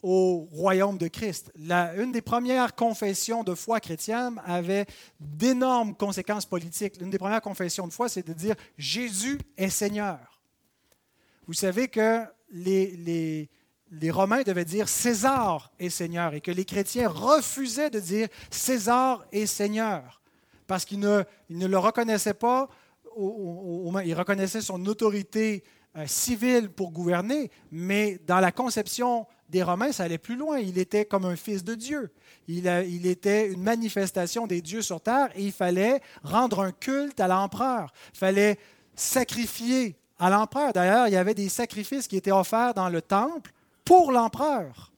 au 0.00 0.48
royaume 0.52 0.96
de 0.96 1.08
Christ. 1.08 1.52
une 1.56 2.12
des 2.12 2.22
premières 2.22 2.74
confessions 2.74 3.42
de 3.42 3.54
foi 3.54 3.80
chrétienne 3.80 4.40
avait 4.46 4.86
d'énormes 5.18 5.94
conséquences 5.94 6.46
politiques. 6.46 7.00
L'une 7.00 7.10
des 7.10 7.18
premières 7.18 7.42
confessions 7.42 7.86
de 7.88 7.92
foi, 7.92 8.08
c'est 8.08 8.26
de 8.26 8.32
dire 8.32 8.54
Jésus 8.78 9.38
est 9.56 9.70
Seigneur. 9.70 10.40
Vous 11.48 11.52
savez 11.52 11.88
que 11.88 12.24
les, 12.50 12.96
les, 12.96 13.50
Romains 14.10 14.42
devaient 14.42 14.64
dire 14.64 14.88
César 14.88 15.72
est 15.78 15.90
Seigneur 15.90 16.34
et 16.34 16.40
que 16.40 16.50
les 16.50 16.64
chrétiens 16.64 17.08
refusaient 17.08 17.90
de 17.90 18.00
dire 18.00 18.28
César 18.50 19.24
est 19.32 19.46
Seigneur 19.46 20.18
parce 20.68 20.84
qu'ils 20.84 21.00
ne, 21.00 21.24
le 21.48 21.78
reconnaissaient 21.78 22.34
pas, 22.34 22.68
ils 23.16 24.14
reconnaissaient 24.14 24.60
son 24.60 24.84
autorité 24.86 25.64
euh, 25.96 26.06
civile 26.06 26.68
pour 26.68 26.92
gouverner, 26.92 27.50
mais 27.72 28.20
dans 28.26 28.38
la 28.38 28.52
conception 28.52 29.26
des 29.48 29.62
Romains, 29.62 29.92
ça 29.92 30.04
allait 30.04 30.18
plus 30.18 30.36
loin. 30.36 30.58
Il 30.58 30.78
était 30.78 31.06
comme 31.06 31.24
un 31.24 31.34
fils 31.34 31.64
de 31.64 31.74
Dieu. 31.74 32.12
Il, 32.46 32.66
il, 32.86 33.06
était 33.06 33.50
une 33.50 33.62
manifestation 33.62 34.46
des 34.46 34.60
dieux 34.60 34.82
sur 34.82 35.00
terre 35.00 35.30
et 35.34 35.42
il 35.42 35.52
fallait 35.52 36.02
rendre 36.22 36.60
un 36.60 36.70
culte 36.70 37.18
à 37.18 37.28
l'empereur. 37.28 37.90
Il 38.12 38.18
fallait 38.18 38.58
sacrifier 38.94 39.96
à 40.18 40.28
l'empereur. 40.28 40.74
D'ailleurs, 40.74 41.08
il 41.08 41.14
y 41.14 41.16
avait 41.16 41.34
des 41.34 41.48
sacrifices 41.48 42.06
qui 42.06 42.18
étaient 42.18 42.30
offerts 42.30 42.74
dans 42.74 42.90
le 42.90 43.00
temple 43.00 43.52
pour 43.88 44.12
l'empereur. 44.12 44.92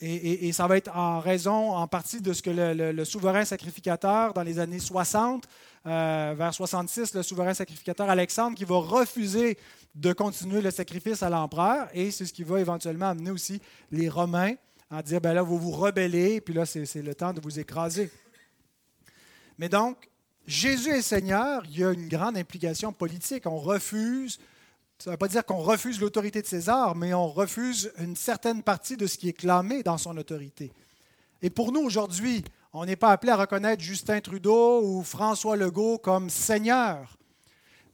Et, 0.00 0.52
ça 0.52 0.66
va 0.66 0.76
être 0.76 0.94
en 0.94 1.18
raison, 1.18 1.72
en 1.72 1.88
partie, 1.88 2.20
de 2.20 2.34
ce 2.34 2.42
que 2.42 2.50
le, 2.50 3.04
souverain 3.06 3.46
sacrificateur, 3.46 4.34
dans 4.34 4.42
les 4.42 4.58
années 4.58 4.78
60, 4.78 5.48
euh, 5.86 6.34
vers 6.36 6.52
66, 6.52 7.14
le 7.14 7.22
souverain 7.22 7.54
sacrificateur 7.54 8.10
Alexandre 8.10 8.54
qui 8.54 8.66
va 8.66 8.76
refuser 8.76 9.56
de 9.94 10.12
continuer 10.12 10.60
le 10.60 10.70
sacrifice 10.70 11.22
à 11.22 11.30
l'empereur. 11.30 11.88
Et 11.94 12.10
c'est 12.10 12.26
ce 12.26 12.34
qui 12.34 12.42
va 12.42 12.60
éventuellement 12.60 13.08
amener 13.08 13.30
aussi 13.30 13.62
les 13.90 14.10
Romains 14.10 14.56
à 14.90 15.02
dire, 15.02 15.22
ben 15.22 15.32
là, 15.32 15.40
vous 15.40 15.58
vous 15.58 15.70
rebellez, 15.70 16.42
puis 16.42 16.52
là, 16.52 16.66
c'est 16.66 17.02
le 17.02 17.14
temps 17.14 17.32
de 17.32 17.40
vous 17.40 17.58
écraser. 17.58 18.10
Mais 19.56 19.70
donc, 19.70 20.10
Jésus 20.46 20.90
est 20.90 21.00
Seigneur, 21.00 21.62
il 21.70 21.78
y 21.78 21.84
a 21.84 21.92
une 21.92 22.08
grande 22.08 22.36
implication 22.36 22.92
politique. 22.92 23.46
On 23.46 23.56
refuse, 23.56 24.38
ça 24.98 25.10
ne 25.10 25.14
veut 25.14 25.18
pas 25.18 25.28
dire 25.28 25.44
qu'on 25.44 25.58
refuse 25.58 26.00
l'autorité 26.00 26.40
de 26.40 26.46
César, 26.46 26.94
mais 26.94 27.12
on 27.14 27.28
refuse 27.28 27.92
une 27.98 28.16
certaine 28.16 28.62
partie 28.62 28.96
de 28.96 29.06
ce 29.06 29.18
qui 29.18 29.28
est 29.28 29.32
clamé 29.32 29.82
dans 29.82 29.98
son 29.98 30.16
autorité. 30.16 30.72
Et 31.42 31.50
pour 31.50 31.72
nous 31.72 31.80
aujourd'hui, 31.80 32.44
on 32.72 32.86
n'est 32.86 32.96
pas 32.96 33.10
appelé 33.10 33.32
à 33.32 33.36
reconnaître 33.36 33.82
Justin 33.82 34.20
Trudeau 34.20 34.82
ou 34.82 35.02
François 35.02 35.56
Legault 35.56 35.98
comme 35.98 36.30
Seigneur. 36.30 37.16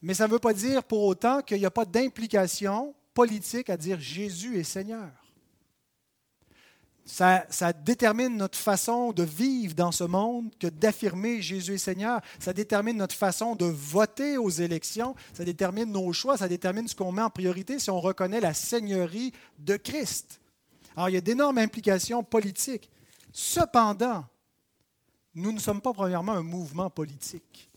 Mais 0.01 0.13
ça 0.13 0.27
ne 0.27 0.31
veut 0.31 0.39
pas 0.39 0.53
dire 0.53 0.83
pour 0.83 1.03
autant 1.03 1.41
qu'il 1.41 1.59
n'y 1.59 1.65
a 1.65 1.71
pas 1.71 1.85
d'implication 1.85 2.95
politique 3.13 3.69
à 3.69 3.77
dire 3.77 3.99
Jésus 3.99 4.57
est 4.57 4.63
Seigneur. 4.63 5.09
Ça, 7.05 7.73
détermine 7.73 8.37
notre 8.37 8.57
façon 8.57 9.11
de 9.11 9.23
vivre 9.23 9.73
dans 9.73 9.91
ce 9.91 10.03
monde 10.03 10.51
que 10.59 10.67
d'affirmer 10.67 11.41
Jésus 11.41 11.73
est 11.73 11.77
Seigneur. 11.77 12.21
Ça 12.39 12.53
détermine 12.53 12.97
notre 12.97 13.15
façon 13.15 13.55
de 13.55 13.65
voter 13.65 14.37
aux 14.37 14.49
élections. 14.49 15.15
Ça 15.33 15.43
détermine 15.43 15.91
nos 15.91 16.13
choix. 16.13 16.37
Ça 16.37 16.47
détermine 16.47 16.87
ce 16.87 16.95
qu'on 16.95 17.11
met 17.11 17.21
en 17.21 17.29
priorité 17.29 17.79
si 17.79 17.89
on 17.89 17.99
reconnaît 17.99 18.39
la 18.39 18.53
Seigneurie 18.53 19.33
de 19.59 19.77
Christ. 19.77 20.39
Alors, 20.95 21.09
il 21.09 21.13
y 21.13 21.17
a 21.17 21.21
d'énormes 21.21 21.57
implications 21.57 22.23
politiques. 22.23 22.89
Cependant, 23.33 24.25
nous 25.33 25.51
ne 25.51 25.59
sommes 25.59 25.81
pas 25.81 25.93
premièrement 25.93 26.33
un 26.33 26.43
mouvement 26.43 26.89
politique. 26.89 27.69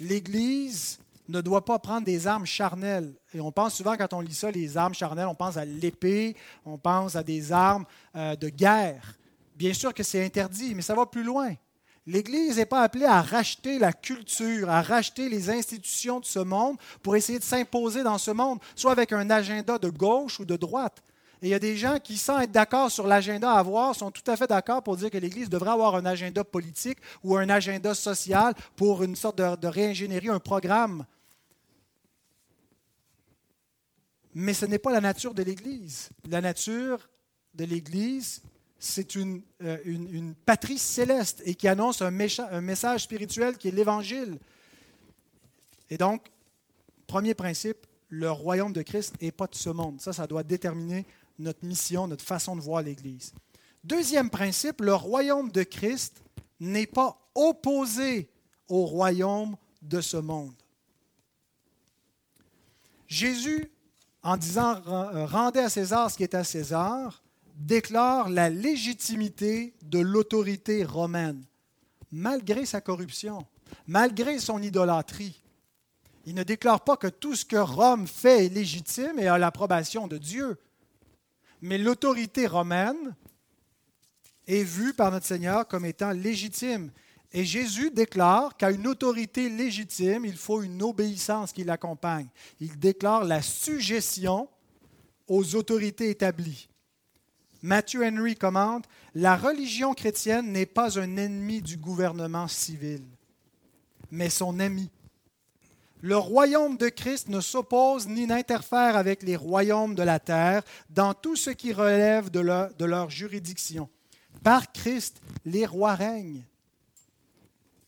L'Église 0.00 0.98
ne 1.28 1.40
doit 1.40 1.64
pas 1.64 1.78
prendre 1.78 2.04
des 2.04 2.26
armes 2.26 2.46
charnelles. 2.46 3.14
Et 3.34 3.40
on 3.40 3.52
pense 3.52 3.74
souvent, 3.74 3.96
quand 3.96 4.12
on 4.12 4.20
lit 4.20 4.34
ça, 4.34 4.50
les 4.50 4.76
armes 4.76 4.94
charnelles, 4.94 5.26
on 5.26 5.34
pense 5.34 5.56
à 5.56 5.64
l'épée, 5.64 6.36
on 6.64 6.78
pense 6.78 7.16
à 7.16 7.22
des 7.22 7.52
armes 7.52 7.84
euh, 8.14 8.36
de 8.36 8.48
guerre. 8.48 9.14
Bien 9.54 9.72
sûr 9.72 9.92
que 9.94 10.02
c'est 10.02 10.24
interdit, 10.24 10.74
mais 10.74 10.82
ça 10.82 10.94
va 10.94 11.06
plus 11.06 11.24
loin. 11.24 11.54
L'Église 12.06 12.56
n'est 12.56 12.66
pas 12.66 12.82
appelée 12.82 13.06
à 13.06 13.20
racheter 13.20 13.78
la 13.80 13.92
culture, 13.92 14.70
à 14.70 14.80
racheter 14.80 15.28
les 15.28 15.50
institutions 15.50 16.20
de 16.20 16.24
ce 16.24 16.38
monde 16.38 16.76
pour 17.02 17.16
essayer 17.16 17.40
de 17.40 17.44
s'imposer 17.44 18.04
dans 18.04 18.18
ce 18.18 18.30
monde, 18.30 18.60
soit 18.76 18.92
avec 18.92 19.12
un 19.12 19.28
agenda 19.28 19.78
de 19.78 19.88
gauche 19.88 20.38
ou 20.38 20.44
de 20.44 20.56
droite. 20.56 21.02
Et 21.42 21.48
il 21.48 21.50
y 21.50 21.54
a 21.54 21.58
des 21.58 21.76
gens 21.76 21.98
qui, 21.98 22.16
sans 22.16 22.40
être 22.40 22.50
d'accord 22.50 22.90
sur 22.90 23.06
l'agenda 23.06 23.52
à 23.52 23.58
avoir, 23.58 23.94
sont 23.94 24.10
tout 24.10 24.28
à 24.30 24.36
fait 24.36 24.46
d'accord 24.46 24.82
pour 24.82 24.96
dire 24.96 25.10
que 25.10 25.18
l'Église 25.18 25.50
devrait 25.50 25.70
avoir 25.70 25.94
un 25.94 26.06
agenda 26.06 26.44
politique 26.44 26.98
ou 27.22 27.36
un 27.36 27.48
agenda 27.50 27.94
social 27.94 28.54
pour 28.74 29.02
une 29.02 29.16
sorte 29.16 29.36
de, 29.38 29.66
réingénierie, 29.66 30.28
un 30.28 30.40
programme 30.40 31.04
Mais 34.38 34.52
ce 34.52 34.66
n'est 34.66 34.78
pas 34.78 34.92
la 34.92 35.00
nature 35.00 35.32
de 35.32 35.42
l'Église. 35.42 36.10
La 36.28 36.42
nature 36.42 37.08
de 37.54 37.64
l'Église, 37.64 38.42
c'est 38.78 39.14
une, 39.14 39.40
euh, 39.62 40.32
patrie 40.44 40.78
céleste 40.78 41.42
et 41.46 41.54
qui 41.54 41.68
annonce 41.68 42.02
un 42.02 42.10
message 42.10 43.04
spirituel 43.04 43.56
qui 43.56 43.68
est 43.68 43.70
l'Évangile. 43.70 44.38
Et 45.88 45.96
donc, 45.96 46.30
premier 47.06 47.34
principe, 47.34 47.86
le 48.08 48.30
royaume 48.30 48.72
de 48.72 48.82
Christ 48.82 49.14
n'est 49.20 49.32
pas 49.32 49.46
de 49.46 49.54
ce 49.54 49.70
monde. 49.70 50.00
Ça, 50.00 50.12
ça 50.12 50.26
doit 50.26 50.42
déterminer 50.42 51.06
notre 51.38 51.64
mission, 51.64 52.08
notre 52.08 52.24
façon 52.24 52.56
de 52.56 52.60
voir 52.60 52.82
l'Église. 52.82 53.32
Deuxième 53.84 54.30
principe, 54.30 54.80
le 54.80 54.94
royaume 54.94 55.50
de 55.50 55.62
Christ 55.62 56.22
n'est 56.60 56.86
pas 56.86 57.18
opposé 57.34 58.28
au 58.68 58.84
royaume 58.84 59.56
de 59.82 60.00
ce 60.00 60.16
monde. 60.16 60.54
Jésus 63.06 63.70
en 64.26 64.36
disant 64.36 64.82
euh, 64.88 65.24
rendez 65.26 65.60
à 65.60 65.68
César 65.68 66.10
ce 66.10 66.16
qui 66.16 66.24
est 66.24 66.34
à 66.34 66.42
César, 66.42 67.22
déclare 67.54 68.28
la 68.28 68.50
légitimité 68.50 69.72
de 69.82 70.00
l'autorité 70.00 70.84
romaine, 70.84 71.44
malgré 72.10 72.66
sa 72.66 72.80
corruption, 72.80 73.46
malgré 73.86 74.40
son 74.40 74.60
idolâtrie. 74.60 75.40
Il 76.24 76.34
ne 76.34 76.42
déclare 76.42 76.82
pas 76.82 76.96
que 76.96 77.06
tout 77.06 77.36
ce 77.36 77.44
que 77.44 77.56
Rome 77.56 78.08
fait 78.08 78.46
est 78.46 78.48
légitime 78.48 79.20
et 79.20 79.28
a 79.28 79.38
l'approbation 79.38 80.08
de 80.08 80.18
Dieu. 80.18 80.58
Mais 81.66 81.78
l'autorité 81.78 82.46
romaine 82.46 83.16
est 84.46 84.62
vue 84.62 84.94
par 84.94 85.10
notre 85.10 85.26
Seigneur 85.26 85.66
comme 85.66 85.84
étant 85.84 86.12
légitime. 86.12 86.92
Et 87.32 87.44
Jésus 87.44 87.90
déclare 87.90 88.56
qu'à 88.56 88.70
une 88.70 88.86
autorité 88.86 89.48
légitime, 89.48 90.24
il 90.24 90.36
faut 90.36 90.62
une 90.62 90.80
obéissance 90.80 91.52
qui 91.52 91.64
l'accompagne. 91.64 92.28
Il 92.60 92.78
déclare 92.78 93.24
la 93.24 93.42
suggestion 93.42 94.48
aux 95.26 95.56
autorités 95.56 96.08
établies. 96.08 96.68
Matthew 97.62 98.04
Henry 98.04 98.36
commente, 98.36 98.84
La 99.16 99.36
religion 99.36 99.92
chrétienne 99.92 100.52
n'est 100.52 100.66
pas 100.66 101.00
un 101.00 101.16
ennemi 101.16 101.62
du 101.62 101.78
gouvernement 101.78 102.46
civil, 102.46 103.02
mais 104.12 104.30
son 104.30 104.60
ami. 104.60 104.88
Le 106.02 106.16
royaume 106.16 106.76
de 106.76 106.88
Christ 106.88 107.28
ne 107.28 107.40
s'oppose 107.40 108.06
ni 108.06 108.26
n'interfère 108.26 108.96
avec 108.96 109.22
les 109.22 109.36
royaumes 109.36 109.94
de 109.94 110.02
la 110.02 110.18
terre 110.18 110.62
dans 110.90 111.14
tout 111.14 111.36
ce 111.36 111.50
qui 111.50 111.72
relève 111.72 112.30
de 112.30 112.40
leur, 112.40 113.10
juridiction. 113.10 113.88
Par 114.42 114.72
Christ, 114.72 115.20
les 115.44 115.64
rois 115.64 115.94
règnent. 115.94 116.44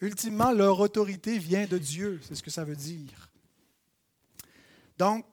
Ultimement, 0.00 0.52
leur 0.52 0.80
autorité 0.80 1.38
vient 1.38 1.66
de 1.66 1.76
Dieu, 1.76 2.20
c'est 2.22 2.34
ce 2.34 2.42
que 2.42 2.50
ça 2.50 2.64
veut 2.64 2.76
dire. 2.76 3.30
Donc, 4.96 5.26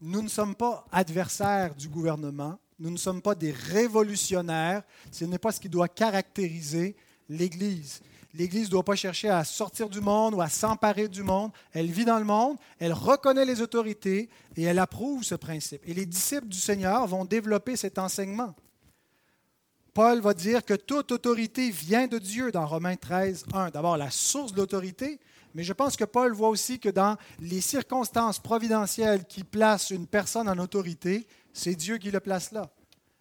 nous 0.00 0.22
ne 0.22 0.28
sommes 0.28 0.54
pas 0.54 0.86
adversaires 0.90 1.74
du 1.74 1.88
gouvernement, 1.88 2.58
nous 2.78 2.90
ne 2.90 2.96
sommes 2.96 3.22
pas 3.22 3.34
des 3.34 3.52
révolutionnaires, 3.52 4.82
ce 5.10 5.24
n'est 5.24 5.38
pas 5.38 5.52
ce 5.52 5.60
qui 5.60 5.68
doit 5.68 5.88
caractériser 5.88 6.96
l'Église. 7.28 8.00
L'Église 8.36 8.66
ne 8.66 8.72
doit 8.72 8.84
pas 8.84 8.96
chercher 8.96 9.28
à 9.28 9.44
sortir 9.44 9.88
du 9.88 10.00
monde 10.00 10.34
ou 10.34 10.40
à 10.40 10.48
s'emparer 10.48 11.06
du 11.06 11.22
monde. 11.22 11.52
Elle 11.72 11.86
vit 11.86 12.04
dans 12.04 12.18
le 12.18 12.24
monde, 12.24 12.56
elle 12.80 12.92
reconnaît 12.92 13.44
les 13.44 13.62
autorités 13.62 14.28
et 14.56 14.64
elle 14.64 14.80
approuve 14.80 15.22
ce 15.22 15.36
principe. 15.36 15.80
Et 15.86 15.94
les 15.94 16.04
disciples 16.04 16.48
du 16.48 16.58
Seigneur 16.58 17.06
vont 17.06 17.24
développer 17.24 17.76
cet 17.76 17.96
enseignement. 17.96 18.52
Paul 19.94 20.20
va 20.20 20.34
dire 20.34 20.64
que 20.64 20.74
toute 20.74 21.12
autorité 21.12 21.70
vient 21.70 22.08
de 22.08 22.18
Dieu 22.18 22.50
dans 22.50 22.66
Romains 22.66 22.96
13, 22.96 23.44
1. 23.54 23.70
D'abord, 23.70 23.96
la 23.96 24.10
source 24.10 24.52
de 24.52 24.56
l'autorité, 24.56 25.20
mais 25.54 25.62
je 25.62 25.72
pense 25.72 25.96
que 25.96 26.02
Paul 26.02 26.32
voit 26.32 26.48
aussi 26.48 26.80
que 26.80 26.88
dans 26.88 27.16
les 27.38 27.60
circonstances 27.60 28.40
providentielles 28.40 29.24
qui 29.26 29.44
placent 29.44 29.90
une 29.90 30.08
personne 30.08 30.48
en 30.48 30.58
autorité, 30.58 31.28
c'est 31.52 31.76
Dieu 31.76 31.98
qui 31.98 32.10
le 32.10 32.18
place 32.18 32.50
là. 32.50 32.68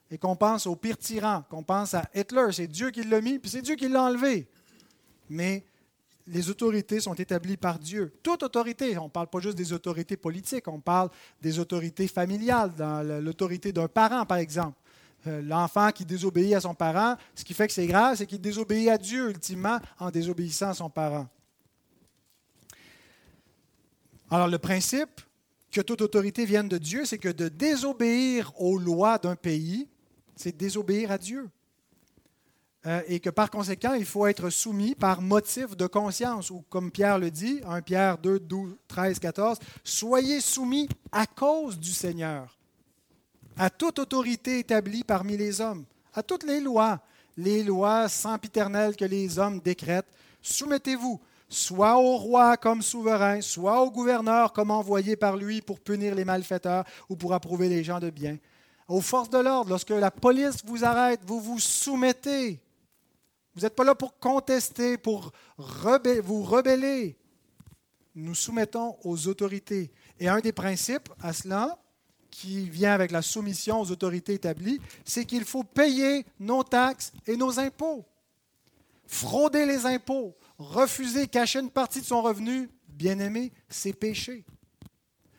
Et 0.09 0.17
qu'on 0.17 0.35
pense 0.35 0.65
au 0.65 0.75
pire 0.75 0.97
tyran, 0.97 1.43
qu'on 1.51 1.61
pense 1.61 1.93
à 1.93 2.09
Hitler, 2.15 2.47
c'est 2.51 2.67
Dieu 2.67 2.89
qui 2.89 3.03
l'a 3.03 3.21
mis, 3.21 3.37
puis 3.37 3.51
c'est 3.51 3.61
Dieu 3.61 3.75
qui 3.75 3.87
l'a 3.87 4.01
enlevé. 4.01 4.49
Mais 5.29 5.65
les 6.27 6.49
autorités 6.49 6.99
sont 6.99 7.13
établies 7.13 7.57
par 7.57 7.79
Dieu. 7.79 8.13
Toute 8.23 8.43
autorité, 8.43 8.97
on 8.97 9.05
ne 9.05 9.09
parle 9.09 9.27
pas 9.27 9.39
juste 9.39 9.57
des 9.57 9.73
autorités 9.73 10.17
politiques, 10.17 10.67
on 10.67 10.79
parle 10.79 11.09
des 11.41 11.59
autorités 11.59 12.07
familiales, 12.07 12.73
dans 12.75 13.01
l'autorité 13.21 13.71
d'un 13.73 13.87
parent, 13.87 14.25
par 14.25 14.37
exemple. 14.37 14.77
Euh, 15.25 15.41
l'enfant 15.41 15.89
qui 15.91 16.03
désobéit 16.03 16.53
à 16.53 16.61
son 16.61 16.73
parent, 16.73 17.15
ce 17.33 17.45
qui 17.45 17.53
fait 17.53 17.67
que 17.67 17.73
c'est 17.73 17.87
grave, 17.87 18.17
c'est 18.17 18.25
qu'il 18.25 18.41
désobéit 18.41 18.89
à 18.89 18.97
Dieu 18.97 19.29
ultimement 19.29 19.79
en 19.99 20.11
désobéissant 20.11 20.69
à 20.69 20.73
son 20.73 20.89
parent. 20.89 21.27
Alors 24.29 24.47
le 24.47 24.57
principe 24.57 25.21
que 25.71 25.79
toute 25.79 26.01
autorité 26.01 26.45
vienne 26.45 26.67
de 26.67 26.77
Dieu, 26.77 27.05
c'est 27.05 27.17
que 27.17 27.29
de 27.29 27.47
désobéir 27.47 28.51
aux 28.59 28.77
lois 28.77 29.17
d'un 29.17 29.35
pays, 29.35 29.87
c'est 30.35 30.55
désobéir 30.55 31.11
à 31.11 31.17
Dieu. 31.17 31.49
Euh, 32.85 33.01
et 33.07 33.19
que 33.19 33.29
par 33.29 33.49
conséquent, 33.49 33.93
il 33.93 34.05
faut 34.05 34.27
être 34.27 34.49
soumis 34.49 34.93
par 34.93 35.21
motif 35.21 35.77
de 35.77 35.87
conscience, 35.87 36.49
ou 36.49 36.63
comme 36.69 36.91
Pierre 36.91 37.17
le 37.17 37.31
dit, 37.31 37.61
1 37.65 37.81
Pierre 37.81 38.17
2, 38.17 38.39
12, 38.39 38.75
13, 38.87 39.19
14, 39.19 39.57
soyez 39.83 40.41
soumis 40.41 40.89
à 41.11 41.25
cause 41.25 41.79
du 41.79 41.91
Seigneur 41.91 42.57
à 43.57 43.69
toute 43.69 43.99
autorité 43.99 44.59
établie 44.59 45.03
parmi 45.03 45.37
les 45.37 45.61
hommes, 45.61 45.85
à 46.13 46.23
toutes 46.23 46.43
les 46.43 46.59
lois, 46.59 46.99
les 47.37 47.63
lois 47.63 48.09
sempiternelles 48.09 48.95
que 48.95 49.05
les 49.05 49.39
hommes 49.39 49.59
décrètent. 49.59 50.11
Soumettez-vous, 50.41 51.19
soit 51.49 51.97
au 51.97 52.17
roi 52.17 52.57
comme 52.57 52.81
souverain, 52.81 53.41
soit 53.41 53.81
au 53.81 53.91
gouverneur 53.91 54.53
comme 54.53 54.71
envoyé 54.71 55.15
par 55.15 55.37
lui 55.37 55.61
pour 55.61 55.79
punir 55.79 56.15
les 56.15 56.25
malfaiteurs 56.25 56.85
ou 57.09 57.15
pour 57.15 57.33
approuver 57.33 57.69
les 57.69 57.83
gens 57.83 57.99
de 57.99 58.09
bien. 58.09 58.37
Aux 58.87 59.01
forces 59.01 59.29
de 59.29 59.37
l'ordre, 59.37 59.69
lorsque 59.69 59.91
la 59.91 60.11
police 60.11 60.57
vous 60.65 60.83
arrête, 60.83 61.21
vous 61.25 61.39
vous 61.39 61.59
soumettez. 61.59 62.59
Vous 63.55 63.61
n'êtes 63.61 63.75
pas 63.75 63.83
là 63.83 63.95
pour 63.95 64.17
contester, 64.19 64.97
pour 64.97 65.31
vous 65.57 66.43
rebeller. 66.43 67.17
Nous 68.15 68.35
soumettons 68.35 68.97
aux 69.03 69.27
autorités. 69.27 69.91
Et 70.19 70.27
un 70.27 70.39
des 70.39 70.51
principes 70.51 71.09
à 71.21 71.33
cela, 71.33 71.79
qui 72.33 72.67
vient 72.67 72.93
avec 72.93 73.11
la 73.11 73.21
soumission 73.21 73.79
aux 73.79 73.91
autorités 73.91 74.33
établies, 74.33 74.81
c'est 75.05 75.23
qu'il 75.23 75.45
faut 75.45 75.63
payer 75.63 76.25
nos 76.39 76.63
taxes 76.63 77.13
et 77.27 77.37
nos 77.37 77.59
impôts. 77.59 78.05
Frauder 79.05 79.67
les 79.67 79.85
impôts, 79.85 80.35
refuser, 80.57 81.27
cacher 81.27 81.59
une 81.59 81.69
partie 81.69 82.01
de 82.01 82.05
son 82.05 82.23
revenu, 82.23 82.71
bien 82.87 83.19
aimé, 83.19 83.51
c'est 83.69 83.93
péché. 83.93 84.45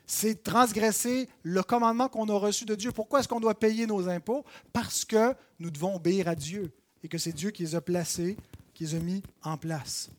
C'est 0.06 0.44
transgresser 0.44 1.28
le 1.42 1.64
commandement 1.64 2.08
qu'on 2.08 2.28
a 2.28 2.38
reçu 2.38 2.64
de 2.64 2.76
Dieu. 2.76 2.92
Pourquoi 2.92 3.18
est-ce 3.18 3.28
qu'on 3.28 3.40
doit 3.40 3.58
payer 3.58 3.88
nos 3.88 4.08
impôts? 4.08 4.44
Parce 4.72 5.04
que 5.04 5.34
nous 5.58 5.70
devons 5.70 5.96
obéir 5.96 6.28
à 6.28 6.36
Dieu 6.36 6.72
et 7.04 7.08
que 7.08 7.18
c'est 7.18 7.32
Dieu 7.32 7.50
qui 7.50 7.62
les 7.62 7.74
a 7.76 7.80
placés, 7.80 8.36
qui 8.72 8.84
les 8.84 8.94
a 8.96 8.98
mis 8.98 9.22
en 9.42 9.58
place. 9.58 10.10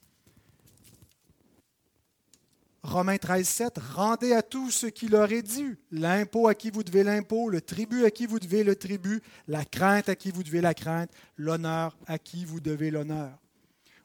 Romains 2.83 3.17
13, 3.17 3.47
7, 3.47 3.77
rendez 3.95 4.33
à 4.33 4.43
tous 4.43 4.69
ce 4.69 4.85
qui 4.85 5.07
leur 5.07 5.31
est 5.31 5.41
dû. 5.41 5.79
L'impôt 5.91 6.47
à 6.47 6.53
qui 6.53 6.69
vous 6.69 6.83
devez 6.83 7.03
l'impôt, 7.03 7.49
le 7.49 7.59
tribut 7.59 8.05
à 8.05 8.11
qui 8.11 8.27
vous 8.27 8.39
devez 8.39 8.63
le 8.63 8.75
tribut, 8.75 9.23
la 9.47 9.65
crainte 9.65 10.07
à 10.07 10.15
qui 10.15 10.29
vous 10.29 10.43
devez 10.43 10.61
la 10.61 10.75
crainte, 10.75 11.09
l'honneur 11.35 11.97
à 12.05 12.19
qui 12.19 12.45
vous 12.45 12.59
devez 12.59 12.91
l'honneur. 12.91 13.31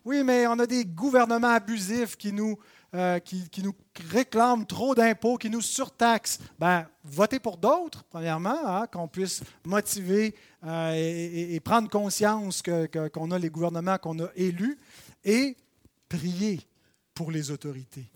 Oui, 0.07 0.25
mais 0.25 0.47
on 0.47 0.59
a 0.59 0.67
des 0.67 0.87
gouvernements 0.87 1.49
abusifs 1.49 2.17
qui 2.17 2.33
nous, 2.33 2.59
euh, 2.93 3.21
qui, 3.21 3.63
nous 3.63 3.75
réclament 4.11 4.67
trop 4.67 4.97
d'impôts, 4.97 5.37
qui 5.37 5.49
nous 5.49 5.61
surtaxent. 5.61 6.41
Ben, 6.59 6.87
votez 7.05 7.39
pour 7.39 7.57
d'autres, 7.57 8.03
premièrement, 8.11 8.59
hein, 8.67 8.87
qu'on 8.93 9.07
puisse 9.07 9.43
motiver 9.65 10.35
euh, 10.65 10.93
et, 10.95 11.61
prendre 11.61 11.89
conscience 11.89 12.63
qu'on 13.13 13.31
a 13.31 13.39
les 13.39 13.49
gouvernements 13.49 13.97
qu'on 13.99 14.19
a 14.19 14.29
élus, 14.35 14.77
et 15.25 15.57
prier 16.09 16.61
pour 17.15 17.31
les 17.31 17.53
autorités. 17.53 18.11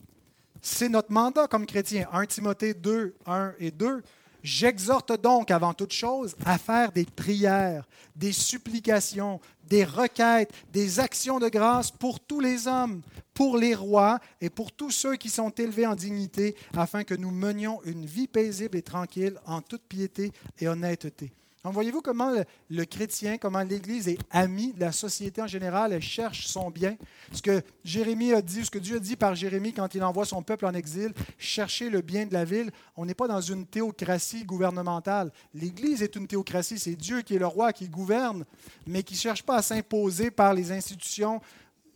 C'est 0.60 0.88
notre 0.88 1.12
mandat 1.12 1.46
comme 1.46 1.66
chrétien. 1.66 2.08
1 2.10 2.26
Timothée 2.26 2.74
2, 2.74 3.14
1 3.26 3.54
et 3.60 3.70
2. 3.70 4.02
J'exhorte 4.42 5.20
donc 5.20 5.50
avant 5.50 5.72
toute 5.72 5.92
chose 5.92 6.34
à 6.44 6.58
faire 6.58 6.90
des 6.90 7.04
prières, 7.04 7.86
des 8.16 8.32
supplications, 8.32 9.40
des 9.68 9.84
requêtes, 9.84 10.52
des 10.72 11.00
actions 11.00 11.38
de 11.38 11.48
grâce 11.48 11.90
pour 11.90 12.20
tous 12.20 12.40
les 12.40 12.66
hommes, 12.66 13.02
pour 13.32 13.56
les 13.56 13.74
rois 13.74 14.20
et 14.40 14.50
pour 14.50 14.72
tous 14.72 14.90
ceux 14.90 15.16
qui 15.16 15.28
sont 15.28 15.50
élevés 15.50 15.86
en 15.86 15.94
dignité, 15.94 16.56
afin 16.76 17.04
que 17.04 17.14
nous 17.14 17.30
menions 17.30 17.80
une 17.84 18.06
vie 18.06 18.28
paisible 18.28 18.78
et 18.78 18.82
tranquille 18.82 19.38
en 19.46 19.60
toute 19.60 19.82
piété 19.82 20.32
et 20.60 20.68
honnêteté. 20.68 21.32
Donc, 21.64 21.72
voyez-vous 21.72 22.02
comment 22.02 22.30
le, 22.68 22.84
chrétien, 22.84 23.38
comment 23.38 23.62
l'Église 23.62 24.06
est 24.06 24.18
amie 24.30 24.74
de 24.74 24.80
la 24.80 24.92
société 24.92 25.40
en 25.40 25.46
général, 25.46 25.94
elle 25.94 26.02
cherche 26.02 26.46
son 26.46 26.70
bien. 26.70 26.94
Ce 27.32 27.40
que 27.40 27.62
Jérémie 27.82 28.34
a 28.34 28.42
dit, 28.42 28.66
ce 28.66 28.70
que 28.70 28.78
Dieu 28.78 28.96
a 28.96 28.98
dit 28.98 29.16
par 29.16 29.34
Jérémie 29.34 29.72
quand 29.72 29.94
il 29.94 30.04
envoie 30.04 30.26
son 30.26 30.42
peuple 30.42 30.66
en 30.66 30.74
exil, 30.74 31.14
chercher 31.38 31.88
le 31.88 32.02
bien 32.02 32.26
de 32.26 32.34
la 32.34 32.44
ville. 32.44 32.70
On 32.96 33.06
n'est 33.06 33.14
pas 33.14 33.28
dans 33.28 33.40
une 33.40 33.64
théocratie 33.64 34.44
gouvernementale. 34.44 35.32
L'Église 35.54 36.02
est 36.02 36.16
une 36.16 36.26
théocratie, 36.26 36.78
c'est 36.78 36.96
Dieu 36.96 37.22
qui 37.22 37.34
est 37.34 37.38
le 37.38 37.46
roi, 37.46 37.72
qui 37.72 37.88
gouverne, 37.88 38.44
mais 38.86 39.02
qui 39.02 39.14
ne 39.14 39.20
cherche 39.20 39.42
pas 39.42 39.56
à 39.56 39.62
s'imposer 39.62 40.30
par 40.30 40.52
les 40.52 40.70
institutions 40.70 41.40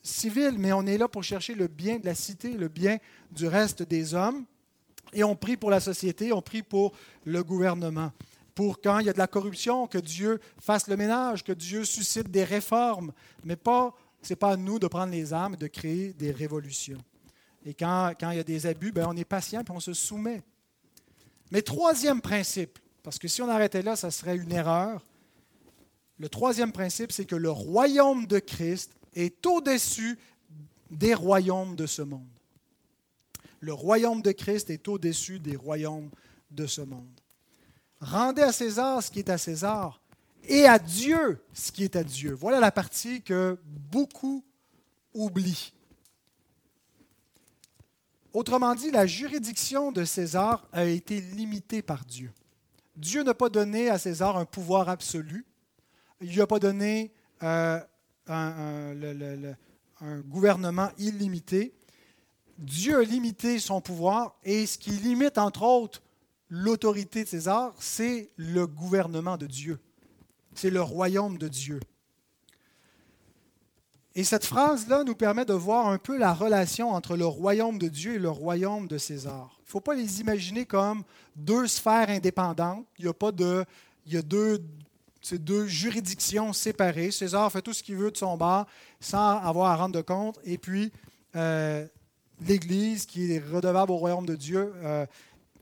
civiles, 0.02 0.56
mais 0.56 0.72
on 0.72 0.86
est 0.86 0.96
là 0.96 1.08
pour 1.08 1.24
chercher 1.24 1.54
le 1.54 1.66
bien 1.66 1.98
de 1.98 2.06
la 2.06 2.14
cité, 2.14 2.52
le 2.52 2.68
bien 2.68 2.96
du 3.32 3.46
reste 3.46 3.82
des 3.82 4.14
hommes. 4.14 4.46
Et 5.12 5.24
on 5.24 5.36
prie 5.36 5.58
pour 5.58 5.70
la 5.70 5.80
société, 5.80 6.32
on 6.32 6.40
prie 6.40 6.62
pour 6.62 6.94
le 7.26 7.44
gouvernement 7.44 8.12
pour 8.58 8.80
quand 8.80 8.98
il 8.98 9.06
y 9.06 9.08
a 9.08 9.12
de 9.12 9.18
la 9.18 9.28
corruption, 9.28 9.86
que 9.86 9.98
Dieu 9.98 10.40
fasse 10.58 10.88
le 10.88 10.96
ménage, 10.96 11.44
que 11.44 11.52
Dieu 11.52 11.84
suscite 11.84 12.28
des 12.28 12.42
réformes, 12.42 13.12
mais 13.44 13.54
pas, 13.54 13.94
ce 14.20 14.32
n'est 14.32 14.36
pas 14.36 14.54
à 14.54 14.56
nous 14.56 14.80
de 14.80 14.88
prendre 14.88 15.12
les 15.12 15.32
armes 15.32 15.54
et 15.54 15.56
de 15.56 15.68
créer 15.68 16.12
des 16.12 16.32
révolutions. 16.32 16.98
Et 17.64 17.72
quand, 17.72 18.14
quand 18.18 18.32
il 18.32 18.38
y 18.38 18.40
a 18.40 18.42
des 18.42 18.66
abus, 18.66 18.90
ben 18.90 19.06
on 19.08 19.16
est 19.16 19.24
patient 19.24 19.60
et 19.60 19.70
on 19.70 19.78
se 19.78 19.92
soumet. 19.92 20.42
Mais 21.52 21.62
troisième 21.62 22.20
principe, 22.20 22.80
parce 23.04 23.20
que 23.20 23.28
si 23.28 23.42
on 23.42 23.48
arrêtait 23.48 23.82
là, 23.82 23.94
ça 23.94 24.10
serait 24.10 24.34
une 24.34 24.50
erreur. 24.50 25.04
Le 26.18 26.28
troisième 26.28 26.72
principe, 26.72 27.12
c'est 27.12 27.26
que 27.26 27.36
le 27.36 27.52
royaume 27.52 28.26
de 28.26 28.40
Christ 28.40 28.90
est 29.14 29.46
au-dessus 29.46 30.18
des 30.90 31.14
royaumes 31.14 31.76
de 31.76 31.86
ce 31.86 32.02
monde. 32.02 32.26
Le 33.60 33.72
royaume 33.72 34.20
de 34.20 34.32
Christ 34.32 34.68
est 34.70 34.88
au-dessus 34.88 35.38
des 35.38 35.54
royaumes 35.54 36.10
de 36.50 36.66
ce 36.66 36.80
monde. 36.80 37.20
Rendez 38.00 38.42
à 38.42 38.52
César 38.52 39.02
ce 39.02 39.10
qui 39.10 39.18
est 39.18 39.30
à 39.30 39.38
César 39.38 40.00
et 40.44 40.66
à 40.66 40.78
Dieu 40.78 41.42
ce 41.52 41.72
qui 41.72 41.84
est 41.84 41.96
à 41.96 42.04
Dieu. 42.04 42.32
Voilà 42.32 42.60
la 42.60 42.70
partie 42.70 43.22
que 43.22 43.58
beaucoup 43.64 44.44
oublient. 45.14 45.72
Autrement 48.32 48.74
dit, 48.74 48.90
la 48.90 49.06
juridiction 49.06 49.90
de 49.90 50.04
César 50.04 50.68
a 50.72 50.84
été 50.84 51.20
limitée 51.20 51.82
par 51.82 52.04
Dieu. 52.04 52.30
Dieu 52.94 53.22
n'a 53.22 53.34
pas 53.34 53.48
donné 53.48 53.90
à 53.90 53.98
César 53.98 54.36
un 54.36 54.44
pouvoir 54.44 54.88
absolu. 54.88 55.46
Il 56.20 56.32
lui 56.32 56.40
a 56.40 56.46
pas 56.46 56.58
donné 56.58 57.12
euh, 57.42 57.80
un, 58.26 59.54
un, 60.00 60.20
gouvernement 60.20 60.90
illimité. 60.98 61.74
Dieu 62.58 62.98
a 62.98 63.02
limité 63.02 63.58
son 63.58 63.80
pouvoir 63.80 64.36
et 64.44 64.66
ce 64.66 64.78
qui 64.78 64.90
limite, 64.90 65.38
entre 65.38 65.62
autres, 65.62 66.02
l'autorité 66.48 67.24
de 67.24 67.28
César, 67.28 67.74
c'est 67.78 68.30
le 68.36 68.66
gouvernement 68.66 69.36
de 69.36 69.46
Dieu. 69.46 69.78
C'est 70.54 70.70
le 70.70 70.82
royaume 70.82 71.38
de 71.38 71.48
Dieu. 71.48 71.80
Et 74.14 74.24
cette 74.24 74.44
phrase-là 74.44 75.04
nous 75.04 75.14
permet 75.14 75.44
de 75.44 75.52
voir 75.52 75.86
un 75.86 75.98
peu 75.98 76.18
la 76.18 76.34
relation 76.34 76.90
entre 76.90 77.16
le 77.16 77.26
royaume 77.26 77.78
de 77.78 77.86
Dieu 77.86 78.14
et 78.14 78.18
le 78.18 78.30
royaume 78.30 78.88
de 78.88 78.98
César. 78.98 79.56
Il 79.60 79.66
ne 79.66 79.70
faut 79.70 79.80
pas 79.80 79.94
les 79.94 80.20
imaginer 80.20 80.66
comme 80.66 81.04
deux 81.36 81.68
sphères 81.68 82.08
indépendantes. 82.08 82.84
Il 82.98 83.04
y 83.04 83.08
a 83.08 83.12
pas 83.12 83.30
de. 83.30 83.64
Il 84.06 84.14
y 84.14 84.16
a 84.16 84.22
deux, 84.22 84.64
deux 85.32 85.66
juridictions 85.66 86.52
séparées. 86.52 87.10
César 87.10 87.52
fait 87.52 87.62
tout 87.62 87.72
ce 87.72 87.82
qu'il 87.82 87.96
veut 87.96 88.10
de 88.10 88.16
son 88.16 88.36
bord 88.36 88.66
sans 88.98 89.36
avoir 89.38 89.70
à 89.70 89.76
rendre 89.76 89.94
de 89.94 90.00
compte. 90.00 90.40
Et 90.42 90.58
puis, 90.58 90.90
euh, 91.36 91.86
l'Église, 92.40 93.06
qui 93.06 93.32
est 93.32 93.38
redevable 93.38 93.92
au 93.92 93.96
royaume 93.98 94.26
de 94.26 94.34
Dieu, 94.34 94.72
euh, 94.82 95.06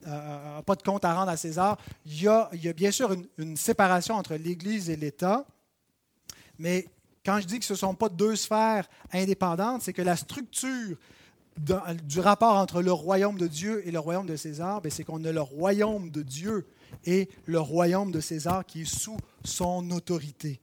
euh, 0.05 0.61
pas 0.61 0.75
de 0.75 0.83
compte 0.83 1.03
à 1.05 1.13
rendre 1.13 1.29
à 1.29 1.37
César. 1.37 1.77
Il 2.05 2.21
y 2.21 2.27
a, 2.27 2.49
bien 2.75 2.91
sûr 2.91 3.15
une, 3.37 3.57
séparation 3.57 4.15
entre 4.15 4.35
l'Église 4.35 4.89
et 4.89 4.95
l'État, 4.95 5.45
mais 6.59 6.87
quand 7.25 7.39
je 7.39 7.47
dis 7.47 7.59
que 7.59 7.65
ce 7.65 7.73
ne 7.73 7.77
sont 7.77 7.95
pas 7.95 8.09
deux 8.09 8.35
sphères 8.35 8.87
indépendantes, 9.11 9.81
c'est 9.81 9.93
que 9.93 10.01
la 10.01 10.15
structure 10.15 10.97
du 11.57 12.19
rapport 12.19 12.55
entre 12.55 12.81
le 12.81 12.91
royaume 12.91 13.37
de 13.37 13.47
Dieu 13.47 13.85
et 13.87 13.91
le 13.91 13.99
royaume 13.99 14.27
de 14.27 14.35
César, 14.35 14.81
ben, 14.81 14.91
c'est 14.91 15.03
qu'on 15.03 15.23
a 15.25 15.31
le 15.31 15.41
royaume 15.41 16.09
de 16.11 16.21
Dieu 16.21 16.67
et 17.05 17.29
le 17.45 17.59
royaume 17.59 18.11
de 18.11 18.19
César 18.19 18.65
qui 18.65 18.81
est 18.81 18.85
sous 18.85 19.17
son 19.43 19.89
autorité. 19.91 20.61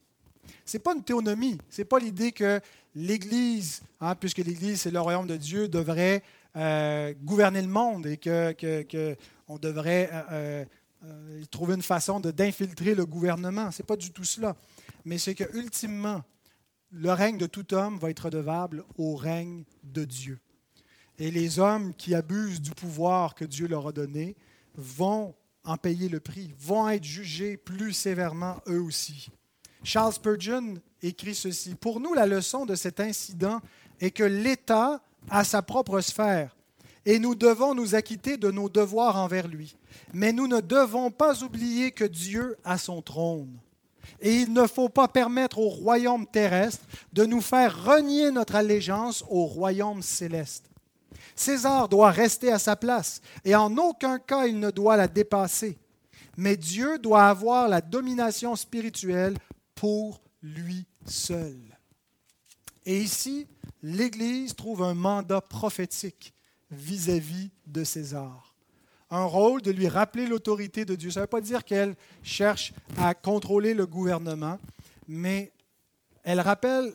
Ce 0.65 0.77
n'est 0.77 0.81
pas 0.81 0.95
une 0.95 1.03
théonomie, 1.03 1.57
ce 1.69 1.81
n'est 1.81 1.85
pas 1.85 1.99
l'idée 1.99 2.31
que 2.31 2.59
l'Église, 2.95 3.81
hein, 3.99 4.15
puisque 4.15 4.37
l'Église 4.37 4.81
c'est 4.81 4.91
le 4.91 5.01
royaume 5.01 5.27
de 5.27 5.37
Dieu, 5.37 5.67
devrait 5.67 6.23
euh, 6.55 7.13
gouverner 7.21 7.61
le 7.61 7.67
monde 7.67 8.07
et 8.07 8.17
qu'on 8.17 8.53
que, 8.53 9.17
devrait 9.57 10.09
euh, 10.31 10.65
euh, 11.03 11.43
trouver 11.51 11.75
une 11.75 11.81
façon 11.81 12.19
d'infiltrer 12.19 12.95
le 12.95 13.05
gouvernement. 13.05 13.71
Ce 13.71 13.81
n'est 13.81 13.85
pas 13.85 13.97
du 13.97 14.11
tout 14.11 14.23
cela. 14.23 14.55
Mais 15.03 15.17
c'est 15.17 15.35
que 15.35 15.43
ultimement, 15.57 16.23
le 16.91 17.11
règne 17.11 17.37
de 17.37 17.45
tout 17.45 17.73
homme 17.73 17.97
va 17.97 18.09
être 18.09 18.25
redevable 18.25 18.85
au 18.97 19.15
règne 19.15 19.65
de 19.83 20.05
Dieu. 20.05 20.39
Et 21.17 21.29
les 21.29 21.59
hommes 21.59 21.93
qui 21.93 22.15
abusent 22.15 22.61
du 22.61 22.71
pouvoir 22.71 23.35
que 23.35 23.45
Dieu 23.45 23.67
leur 23.67 23.87
a 23.87 23.91
donné 23.91 24.35
vont 24.75 25.35
en 25.65 25.77
payer 25.77 26.09
le 26.09 26.19
prix, 26.19 26.53
vont 26.59 26.87
être 26.89 27.03
jugés 27.03 27.57
plus 27.57 27.91
sévèrement 27.91 28.61
eux 28.67 28.81
aussi. 28.81 29.29
Charles 29.83 30.13
Spurgeon 30.13 30.75
écrit 31.01 31.35
ceci. 31.35 31.75
Pour 31.75 31.99
nous, 31.99 32.13
la 32.13 32.25
leçon 32.25 32.65
de 32.65 32.75
cet 32.75 32.99
incident 32.99 33.61
est 33.99 34.11
que 34.11 34.23
l'État 34.23 35.01
à 35.29 35.43
sa 35.43 35.61
propre 35.61 36.01
sphère, 36.01 36.55
et 37.05 37.19
nous 37.19 37.35
devons 37.35 37.75
nous 37.75 37.95
acquitter 37.95 38.37
de 38.37 38.51
nos 38.51 38.69
devoirs 38.69 39.17
envers 39.17 39.47
lui. 39.47 39.75
Mais 40.13 40.33
nous 40.33 40.47
ne 40.47 40.59
devons 40.59 41.11
pas 41.11 41.43
oublier 41.43 41.91
que 41.91 42.03
Dieu 42.03 42.57
a 42.63 42.77
son 42.77 43.01
trône. 43.01 43.59
Et 44.21 44.35
il 44.35 44.53
ne 44.53 44.65
faut 44.65 44.89
pas 44.89 45.07
permettre 45.07 45.59
au 45.59 45.69
royaume 45.69 46.25
terrestre 46.25 46.83
de 47.13 47.25
nous 47.25 47.41
faire 47.41 47.85
renier 47.85 48.31
notre 48.31 48.55
allégeance 48.55 49.23
au 49.29 49.45
royaume 49.45 50.01
céleste. 50.01 50.65
César 51.35 51.89
doit 51.89 52.11
rester 52.11 52.51
à 52.51 52.59
sa 52.59 52.75
place 52.75 53.21
et 53.43 53.55
en 53.55 53.75
aucun 53.77 54.19
cas 54.19 54.47
il 54.47 54.59
ne 54.59 54.71
doit 54.71 54.95
la 54.95 55.07
dépasser. 55.07 55.77
Mais 56.37 56.57
Dieu 56.57 56.97
doit 56.97 57.27
avoir 57.27 57.67
la 57.67 57.81
domination 57.81 58.55
spirituelle 58.55 59.37
pour 59.73 60.21
lui 60.41 60.85
seul. 61.05 61.74
Et 62.85 62.99
ici, 62.99 63.47
l'Église 63.81 64.55
trouve 64.55 64.83
un 64.83 64.93
mandat 64.93 65.41
prophétique 65.41 66.33
vis-à-vis 66.71 67.49
de 67.67 67.83
César. 67.83 68.55
Un 69.09 69.25
rôle 69.25 69.61
de 69.61 69.71
lui 69.71 69.87
rappeler 69.87 70.27
l'autorité 70.27 70.85
de 70.85 70.95
Dieu. 70.95 71.11
Ça 71.11 71.21
ne 71.21 71.23
veut 71.23 71.29
pas 71.29 71.41
dire 71.41 71.63
qu'elle 71.63 71.95
cherche 72.23 72.73
à 72.97 73.13
contrôler 73.13 73.73
le 73.73 73.85
gouvernement, 73.85 74.59
mais 75.07 75.51
elle 76.23 76.39
rappelle 76.39 76.93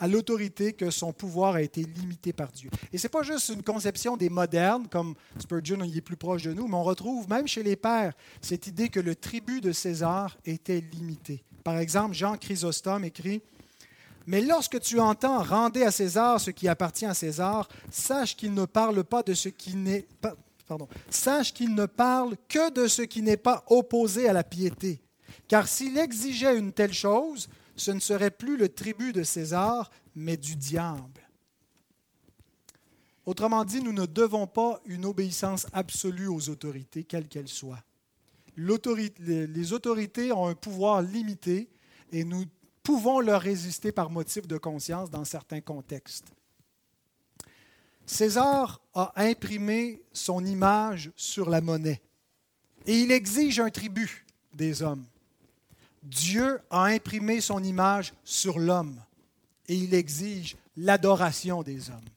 à 0.00 0.08
l'autorité 0.08 0.72
que 0.72 0.90
son 0.90 1.12
pouvoir 1.12 1.56
a 1.56 1.62
été 1.62 1.82
limité 1.82 2.32
par 2.32 2.50
Dieu. 2.50 2.70
Et 2.90 2.96
ce 2.96 3.06
n'est 3.06 3.10
pas 3.10 3.22
juste 3.22 3.50
une 3.50 3.62
conception 3.62 4.16
des 4.16 4.30
modernes, 4.30 4.88
comme 4.88 5.14
Spurgeon 5.38 5.82
il 5.84 5.96
est 5.96 6.00
plus 6.00 6.16
proche 6.16 6.42
de 6.42 6.54
nous, 6.54 6.66
mais 6.66 6.76
on 6.76 6.82
retrouve 6.82 7.28
même 7.28 7.46
chez 7.46 7.62
les 7.62 7.76
pères 7.76 8.14
cette 8.40 8.66
idée 8.66 8.88
que 8.88 9.00
le 9.00 9.14
tribut 9.14 9.60
de 9.60 9.72
César 9.72 10.38
était 10.46 10.82
limité. 10.92 11.44
Par 11.62 11.76
exemple, 11.76 12.14
Jean 12.14 12.38
Chrysostome 12.38 13.04
écrit 13.04 13.42
Mais 14.30 14.40
lorsque 14.40 14.78
tu 14.78 15.00
entends 15.00 15.42
rendez 15.42 15.82
à 15.82 15.90
César 15.90 16.40
ce 16.40 16.52
qui 16.52 16.68
appartient 16.68 17.04
à 17.04 17.14
César, 17.14 17.68
sache 17.90 18.36
qu'il 18.36 18.54
ne 18.54 18.64
parle 18.64 19.02
pas 19.02 19.24
de 19.24 19.34
ce 19.34 19.48
qui 19.48 19.74
n'est 19.74 20.06
pas 20.20 20.36
pardon, 20.68 20.86
sache 21.10 21.52
qu'il 21.52 21.74
ne 21.74 21.86
parle 21.86 22.36
que 22.48 22.70
de 22.70 22.86
ce 22.86 23.02
qui 23.02 23.22
n'est 23.22 23.36
pas 23.36 23.64
opposé 23.66 24.28
à 24.28 24.32
la 24.32 24.44
piété. 24.44 25.02
Car 25.48 25.66
s'il 25.66 25.98
exigeait 25.98 26.56
une 26.56 26.72
telle 26.72 26.92
chose, 26.92 27.48
ce 27.74 27.90
ne 27.90 27.98
serait 27.98 28.30
plus 28.30 28.56
le 28.56 28.68
tribut 28.68 29.12
de 29.12 29.24
César, 29.24 29.90
mais 30.14 30.36
du 30.36 30.54
diable. 30.54 31.28
Autrement 33.26 33.64
dit, 33.64 33.82
nous 33.82 33.92
ne 33.92 34.06
devons 34.06 34.46
pas 34.46 34.80
une 34.86 35.06
obéissance 35.06 35.66
absolue 35.72 36.28
aux 36.28 36.50
autorités, 36.50 37.02
quelles 37.02 37.26
qu'elles 37.26 37.48
soient. 37.48 37.82
Les 38.56 39.72
autorités 39.72 40.30
ont 40.30 40.46
un 40.46 40.54
pouvoir 40.54 41.02
limité 41.02 41.68
et 42.12 42.22
nous 42.22 42.44
pouvons 42.82 43.20
leur 43.20 43.40
résister 43.40 43.92
par 43.92 44.10
motif 44.10 44.46
de 44.46 44.58
conscience 44.58 45.10
dans 45.10 45.24
certains 45.24 45.60
contextes. 45.60 46.32
César 48.06 48.80
a 48.94 49.12
imprimé 49.16 50.02
son 50.12 50.44
image 50.44 51.12
sur 51.14 51.48
la 51.48 51.60
monnaie 51.60 52.02
et 52.86 52.98
il 52.98 53.12
exige 53.12 53.60
un 53.60 53.70
tribut 53.70 54.26
des 54.52 54.82
hommes. 54.82 55.04
Dieu 56.02 56.60
a 56.70 56.84
imprimé 56.84 57.40
son 57.40 57.62
image 57.62 58.12
sur 58.24 58.58
l'homme 58.58 59.00
et 59.68 59.76
il 59.76 59.94
exige 59.94 60.56
l'adoration 60.76 61.62
des 61.62 61.90
hommes. 61.90 62.08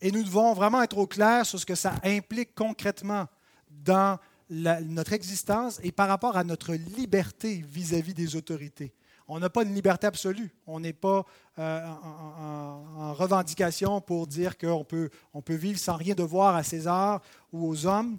Et 0.00 0.12
nous 0.12 0.22
devons 0.22 0.54
vraiment 0.54 0.82
être 0.82 0.98
au 0.98 1.06
clair 1.06 1.44
sur 1.44 1.58
ce 1.58 1.66
que 1.66 1.74
ça 1.74 1.94
implique 2.04 2.54
concrètement 2.54 3.26
dans 3.68 4.18
notre 4.48 5.12
existence 5.12 5.80
et 5.82 5.92
par 5.92 6.08
rapport 6.08 6.36
à 6.36 6.44
notre 6.44 6.74
liberté 6.74 7.64
vis-à-vis 7.66 8.14
des 8.14 8.36
autorités. 8.36 8.92
On 9.32 9.38
n'a 9.38 9.48
pas 9.48 9.62
une 9.62 9.72
liberté 9.72 10.08
absolue. 10.08 10.50
On 10.66 10.80
n'est 10.80 10.92
pas 10.92 11.24
euh, 11.60 11.86
en, 11.86 13.14
revendication 13.14 14.00
pour 14.00 14.26
dire 14.26 14.58
qu'on 14.58 14.82
peut, 14.82 15.08
on 15.32 15.40
peut 15.40 15.54
vivre 15.54 15.78
sans 15.78 15.94
rien 15.94 16.16
devoir 16.16 16.56
à 16.56 16.64
César 16.64 17.22
ou 17.52 17.68
aux 17.68 17.86
hommes. 17.86 18.18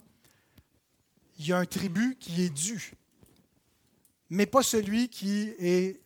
Il 1.38 1.48
y 1.48 1.52
a 1.52 1.58
un 1.58 1.66
tribut 1.66 2.16
qui 2.18 2.44
est 2.44 2.50
dû, 2.50 2.94
mais 4.30 4.46
pas 4.46 4.64
celui 4.64 5.10
qui 5.10 5.50
est 5.60 6.00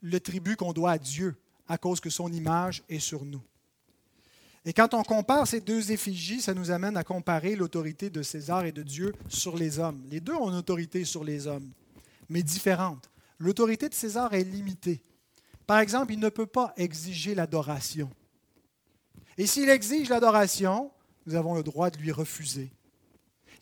le 0.00 0.20
tribut 0.20 0.54
qu'on 0.54 0.72
doit 0.72 0.92
à 0.92 0.98
Dieu 0.98 1.36
à 1.66 1.76
cause 1.76 1.98
que 1.98 2.10
son 2.10 2.32
image 2.32 2.84
est 2.88 3.00
sur 3.00 3.24
nous. 3.24 3.42
Et 4.64 4.72
quand 4.72 4.94
on 4.94 5.02
compare 5.02 5.48
ces 5.48 5.60
deux 5.60 5.90
effigies, 5.90 6.40
ça 6.40 6.54
nous 6.54 6.70
amène 6.70 6.96
à 6.96 7.02
comparer 7.02 7.56
l'autorité 7.56 8.10
de 8.10 8.22
César 8.22 8.64
et 8.64 8.72
de 8.72 8.82
Dieu 8.84 9.12
sur 9.28 9.56
les 9.56 9.80
hommes. 9.80 10.04
Les 10.08 10.20
deux 10.20 10.34
ont 10.34 10.50
une 10.50 10.56
autorité 10.56 11.04
sur 11.04 11.24
les 11.24 11.48
hommes, 11.48 11.68
mais 12.28 12.44
différente. 12.44 13.10
L'autorité 13.40 13.88
de 13.88 13.94
César 13.94 14.34
est 14.34 14.44
limitée. 14.44 15.02
Par 15.66 15.78
exemple, 15.78 16.12
il 16.12 16.20
ne 16.20 16.28
peut 16.28 16.46
pas 16.46 16.74
exiger 16.76 17.34
l'adoration. 17.34 18.10
Et 19.38 19.46
s'il 19.46 19.70
exige 19.70 20.10
l'adoration, 20.10 20.90
nous 21.26 21.34
avons 21.34 21.54
le 21.54 21.62
droit 21.62 21.88
de 21.90 21.98
lui 21.98 22.12
refuser. 22.12 22.70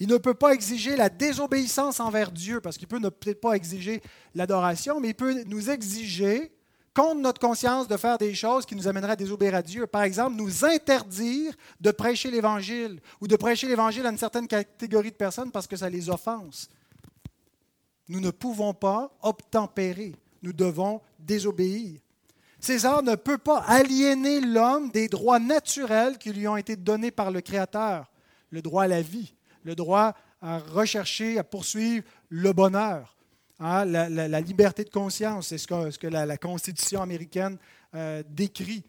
Il 0.01 0.09
ne 0.09 0.17
peut 0.17 0.35
pas 0.35 0.53
exiger 0.53 0.97
la 0.97 1.09
désobéissance 1.09 2.01
envers 2.01 2.33
Dieu, 2.33 2.61
parce 2.61 2.77
qu'il 2.77 2.89
peut 2.89 2.99
ne 2.99 3.09
peut-être 3.09 3.41
pas 3.41 3.55
exiger 3.55 4.03
l'adoration, 4.35 5.01
mais 5.01 5.09
il 5.09 5.15
peut 5.15 5.45
nous 5.45 5.71
exiger 5.71 6.53
contre 6.95 7.21
notre 7.21 7.41
conscience 7.41 7.87
de 7.87 7.97
faire 7.97 8.19
des 8.19 8.35
choses 8.35 8.67
qui 8.67 8.75
nous 8.75 8.89
amèneraient 8.89 9.13
à 9.13 9.17
désobéir 9.17 9.55
à 9.55 9.63
Dieu. 9.63 9.87
Par 9.87 10.03
exemple, 10.03 10.37
nous 10.37 10.65
interdire 10.65 11.55
de 11.81 11.93
prêcher 11.93 12.31
l'Évangile 12.31 13.01
ou 13.21 13.29
de 13.29 13.37
prêcher 13.37 13.69
l'Évangile 13.69 14.07
à 14.07 14.11
une 14.11 14.19
certaine 14.19 14.49
catégorie 14.49 15.13
de 15.13 15.17
personnes 15.17 15.53
parce 15.53 15.69
que 15.69 15.77
ça 15.77 15.89
les 15.89 16.11
offense. 16.11 16.69
Nous 18.09 18.21
ne 18.21 18.31
pouvons 18.31 18.75
pas 18.75 19.17
obtempérer, 19.23 20.15
nous 20.43 20.53
devons 20.53 21.01
désobéir. 21.19 22.01
César 22.61 23.03
ne 23.03 23.15
peut 23.15 23.39
pas 23.39 23.61
aliéner 23.61 24.41
l'homme 24.41 24.91
des 24.91 25.09
droits 25.09 25.39
naturels 25.39 26.19
qui 26.19 26.33
lui 26.33 26.49
ont 26.49 26.57
été 26.57 26.75
donnés 26.75 27.11
par 27.11 27.31
le 27.31 27.41
Créateur, 27.41 28.11
le 28.51 28.63
droit 28.63 28.85
à 28.85 28.89
la 28.89 29.03
vie, 29.03 29.35
le 29.63 29.75
droit 29.75 30.15
à 30.41 30.59
rechercher, 30.59 31.39
à 31.39 31.45
poursuivre 31.45 32.05
le 32.31 32.53
bonheur, 32.53 33.19
Hein, 33.61 33.85
la, 33.87 34.41
liberté 34.41 34.85
de 34.85 34.91
conscience, 34.91 35.49
c'est 35.49 35.59
ce 35.59 35.67
que, 35.99 36.07
la, 36.07 36.37
Constitution 36.37 37.03
américaine 37.03 37.59
euh, 37.95 38.23
décrit. 38.29 38.85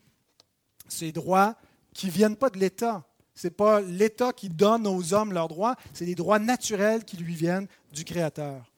Ces 0.87 1.11
droits 1.11 1.55
qui 1.93 2.07
ne 2.07 2.11
viennent 2.11 2.35
pas 2.35 2.49
de 2.49 2.59
l'État. 2.59 3.03
Ce 3.33 3.47
n'est 3.47 3.51
pas 3.51 3.81
l'État 3.81 4.31
qui 4.31 4.49
donne 4.49 4.85
aux 4.85 5.13
hommes 5.13 5.33
leurs 5.33 5.47
droits, 5.47 5.75
c'est 5.93 6.05
des 6.05 6.15
droits 6.15 6.39
naturels 6.39 7.03
qui 7.03 7.17
lui 7.17 7.33
viennent 7.33 7.67
du 7.91 8.03
Créateur. 8.03 8.68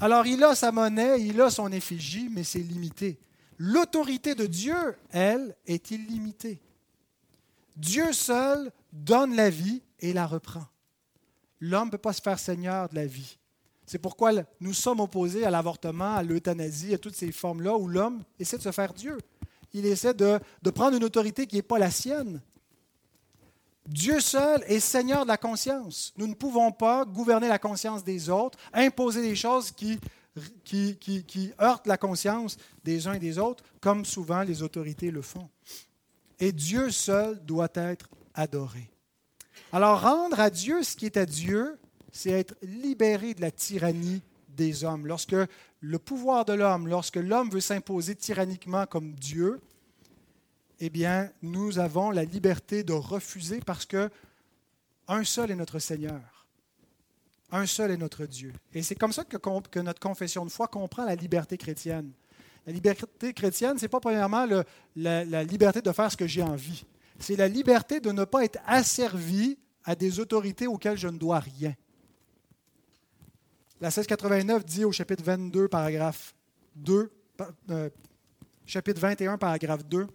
Alors 0.00 0.26
il 0.26 0.42
a 0.42 0.54
sa 0.54 0.72
monnaie, 0.72 1.20
il 1.20 1.40
a 1.40 1.50
son 1.50 1.70
effigie, 1.70 2.28
mais 2.30 2.44
c'est 2.44 2.58
limité. 2.58 3.20
L'autorité 3.58 4.34
de 4.34 4.46
Dieu, 4.46 4.96
elle, 5.10 5.54
est 5.66 5.90
illimitée. 5.90 6.60
Dieu 7.76 8.12
seul 8.12 8.72
donne 8.92 9.36
la 9.36 9.50
vie 9.50 9.82
et 10.00 10.12
la 10.12 10.26
reprend. 10.26 10.64
L'homme 11.60 11.86
ne 11.86 11.90
peut 11.92 11.98
pas 11.98 12.12
se 12.12 12.20
faire 12.20 12.38
seigneur 12.38 12.88
de 12.88 12.96
la 12.96 13.06
vie. 13.06 13.38
C'est 13.86 13.98
pourquoi 13.98 14.32
nous 14.60 14.72
sommes 14.72 15.00
opposés 15.00 15.44
à 15.44 15.50
l'avortement, 15.50 16.16
à 16.16 16.22
l'euthanasie, 16.22 16.94
à 16.94 16.98
toutes 16.98 17.14
ces 17.14 17.30
formes-là 17.30 17.76
où 17.76 17.88
l'homme 17.88 18.22
essaie 18.38 18.58
de 18.58 18.62
se 18.62 18.72
faire 18.72 18.92
Dieu. 18.92 19.18
Il 19.72 19.86
essaie 19.86 20.14
de, 20.14 20.40
prendre 20.74 20.96
une 20.96 21.04
autorité 21.04 21.46
qui 21.46 21.56
n'est 21.56 21.62
pas 21.62 21.78
la 21.78 21.90
sienne. 21.90 22.40
Dieu 23.86 24.20
seul 24.20 24.62
est 24.66 24.80
Seigneur 24.80 25.24
de 25.24 25.28
la 25.28 25.36
conscience. 25.36 26.12
Nous 26.16 26.26
ne 26.26 26.34
pouvons 26.34 26.70
pas 26.70 27.04
gouverner 27.04 27.48
la 27.48 27.58
conscience 27.58 28.04
des 28.04 28.28
autres, 28.30 28.58
imposer 28.72 29.22
des 29.22 29.34
choses 29.34 29.72
qui, 29.72 29.98
heurtent 31.60 31.86
la 31.86 31.96
conscience 31.98 32.56
des 32.84 33.06
uns 33.06 33.14
et 33.14 33.18
des 33.18 33.38
autres, 33.38 33.64
comme 33.80 34.04
souvent 34.04 34.42
les 34.42 34.62
autorités 34.62 35.10
le 35.10 35.22
font. 35.22 35.48
Et 36.38 36.52
Dieu 36.52 36.90
seul 36.90 37.44
doit 37.44 37.72
être 37.74 38.08
adoré. 38.34 38.88
Alors 39.72 40.02
rendre 40.02 40.38
à 40.38 40.50
Dieu 40.50 40.82
ce 40.82 40.96
qui 40.96 41.06
est 41.06 41.16
à 41.16 41.26
Dieu, 41.26 41.78
c'est 42.12 42.30
être 42.30 42.54
libéré 42.62 43.34
de 43.34 43.40
la 43.40 43.50
tyrannie 43.50 44.22
des 44.48 44.84
hommes. 44.84 45.06
Lorsque 45.06 45.36
le 45.80 45.98
pouvoir 45.98 46.44
de 46.44 46.52
l'homme, 46.52 46.88
lorsque 46.88 47.16
l'homme 47.16 47.50
veut 47.50 47.60
s'imposer 47.60 48.14
tyranniquement 48.14 48.86
comme 48.86 49.12
Dieu, 49.12 49.60
eh 50.84 50.90
bien, 50.90 51.30
nous 51.42 51.78
avons 51.78 52.10
la 52.10 52.24
liberté 52.24 52.82
de 52.82 52.92
refuser 52.92 53.60
parce 53.60 53.86
que 53.86 54.10
un 55.06 55.22
seul 55.22 55.52
est 55.52 55.54
notre 55.54 55.78
Seigneur. 55.78 56.48
Un 57.52 57.66
seul 57.66 57.92
est 57.92 57.96
notre 57.96 58.26
Dieu. 58.26 58.52
Et 58.74 58.82
c'est 58.82 58.96
comme 58.96 59.12
ça 59.12 59.22
que, 59.22 59.78
notre 59.78 60.00
confession 60.00 60.44
de 60.44 60.50
foi 60.50 60.66
comprend 60.66 61.04
la 61.04 61.14
liberté 61.14 61.56
chrétienne. 61.56 62.10
La 62.66 62.72
liberté 62.72 63.32
chrétienne, 63.32 63.78
ce 63.78 63.82
n'est 63.82 63.88
pas 63.88 64.00
premièrement 64.00 64.44
la, 64.96 65.24
la 65.24 65.44
liberté 65.44 65.80
de 65.82 65.92
faire 65.92 66.10
ce 66.10 66.16
que 66.16 66.26
j'ai 66.26 66.42
envie. 66.42 66.84
C'est 67.20 67.36
la 67.36 67.46
liberté 67.46 68.00
de 68.00 68.10
ne 68.10 68.24
pas 68.24 68.44
être 68.44 68.58
asservi 68.66 69.58
à 69.84 69.94
des 69.94 70.18
autorités 70.18 70.66
auxquelles 70.66 70.98
je 70.98 71.06
ne 71.06 71.16
dois 71.16 71.38
rien. 71.38 71.76
La 73.80 73.86
1689 73.88 74.64
dit 74.64 74.84
au 74.84 74.90
chapitre 74.90 75.22
22, 75.22 75.68
paragraphe 75.68 76.34
2, 76.74 77.08
euh, 77.70 77.88
chapitre 78.66 79.00
21, 79.00 79.38
paragraphe 79.38 79.84
2, 79.84 80.08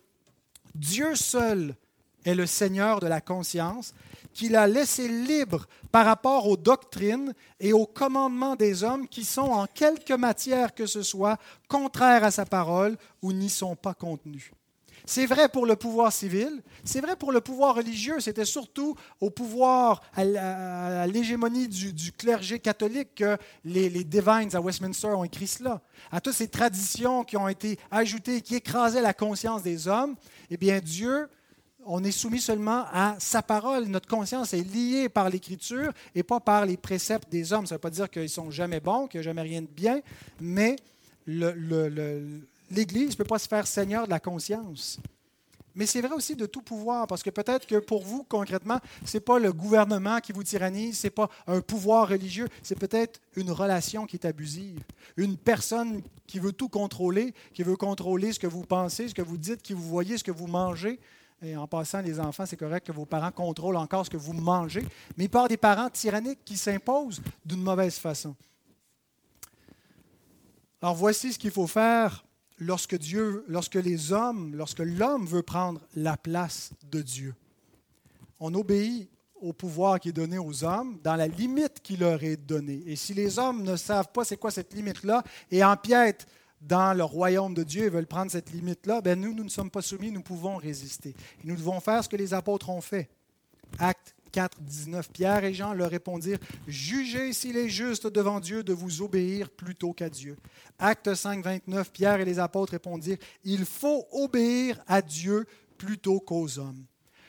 Dieu 0.78 1.16
seul 1.16 1.76
est 2.24 2.36
le 2.36 2.46
Seigneur 2.46 3.00
de 3.00 3.08
la 3.08 3.22
conscience, 3.22 3.94
qu'il 4.34 4.56
a 4.56 4.68
laissé 4.68 5.08
libre 5.08 5.66
par 5.92 6.06
rapport 6.06 6.48
aux 6.48 6.58
doctrines 6.58 7.34
et 7.60 7.74
aux 7.74 7.88
commandements 7.88 8.56
des 8.56 8.84
hommes 8.84 9.08
qui 9.08 9.24
sont 9.24 9.42
en 9.50 9.66
quelque 9.66 10.14
matière 10.14 10.76
que 10.76 10.86
ce 10.86 11.02
soit 11.02 11.38
contraires 11.68 12.24
à 12.24 12.32
sa 12.32 12.46
parole 12.46 12.98
ou 13.24 13.34
n'y 13.34 13.50
sont 13.50 13.76
pas 13.76 13.96
contenus. 13.96 14.52
C'est 15.10 15.26
vrai 15.26 15.48
pour 15.48 15.66
le 15.66 15.78
pouvoir 15.78 16.12
civil, 16.12 16.62
c'est 16.84 17.00
vrai 17.00 17.16
pour 17.16 17.32
le 17.32 17.40
pouvoir 17.40 17.76
religieux. 17.76 18.20
C'était 18.20 18.44
surtout 18.44 18.94
au 19.22 19.30
pouvoir, 19.30 20.02
à 20.14 21.08
l'hégémonie 21.08 21.70
du, 21.70 22.12
clergé 22.12 22.60
catholique 22.60 23.16
que 23.16 23.38
les, 23.64 23.88
les, 23.88 24.04
Divines 24.04 24.54
à 24.54 24.60
Westminster 24.60 25.08
ont 25.08 25.24
écrit 25.24 25.48
cela. 25.48 25.82
À 26.12 26.20
toutes 26.20 26.34
ces 26.34 26.50
traditions 26.50 27.24
qui 27.24 27.38
ont 27.38 27.48
été 27.48 27.80
ajoutées, 27.90 28.42
qui 28.42 28.56
écrasaient 28.56 29.02
la 29.02 29.14
conscience 29.14 29.64
des 29.64 29.88
hommes, 29.88 30.18
eh 30.50 30.58
bien 30.58 30.80
Dieu, 30.80 31.30
on 31.86 32.04
est 32.04 32.12
soumis 32.12 32.42
seulement 32.42 32.84
à 32.92 33.16
sa 33.18 33.42
parole. 33.42 33.86
Notre 33.86 34.10
conscience 34.10 34.54
est 34.54 34.62
liée 34.62 35.08
par 35.08 35.30
l'Écriture 35.30 35.94
et 36.16 36.24
pas 36.24 36.42
par 36.42 36.66
les 36.66 36.76
préceptes 36.76 37.32
des 37.32 37.54
hommes. 37.54 37.66
Ça 37.66 37.76
ne 37.76 37.78
veut 37.78 37.82
pas 37.82 37.92
dire 37.92 38.10
qu'ils 38.10 38.30
sont 38.30 38.52
jamais 38.52 38.82
bons, 38.82 39.08
qu'il 39.08 39.22
n'y 39.22 39.26
a 39.26 39.30
jamais 39.30 39.42
rien 39.42 39.62
de 39.62 39.68
bien, 39.68 40.02
mais 40.42 40.76
le 41.26 41.54
l'Église 42.72 43.12
ne 43.12 43.16
peut 43.16 43.24
pas 43.24 43.40
se 43.40 43.48
faire 43.48 43.68
seigneur 43.68 44.06
de 44.06 44.10
la 44.10 44.20
conscience. 44.20 45.00
Mais 45.78 45.86
c'est 45.86 46.02
vrai 46.02 46.16
aussi 46.16 46.36
de 46.36 46.48
tout 46.48 46.64
pouvoir, 46.64 47.06
parce 47.06 47.22
que 47.22 47.30
peut-être 47.30 47.68
que 47.68 47.76
pour 47.76 48.04
vous, 48.04 48.24
concrètement, 48.24 48.80
ce 49.06 49.18
n'est 49.18 49.22
pas 49.22 49.38
le 49.38 49.54
gouvernement 49.54 50.20
qui 50.20 50.32
vous 50.32 50.44
tyrannise, 50.44 50.98
ce 50.98 51.06
n'est 51.06 51.12
pas 51.12 51.30
un 51.46 51.62
pouvoir 51.62 52.10
religieux, 52.10 52.48
c'est 52.64 52.80
peut-être 52.80 53.22
une 53.36 53.52
relation 53.52 54.08
qui 54.08 54.16
est 54.16 54.26
abusive. 54.26 54.82
Une 55.18 55.38
personne 55.38 56.02
qui 56.26 56.40
veut 56.40 56.52
tout 56.52 56.68
contrôler, 56.68 57.36
qui 57.54 57.62
veut 57.62 57.76
contrôler 57.76 58.34
ce 58.34 58.40
que 58.40 58.48
vous 58.48 58.64
pensez, 58.64 59.10
ce 59.10 59.14
que 59.14 59.22
vous 59.22 59.38
dites, 59.38 59.62
qui 59.62 59.74
vous 59.74 59.88
voyez, 59.88 60.18
ce 60.18 60.24
que 60.24 60.32
vous 60.32 60.48
mangez. 60.48 61.00
Et 61.44 61.56
en 61.56 61.68
passant, 61.68 62.02
les 62.02 62.20
enfants, 62.20 62.48
c'est 62.48 62.58
correct 62.58 62.88
que 62.88 62.92
vos 62.92 63.06
parents 63.06 63.32
contrôlent 63.32 63.78
encore 63.78 64.04
ce 64.04 64.10
que 64.10 64.18
vous 64.18 64.34
mangez, 64.34 64.84
mais 65.16 65.28
par 65.28 65.48
des 65.48 65.58
parents 65.58 65.92
tyranniques 65.92 66.44
qui 66.44 66.58
s'imposent 66.58 67.22
d'une 67.46 67.62
mauvaise 67.62 68.00
façon. 68.00 68.36
Alors 70.82 70.96
voici 70.96 71.34
ce 71.34 71.38
qu'il 71.38 71.52
faut 71.52 71.68
faire 71.68 72.24
lorsque 72.58 72.98
Dieu, 72.98 73.44
lorsque 73.48 73.76
les 73.76 74.12
hommes, 74.12 74.56
lorsque 74.56 74.80
l'homme 74.80 75.26
veut 75.26 75.44
prendre 75.44 75.82
la 75.96 76.18
place 76.18 76.72
de 76.92 77.02
Dieu. 77.02 77.36
On 78.40 78.54
obéit 78.54 79.10
au 79.42 79.54
pouvoir 79.54 80.00
qui 80.00 80.10
est 80.10 80.14
donné 80.14 80.38
aux 80.38 80.64
hommes 80.64 81.00
dans 81.04 81.16
la 81.16 81.28
limite 81.28 81.80
qui 81.82 81.98
leur 81.98 82.24
est 82.24 82.38
donnée. 82.38 82.84
Et 82.88 82.96
si 82.96 83.14
les 83.14 83.38
hommes 83.40 83.64
ne 83.64 83.76
savent 83.76 84.12
pas 84.12 84.24
c'est 84.24 84.38
quoi 84.38 84.52
cette 84.52 84.74
limite-là 84.74 85.24
et 85.52 85.64
empiètent 85.64 86.26
dans 86.62 86.98
le 86.98 87.04
royaume 87.04 87.54
de 87.54 87.64
Dieu 87.64 87.86
et 87.86 87.90
veulent 87.90 88.08
prendre 88.08 88.32
cette 88.32 88.52
limite-là, 88.52 89.02
ben 89.02 89.20
nous, 89.20 89.34
nous 89.34 89.44
ne 89.44 89.50
sommes 89.50 89.70
pas 89.70 89.84
soumis, 89.84 90.12
nous 90.12 90.24
pouvons 90.24 90.56
résister. 90.56 91.10
Et 91.10 91.48
nous 91.48 91.56
devons 91.56 91.80
faire 91.80 92.04
ce 92.04 92.10
que 92.10 92.16
les 92.16 92.34
apôtres 92.34 92.70
ont 92.70 92.82
fait. 92.82 93.10
Acte 93.78 94.16
4, 94.32 94.62
19. 94.62 95.10
Pierre 95.12 95.44
et 95.44 95.54
Jean 95.54 95.74
leur 95.74 95.90
répondirent 95.90 96.40
Jugez 96.68 97.34
s'il 97.34 97.58
est 97.58 97.70
juste 97.70 98.08
devant 98.08 98.40
Dieu 98.40 98.64
de 98.64 98.74
vous 98.74 99.02
obéir 99.02 99.50
plutôt 99.50 99.94
qu'à 99.94 100.10
Dieu. 100.10 100.38
Acte 100.80 101.14
5, 101.14 101.44
29. 101.44 101.92
Pierre 101.92 102.20
et 102.20 102.26
les 102.26 102.40
apôtres 102.40 102.74
répondirent 102.74 103.18
Il 103.44 103.66
faut 103.66 104.08
obéir 104.12 104.82
à 104.88 105.02
Dieu 105.02 105.46
plutôt 105.78 106.20
qu'aux 106.20 106.60
hommes. 106.60 106.86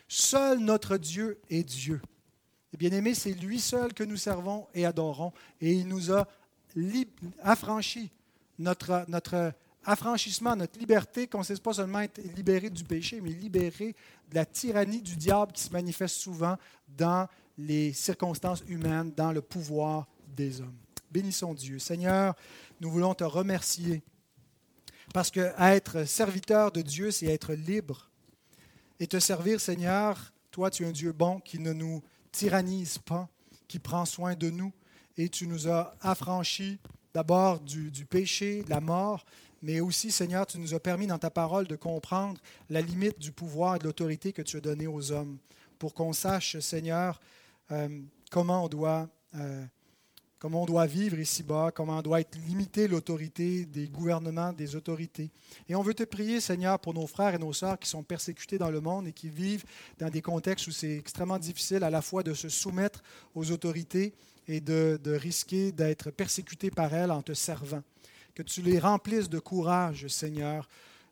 Seul 0.08 0.58
notre 0.58 0.96
Dieu 0.96 1.38
est 1.50 1.64
Dieu. 1.64 2.00
Et 2.72 2.76
bien 2.76 2.90
aimé, 2.92 3.14
c'est 3.14 3.32
lui 3.32 3.60
seul 3.60 3.94
que 3.94 4.04
nous 4.04 4.16
servons 4.16 4.66
et 4.74 4.86
adorons. 4.86 5.32
Et 5.60 5.72
il 5.72 5.88
nous 5.88 6.12
a 6.12 6.26
affranchis. 7.42 8.10
Notre, 8.58 9.04
notre 9.08 9.52
affranchissement, 9.84 10.56
notre 10.56 10.78
liberté 10.78 11.26
consiste 11.26 11.62
pas 11.62 11.72
seulement 11.72 12.00
être 12.00 12.20
libéré 12.36 12.70
du 12.70 12.84
péché, 12.84 13.20
mais 13.20 13.30
libéré 13.30 13.94
de 14.30 14.34
la 14.34 14.44
tyrannie 14.44 15.02
du 15.02 15.16
diable 15.16 15.52
qui 15.52 15.62
se 15.62 15.70
manifeste 15.70 16.16
souvent 16.16 16.56
dans 16.88 17.26
les 17.56 17.92
circonstances 17.92 18.62
humaines, 18.68 19.12
dans 19.16 19.32
le 19.32 19.40
pouvoir 19.40 20.06
des 20.36 20.60
hommes. 20.60 20.76
Bénissons 21.10 21.54
Dieu. 21.54 21.78
Seigneur, 21.78 22.34
nous 22.80 22.90
voulons 22.90 23.14
te 23.14 23.24
remercier 23.24 24.02
parce 25.14 25.30
que 25.30 25.52
être 25.58 26.04
serviteur 26.04 26.70
de 26.70 26.82
Dieu, 26.82 27.10
c'est 27.10 27.26
être 27.26 27.54
libre. 27.54 28.10
Et 29.00 29.06
te 29.06 29.18
servir, 29.18 29.60
Seigneur, 29.60 30.32
toi, 30.50 30.70
tu 30.70 30.84
es 30.84 30.86
un 30.86 30.92
Dieu 30.92 31.12
bon 31.12 31.40
qui 31.40 31.58
ne 31.58 31.72
nous 31.72 32.02
tyrannise 32.30 32.98
pas, 32.98 33.28
qui 33.66 33.78
prend 33.78 34.04
soin 34.04 34.34
de 34.34 34.50
nous. 34.50 34.72
Et 35.16 35.28
tu 35.28 35.46
nous 35.46 35.68
as 35.68 35.96
affranchis 36.00 36.78
d'abord 37.14 37.60
du, 37.60 37.90
du 37.90 38.04
péché, 38.04 38.62
de 38.62 38.70
la 38.70 38.80
mort, 38.80 39.24
mais 39.62 39.80
aussi, 39.80 40.10
Seigneur, 40.10 40.46
tu 40.46 40.58
nous 40.58 40.74
as 40.74 40.80
permis 40.80 41.06
dans 41.06 41.18
ta 41.18 41.30
parole 41.30 41.66
de 41.66 41.76
comprendre 41.76 42.40
la 42.70 42.80
limite 42.80 43.18
du 43.18 43.32
pouvoir 43.32 43.76
et 43.76 43.78
de 43.78 43.84
l'autorité 43.84 44.32
que 44.32 44.42
tu 44.42 44.56
as 44.56 44.60
donné 44.60 44.86
aux 44.86 45.10
hommes, 45.10 45.38
pour 45.78 45.94
qu'on 45.94 46.12
sache, 46.12 46.58
Seigneur, 46.60 47.20
euh, 47.72 47.88
comment, 48.30 48.64
on 48.64 48.68
doit, 48.68 49.08
euh, 49.34 49.64
comment 50.38 50.62
on 50.62 50.66
doit 50.66 50.86
vivre 50.86 51.18
ici-bas, 51.18 51.72
comment 51.74 52.02
doit 52.02 52.20
être 52.20 52.36
limitée 52.46 52.86
l'autorité 52.88 53.64
des 53.64 53.88
gouvernements, 53.88 54.52
des 54.52 54.76
autorités. 54.76 55.30
Et 55.68 55.74
on 55.74 55.82
veut 55.82 55.94
te 55.94 56.04
prier, 56.04 56.40
Seigneur, 56.40 56.78
pour 56.78 56.94
nos 56.94 57.06
frères 57.06 57.34
et 57.34 57.38
nos 57.38 57.52
sœurs 57.52 57.78
qui 57.78 57.88
sont 57.88 58.02
persécutés 58.02 58.58
dans 58.58 58.70
le 58.70 58.80
monde 58.80 59.08
et 59.08 59.12
qui 59.12 59.28
vivent 59.28 59.64
dans 59.98 60.10
des 60.10 60.22
contextes 60.22 60.66
où 60.68 60.72
c'est 60.72 60.96
extrêmement 60.96 61.38
difficile 61.38 61.82
à 61.82 61.90
la 61.90 62.02
fois 62.02 62.22
de 62.22 62.34
se 62.34 62.48
soumettre 62.48 63.02
aux 63.34 63.50
autorités 63.50 64.14
et 64.46 64.60
de 64.60 64.98
risquer 65.12 65.72
d'être 65.72 66.10
persécutés 66.10 66.70
par 66.70 66.94
elles 66.94 67.10
en 67.10 67.22
te 67.22 67.34
servant 67.34 67.82
que 68.38 68.42
tu 68.44 68.62
les 68.62 68.78
remplisses 68.78 69.28
de 69.28 69.40
courage, 69.40 70.06
Seigneur, 70.06 70.68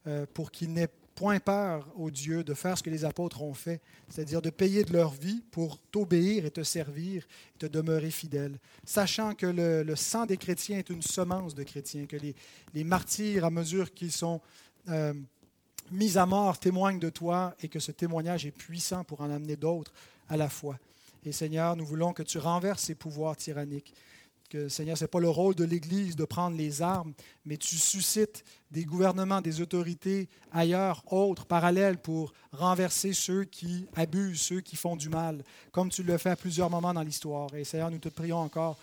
euh, 0.06 0.26
pour 0.32 0.52
qu'ils 0.52 0.72
n'aient 0.72 0.92
point 1.16 1.40
peur, 1.40 1.88
ô 1.96 2.08
Dieu, 2.08 2.44
de 2.44 2.54
faire 2.54 2.78
ce 2.78 2.84
que 2.84 2.90
les 2.90 3.04
apôtres 3.04 3.42
ont 3.42 3.52
fait, 3.52 3.80
c'est-à-dire 4.08 4.40
de 4.40 4.50
payer 4.50 4.84
de 4.84 4.92
leur 4.92 5.10
vie 5.10 5.42
pour 5.50 5.80
t'obéir 5.90 6.46
et 6.46 6.52
te 6.52 6.62
servir 6.62 7.26
et 7.56 7.58
te 7.58 7.66
demeurer 7.66 8.12
fidèle, 8.12 8.60
sachant 8.84 9.34
que 9.34 9.46
le, 9.46 9.96
sang 9.96 10.24
des 10.24 10.36
chrétiens 10.36 10.78
est 10.78 10.88
une 10.88 11.02
semence 11.02 11.56
de 11.56 11.64
chrétiens, 11.64 12.06
que 12.06 12.16
les, 12.16 12.84
martyrs, 12.84 13.44
à 13.44 13.50
mesure 13.50 13.92
qu'ils 13.92 14.12
sont 14.12 14.40
euh, 14.88 15.12
mis 15.90 16.18
à 16.18 16.26
mort, 16.26 16.60
témoignent 16.60 17.00
de 17.00 17.10
toi 17.10 17.56
et 17.60 17.66
que 17.66 17.80
ce 17.80 17.90
témoignage 17.90 18.46
est 18.46 18.56
puissant 18.56 19.02
pour 19.02 19.20
en 19.20 19.30
amener 19.32 19.56
d'autres 19.56 19.92
à 20.28 20.36
la 20.36 20.48
foi. 20.48 20.78
Et 21.24 21.32
Seigneur, 21.32 21.74
nous 21.74 21.84
voulons 21.84 22.12
que 22.12 22.22
tu 22.22 22.38
renverses 22.38 22.84
ces 22.84 22.94
pouvoirs 22.94 23.36
tyranniques 23.36 23.92
que, 24.49 24.68
Seigneur, 24.68 24.97
ce 24.97 25.05
n'est 25.05 25.09
pas 25.09 25.20
le 25.20 25.28
rôle 25.28 25.55
de 25.55 25.64
l'Église 25.64 26.16
de 26.16 26.24
prendre 26.24 26.57
les 26.57 26.82
armes, 26.82 27.12
mais 27.44 27.57
tu 27.57 27.76
suscites 27.76 28.44
des 28.70 28.84
gouvernements, 28.84 29.40
des 29.40 29.61
autorités 29.61 30.28
ailleurs, 30.53 31.03
autres, 31.12 31.47
parallèles, 31.47 31.99
pour 31.99 32.32
renverser 32.53 33.12
ceux 33.12 33.44
qui 33.44 33.86
abusent, 33.94 34.40
ceux 34.40 34.61
qui 34.61 34.76
font 34.76 34.97
du 34.97 35.09
mal, 35.09 35.42
comme 35.72 35.90
tu 35.90 36.03
le 36.03 36.18
fais 36.18 36.30
à 36.30 36.36
plusieurs 36.36 36.70
moments 36.70 36.94
dans 36.94 37.03
l'histoire. 37.03 37.55
Et 37.55 37.64
Seigneur, 37.64 37.90
nous 37.90 37.99
te 37.99 38.09
prions 38.09 38.38
encore 38.38 38.76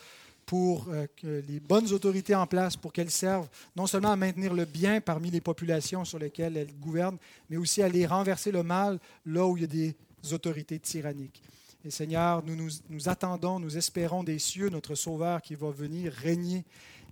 pour 0.46 0.88
euh, 0.90 1.08
que 1.16 1.44
les 1.48 1.60
bonnes 1.60 1.92
autorités 1.94 2.36
en 2.36 2.48
place, 2.48 2.76
pour 2.76 2.92
qu'elles 2.92 3.12
servent 3.12 3.48
non 3.76 3.88
seulement 3.88 4.12
à 4.12 4.16
maintenir 4.16 4.54
le 4.54 4.66
bien 4.66 5.02
parmi 5.02 5.30
les 5.32 5.42
populations 5.42 6.06
sur 6.06 6.20
lesquelles 6.20 6.58
elles 6.58 6.74
gouvernent, 6.80 7.18
mais 7.50 7.58
aussi 7.58 7.82
à 7.82 7.90
les 7.90 8.06
renverser 8.06 8.52
le 8.52 8.64
mal 8.64 9.00
là 9.26 9.46
où 9.46 9.58
il 9.58 9.62
y 9.62 9.64
a 9.64 9.68
des 9.68 9.96
autorités 10.32 10.80
tyranniques. 10.80 11.42
Et 11.86 11.92
Seigneur, 11.92 12.44
nous, 12.46 12.70
nous, 12.90 13.10
attendons, 13.10 13.60
nous 13.60 13.78
espérons 13.78 14.24
des 14.24 14.40
cieux 14.40 14.70
notre 14.70 14.96
Sauveur 14.96 15.42
qui 15.42 15.56
va 15.56 15.70
venir 15.70 16.14
régner. 16.14 16.64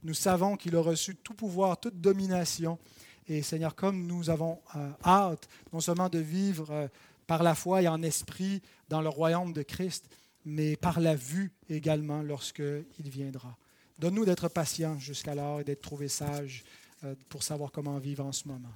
Nous 0.03 0.13
savons 0.13 0.55
qu'il 0.55 0.75
a 0.75 0.81
reçu 0.81 1.15
tout 1.15 1.33
pouvoir, 1.33 1.79
toute 1.79 1.99
domination. 1.99 2.79
Et 3.27 3.41
Seigneur, 3.41 3.75
comme 3.75 4.07
nous 4.07 4.29
avons 4.29 4.59
euh, 4.75 4.89
hâte 5.03 5.47
non 5.73 5.81
seulement 5.81 6.09
de 6.09 6.19
vivre 6.19 6.71
euh, 6.71 6.87
par 7.27 7.43
la 7.43 7.53
foi 7.53 7.81
et 7.81 7.87
en 7.87 8.01
esprit 8.01 8.61
dans 8.89 9.01
le 9.01 9.09
royaume 9.09 9.53
de 9.53 9.61
Christ, 9.61 10.09
mais 10.45 10.75
par 10.75 10.99
la 10.99 11.15
vue 11.15 11.51
également 11.69 12.21
lorsqu'il 12.21 12.85
viendra. 12.97 13.55
Donne-nous 13.99 14.25
d'être 14.25 14.47
patients 14.47 14.97
jusqu'alors 14.97 15.61
et 15.61 15.63
d'être 15.63 15.81
trouvés 15.81 16.07
sages 16.07 16.63
euh, 17.03 17.13
pour 17.29 17.43
savoir 17.43 17.71
comment 17.71 17.97
vivre 17.99 18.25
en 18.25 18.31
ce 18.31 18.47
moment. 18.47 18.71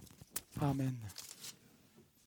Amen. 0.62 0.96